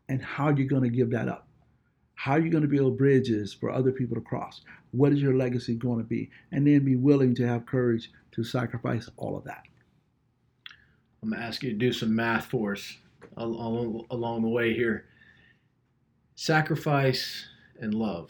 and 0.10 0.22
how 0.22 0.46
are 0.46 0.58
you're 0.58 0.68
going 0.68 0.84
to 0.84 0.90
give 0.90 1.10
that 1.12 1.28
up 1.28 1.48
how 2.24 2.32
are 2.32 2.40
you 2.40 2.50
going 2.50 2.62
to 2.62 2.70
build 2.70 2.98
bridges 2.98 3.54
for 3.54 3.70
other 3.70 3.92
people 3.92 4.16
to 4.16 4.22
cross? 4.22 4.62
What 4.92 5.12
is 5.12 5.22
your 5.22 5.36
legacy 5.36 5.76
going 5.76 5.98
to 5.98 6.06
be? 6.06 6.30
And 6.54 6.66
then 6.66 6.86
be 6.86 6.96
willing 6.96 7.36
to 7.36 7.46
have 7.46 7.66
courage 7.66 8.12
to 8.32 8.46
sacrifice 8.46 9.10
all 9.18 9.36
of 9.36 9.44
that. 9.44 9.64
I'm 11.22 11.32
gonna 11.32 11.42
ask 11.42 11.64
you 11.64 11.72
to 11.72 11.78
do 11.78 11.92
some 11.92 12.16
math 12.16 12.46
for 12.46 12.74
us 12.74 12.98
along 13.38 14.06
along 14.10 14.42
the 14.42 14.50
way 14.50 14.74
here. 14.74 15.06
Sacrifice 16.36 17.46
and 17.80 17.94
love. 17.94 18.30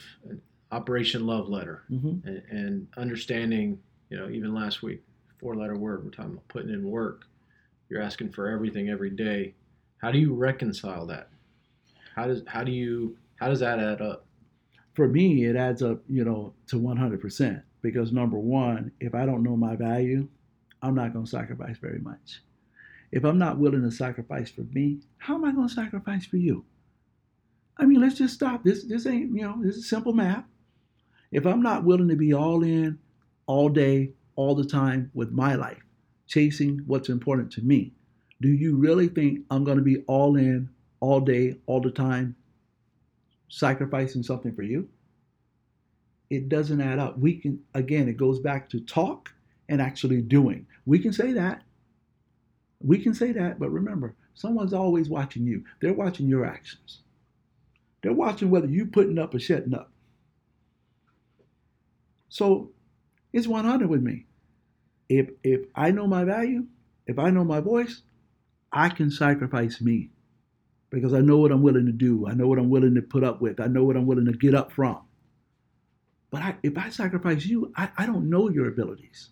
Operation 0.72 1.26
Love 1.28 1.50
Letter 1.50 1.84
hmm 1.88 2.16
and, 2.24 2.42
and 2.50 2.88
understanding, 2.98 3.80
you 4.10 4.18
know, 4.18 4.30
even 4.30 4.56
last 4.56 4.82
week, 4.82 5.04
four 5.40 5.56
letter 5.56 5.76
word, 5.76 6.04
we're 6.04 6.10
talking 6.10 6.34
about 6.34 6.48
putting 6.48 6.70
in 6.74 6.90
work. 6.90 7.26
You're 7.90 8.02
asking 8.02 8.32
for 8.32 8.48
everything 8.48 8.90
every 8.90 9.12
day. 9.12 9.54
How 9.98 10.12
do 10.12 10.18
you 10.18 10.34
reconcile 10.34 11.06
that? 11.08 11.30
How 12.16 12.28
does 12.28 12.44
how 12.48 12.64
do 12.64 12.72
you 12.72 13.18
how 13.36 13.50
does 13.50 13.60
that 13.60 13.80
add 13.80 14.02
up? 14.02 14.26
For 14.94 15.08
me, 15.08 15.46
it 15.46 15.56
adds 15.56 15.82
up, 15.82 16.02
you 16.08 16.24
know, 16.24 16.54
to 16.68 16.80
100% 16.80 17.64
because 17.82 18.12
number 18.12 18.38
one, 18.38 18.92
if 19.00 19.16
I 19.16 19.26
don't 19.26 19.42
know 19.42 19.58
my 19.58 19.76
value, 19.76 20.28
I'm 20.84 20.94
not 20.94 21.14
going 21.14 21.26
to 21.26 21.32
sacrifice 21.32 21.78
very 21.80 22.00
much. 22.00 22.42
If 23.12 23.24
I'm 23.24 23.40
not 23.40 23.58
willing 23.58 23.82
to 23.84 23.92
sacrifice 23.92 24.52
for 24.52 24.62
me, 24.62 25.00
how 25.18 25.36
am 25.36 25.46
I 25.46 25.52
going 25.52 25.68
to 25.68 25.74
sacrifice 25.74 26.26
for 26.26 26.38
you? 26.38 26.66
I 27.78 27.86
mean, 27.86 28.02
let's 28.02 28.18
just 28.18 28.36
stop. 28.36 28.64
This 28.64 28.84
this 28.84 29.08
ain't, 29.08 29.36
you 29.36 29.44
know, 29.44 29.60
this 29.64 29.76
is 29.76 29.90
simple 29.90 30.14
math. 30.14 30.46
If 31.32 31.46
I'm 31.46 31.62
not 31.62 31.84
willing 31.84 32.10
to 32.10 32.16
be 32.16 32.34
all 32.34 32.64
in, 32.64 33.00
all 33.48 33.70
day, 33.70 34.12
all 34.36 34.56
the 34.56 34.66
time 34.66 35.10
with 35.14 35.32
my 35.32 35.56
life, 35.56 35.82
chasing 36.28 36.82
what's 36.86 37.10
important 37.10 37.52
to 37.54 37.62
me, 37.62 37.94
do 38.42 38.50
you 38.50 38.76
really 38.76 39.08
think 39.08 39.40
I'm 39.50 39.64
going 39.64 39.78
to 39.78 39.84
be 39.84 40.04
all 40.08 40.36
in, 40.36 40.70
all 41.04 41.20
day, 41.20 41.58
all 41.66 41.82
the 41.82 41.92
time, 41.92 42.34
sacrificing 43.50 44.24
something 44.24 44.56
for 44.56 44.64
you? 44.64 44.88
It 46.30 46.48
doesn't 46.48 46.80
add 46.80 46.98
up. 46.98 47.20
We 47.20 47.36
can, 47.36 47.60
again, 47.74 48.08
it 48.08 48.16
goes 48.16 48.40
back 48.40 48.70
to 48.70 48.80
talk 48.80 49.34
and 49.68 49.82
actually 49.82 50.22
doing. 50.22 50.66
We 50.86 51.00
can 51.00 51.12
say 51.12 51.34
that. 51.34 51.64
We 52.80 53.00
can 53.00 53.14
say 53.14 53.34
that, 53.34 53.60
but 53.60 53.70
remember, 53.70 54.16
someone's 54.34 54.72
always 54.72 55.10
watching 55.10 55.46
you. 55.46 55.66
They're 55.82 55.92
watching 55.92 56.30
your 56.30 56.46
actions. 56.46 57.02
They're 58.02 58.14
watching 58.14 58.50
whether 58.50 58.68
you're 58.68 58.86
putting 58.86 59.20
up 59.20 59.34
or 59.34 59.40
shutting 59.40 59.74
up. 59.74 59.92
So 62.30 62.72
it's 63.34 63.46
100 63.48 63.90
with 63.90 64.02
me. 64.02 64.26
If 65.10 65.32
if 65.44 65.66
I 65.76 65.92
know 65.92 66.08
my 66.08 66.24
value, 66.24 66.66
if 67.08 67.20
I 67.20 67.30
know 67.30 67.44
my 67.44 67.60
voice, 67.60 68.04
I 68.72 68.88
can 68.88 69.12
sacrifice 69.12 69.82
me 69.82 70.10
because 70.94 71.16
I 71.16 71.22
know 71.22 71.38
what 71.38 71.52
I'm 71.52 71.64
willing 71.64 71.88
to 71.88 71.92
do. 71.92 72.28
I 72.28 72.36
know 72.36 72.48
what 72.48 72.60
I'm 72.60 72.70
willing 72.70 72.94
to 72.94 73.02
put 73.02 73.24
up 73.24 73.42
with. 73.42 73.60
I 73.60 73.66
know 73.66 73.84
what 73.84 73.98
I'm 73.98 74.06
willing 74.06 74.28
to 74.28 74.32
get 74.32 74.54
up 74.54 74.72
from. 74.72 75.02
But 76.30 76.44
I, 76.44 76.56
if 76.62 76.78
I 76.78 76.90
sacrifice 76.90 77.46
you, 77.46 77.74
I, 77.76 77.90
I 77.98 78.06
don't 78.06 78.30
know 78.30 78.50
your 78.50 78.68
abilities. 78.68 79.30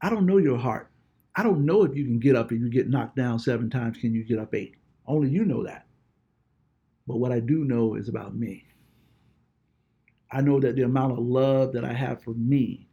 I 0.00 0.10
don't 0.10 0.24
know 0.24 0.38
your 0.38 0.56
heart. 0.56 0.90
I 1.34 1.42
don't 1.42 1.66
know 1.66 1.82
if 1.82 1.96
you 1.96 2.04
can 2.04 2.20
get 2.20 2.36
up 2.36 2.52
if 2.52 2.60
you 2.60 2.70
get 2.70 2.88
knocked 2.88 3.16
down 3.16 3.40
seven 3.40 3.68
times, 3.68 3.98
can 3.98 4.14
you 4.14 4.22
get 4.22 4.38
up 4.38 4.54
eight? 4.54 4.76
Only 5.04 5.30
you 5.30 5.44
know 5.44 5.64
that. 5.64 5.86
But 7.08 7.16
what 7.16 7.32
I 7.32 7.40
do 7.40 7.64
know 7.64 7.96
is 7.96 8.08
about 8.08 8.36
me. 8.36 8.64
I 10.30 10.42
know 10.42 10.60
that 10.60 10.76
the 10.76 10.82
amount 10.82 11.12
of 11.12 11.18
love 11.18 11.72
that 11.72 11.84
I 11.84 11.92
have 11.92 12.22
for 12.22 12.34
me, 12.34 12.88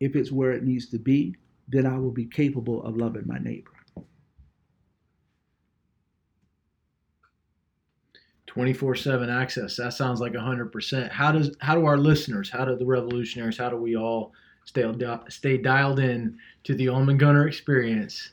if 0.00 0.16
it's 0.16 0.32
where 0.32 0.50
it 0.50 0.64
needs 0.64 0.88
to 0.90 0.98
be, 0.98 1.36
then 1.68 1.86
I 1.86 1.96
will 1.96 2.10
be 2.10 2.26
capable 2.26 2.82
of 2.82 2.96
loving 2.96 3.24
my 3.26 3.38
neighbor. 3.38 3.70
24/7 8.56 9.28
access. 9.28 9.76
That 9.76 9.92
sounds 9.92 10.20
like 10.20 10.32
100%. 10.32 11.10
How 11.10 11.30
does 11.30 11.54
how 11.60 11.74
do 11.74 11.84
our 11.84 11.98
listeners, 11.98 12.48
how 12.48 12.64
do 12.64 12.74
the 12.74 12.86
revolutionaries, 12.86 13.58
how 13.58 13.68
do 13.68 13.76
we 13.76 13.96
all 13.96 14.32
stay 14.64 14.90
stay 15.28 15.58
dialed 15.58 16.00
in 16.00 16.38
to 16.64 16.74
the 16.74 16.88
Almond 16.88 17.20
Gunner 17.20 17.46
experience 17.46 18.30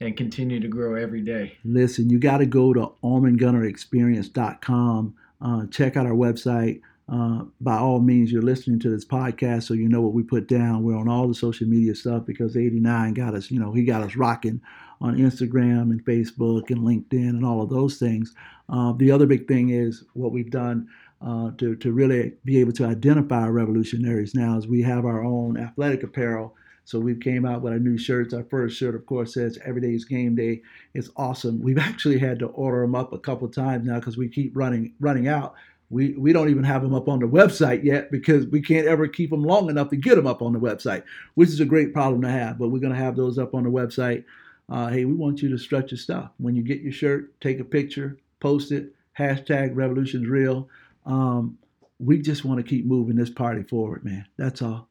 and 0.00 0.14
continue 0.16 0.60
to 0.60 0.68
grow 0.68 0.94
every 0.94 1.22
day? 1.22 1.56
Listen, 1.64 2.10
you 2.10 2.18
got 2.18 2.38
to 2.38 2.46
go 2.46 2.72
to 2.74 2.92
almondgunnerexperience.com. 3.02 5.14
Uh, 5.40 5.66
check 5.68 5.96
out 5.96 6.06
our 6.06 6.12
website. 6.12 6.82
Uh, 7.08 7.44
by 7.60 7.76
all 7.76 8.00
means, 8.00 8.30
you're 8.30 8.42
listening 8.42 8.78
to 8.78 8.88
this 8.88 9.04
podcast, 9.04 9.64
so 9.64 9.74
you 9.74 9.88
know 9.88 10.00
what 10.00 10.12
we 10.12 10.22
put 10.22 10.46
down. 10.48 10.84
We're 10.84 10.96
on 10.96 11.08
all 11.08 11.26
the 11.28 11.34
social 11.34 11.66
media 11.66 11.94
stuff 11.94 12.26
because 12.26 12.56
89 12.56 13.14
got 13.14 13.34
us, 13.34 13.50
you 13.50 13.58
know, 13.58 13.72
he 13.72 13.84
got 13.84 14.02
us 14.02 14.16
rocking 14.16 14.60
on 15.02 15.18
Instagram 15.18 15.90
and 15.90 16.04
Facebook 16.04 16.70
and 16.70 16.80
LinkedIn 16.80 17.28
and 17.30 17.44
all 17.44 17.60
of 17.60 17.68
those 17.68 17.98
things. 17.98 18.34
Uh, 18.68 18.92
the 18.96 19.10
other 19.10 19.26
big 19.26 19.46
thing 19.48 19.70
is 19.70 20.04
what 20.14 20.32
we've 20.32 20.50
done 20.50 20.88
uh, 21.20 21.50
to, 21.58 21.76
to 21.76 21.92
really 21.92 22.32
be 22.44 22.58
able 22.60 22.72
to 22.72 22.86
identify 22.86 23.42
our 23.42 23.52
revolutionaries 23.52 24.34
now 24.34 24.56
is 24.56 24.66
we 24.66 24.82
have 24.82 25.04
our 25.04 25.24
own 25.24 25.58
athletic 25.58 26.02
apparel. 26.02 26.54
So 26.84 26.98
we 26.98 27.14
came 27.14 27.44
out 27.44 27.62
with 27.62 27.72
our 27.72 27.78
new 27.78 27.98
shirts. 27.98 28.34
Our 28.34 28.44
first 28.44 28.76
shirt, 28.76 28.96
of 28.96 29.06
course, 29.06 29.34
says 29.34 29.56
"Every 29.64 29.80
day 29.80 29.94
is 29.94 30.04
game 30.04 30.34
day." 30.34 30.62
It's 30.94 31.10
awesome. 31.16 31.60
We've 31.62 31.78
actually 31.90 32.18
had 32.18 32.40
to 32.40 32.46
order 32.46 32.80
them 32.80 32.96
up 32.96 33.12
a 33.12 33.18
couple 33.18 33.48
times 33.48 33.86
now 33.86 34.00
because 34.00 34.16
we 34.16 34.28
keep 34.28 34.56
running 34.56 34.92
running 34.98 35.28
out. 35.28 35.54
We 35.90 36.14
we 36.18 36.32
don't 36.32 36.50
even 36.50 36.64
have 36.64 36.82
them 36.82 36.94
up 36.94 37.08
on 37.08 37.20
the 37.20 37.26
website 37.26 37.84
yet 37.84 38.10
because 38.10 38.46
we 38.46 38.60
can't 38.60 38.88
ever 38.88 39.06
keep 39.06 39.30
them 39.30 39.44
long 39.44 39.70
enough 39.70 39.90
to 39.90 39.96
get 39.96 40.16
them 40.16 40.26
up 40.26 40.42
on 40.42 40.52
the 40.52 40.58
website, 40.58 41.04
which 41.34 41.50
is 41.50 41.60
a 41.60 41.64
great 41.64 41.92
problem 41.92 42.20
to 42.22 42.30
have. 42.30 42.58
But 42.58 42.70
we're 42.70 42.80
going 42.80 42.94
to 42.94 42.98
have 42.98 43.14
those 43.14 43.38
up 43.38 43.54
on 43.54 43.62
the 43.62 43.70
website. 43.70 44.24
Uh, 44.68 44.88
hey, 44.88 45.04
we 45.04 45.12
want 45.14 45.42
you 45.42 45.48
to 45.50 45.58
stretch 45.58 45.90
your 45.90 45.98
stuff. 45.98 46.30
When 46.38 46.54
you 46.56 46.62
get 46.62 46.80
your 46.80 46.92
shirt, 46.92 47.38
take 47.40 47.60
a 47.60 47.64
picture, 47.64 48.18
post 48.40 48.72
it, 48.72 48.94
hashtag 49.18 49.72
Revolution's 49.74 50.28
Real. 50.28 50.68
Um, 51.04 51.58
we 51.98 52.18
just 52.20 52.44
want 52.44 52.58
to 52.58 52.64
keep 52.68 52.84
moving 52.86 53.16
this 53.16 53.30
party 53.30 53.62
forward, 53.62 54.04
man. 54.04 54.26
That's 54.36 54.62
all. 54.62 54.88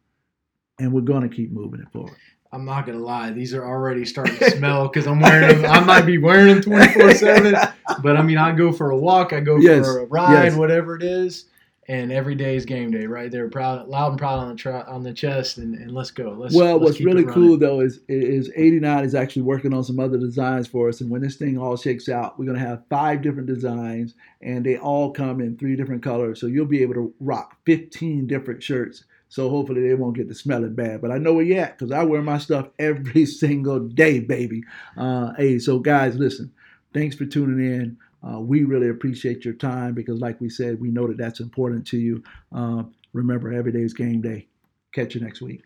And 0.79 0.93
we're 0.93 1.01
going 1.01 1.27
to 1.27 1.35
keep 1.35 1.51
moving 1.51 1.79
it 1.81 1.91
forward. 1.91 2.15
I'm 2.53 2.65
not 2.65 2.85
gonna 2.85 2.99
lie; 2.99 3.31
these 3.31 3.53
are 3.53 3.63
already 3.65 4.03
starting 4.03 4.35
to 4.39 4.51
smell 4.51 4.89
because 4.89 5.07
I'm 5.07 5.21
wearing 5.21 5.61
them. 5.61 5.71
I 5.71 5.79
might 5.79 6.01
be 6.01 6.17
wearing 6.17 6.47
them 6.55 6.61
24 6.61 7.13
seven, 7.15 7.55
but 8.03 8.17
I 8.17 8.21
mean, 8.21 8.37
I 8.37 8.51
go 8.51 8.73
for 8.73 8.91
a 8.91 8.97
walk, 8.97 9.31
I 9.31 9.39
go 9.39 9.55
Yes, 9.55 9.85
for 9.85 9.99
a 9.99 10.05
ride, 10.07 10.47
yes. 10.47 10.55
whatever 10.57 10.97
it 10.97 11.01
is, 11.01 11.45
and 11.91 12.09
every 12.09 12.35
day 12.35 12.55
is 12.55 12.65
game 12.65 12.89
day, 12.89 13.05
right? 13.05 13.29
They're 13.29 13.49
proud, 13.49 13.89
loud 13.89 14.11
and 14.11 14.17
proud 14.17 14.39
on 14.39 14.47
the 14.47 14.55
tra- 14.55 14.85
on 14.87 15.03
the 15.03 15.11
chest, 15.11 15.57
and, 15.57 15.75
and 15.75 15.91
let's 15.91 16.09
go. 16.09 16.29
Let's. 16.29 16.55
well, 16.55 16.77
let's 16.77 16.83
what's 16.83 17.01
really 17.01 17.25
cool 17.25 17.57
though 17.57 17.81
is 17.81 17.99
is 18.07 18.49
89 18.55 19.03
is 19.03 19.13
actually 19.13 19.41
working 19.41 19.73
on 19.73 19.83
some 19.83 19.99
other 19.99 20.17
designs 20.17 20.67
for 20.67 20.87
us, 20.87 21.01
and 21.01 21.09
when 21.09 21.21
this 21.21 21.35
thing 21.35 21.57
all 21.57 21.75
shakes 21.75 22.07
out, 22.07 22.39
we're 22.39 22.45
gonna 22.45 22.59
have 22.59 22.83
five 22.89 23.21
different 23.21 23.47
designs, 23.47 24.15
and 24.41 24.65
they 24.65 24.77
all 24.77 25.11
come 25.11 25.41
in 25.41 25.57
three 25.57 25.75
different 25.75 26.01
colors, 26.01 26.39
so 26.39 26.47
you'll 26.47 26.65
be 26.65 26.81
able 26.81 26.93
to 26.93 27.13
rock 27.19 27.57
15 27.65 28.25
different 28.25 28.63
shirts. 28.63 29.03
So 29.27 29.49
hopefully 29.49 29.85
they 29.87 29.93
won't 29.93 30.15
get 30.15 30.27
to 30.27 30.35
smelling 30.35 30.75
bad. 30.75 31.01
But 31.01 31.11
I 31.11 31.17
know 31.17 31.33
where 31.33 31.45
you 31.45 31.55
at 31.55 31.77
because 31.77 31.93
I 31.93 32.03
wear 32.03 32.21
my 32.21 32.37
stuff 32.37 32.67
every 32.79 33.25
single 33.25 33.79
day, 33.79 34.19
baby. 34.19 34.63
Uh, 34.95 35.33
hey, 35.37 35.59
so 35.59 35.79
guys, 35.79 36.15
listen. 36.15 36.53
Thanks 36.93 37.15
for 37.15 37.25
tuning 37.25 37.65
in. 37.65 37.97
Uh, 38.23 38.39
we 38.39 38.63
really 38.63 38.89
appreciate 38.89 39.43
your 39.43 39.53
time 39.55 39.93
because, 39.93 40.19
like 40.19 40.39
we 40.39 40.49
said, 40.49 40.79
we 40.79 40.91
know 40.91 41.07
that 41.07 41.17
that's 41.17 41.39
important 41.39 41.85
to 41.87 41.97
you. 41.97 42.23
Uh, 42.53 42.83
remember, 43.13 43.51
every 43.51 43.71
day 43.71 43.81
is 43.81 43.93
game 43.93 44.21
day. 44.21 44.47
Catch 44.93 45.15
you 45.15 45.21
next 45.21 45.41
week. 45.41 45.63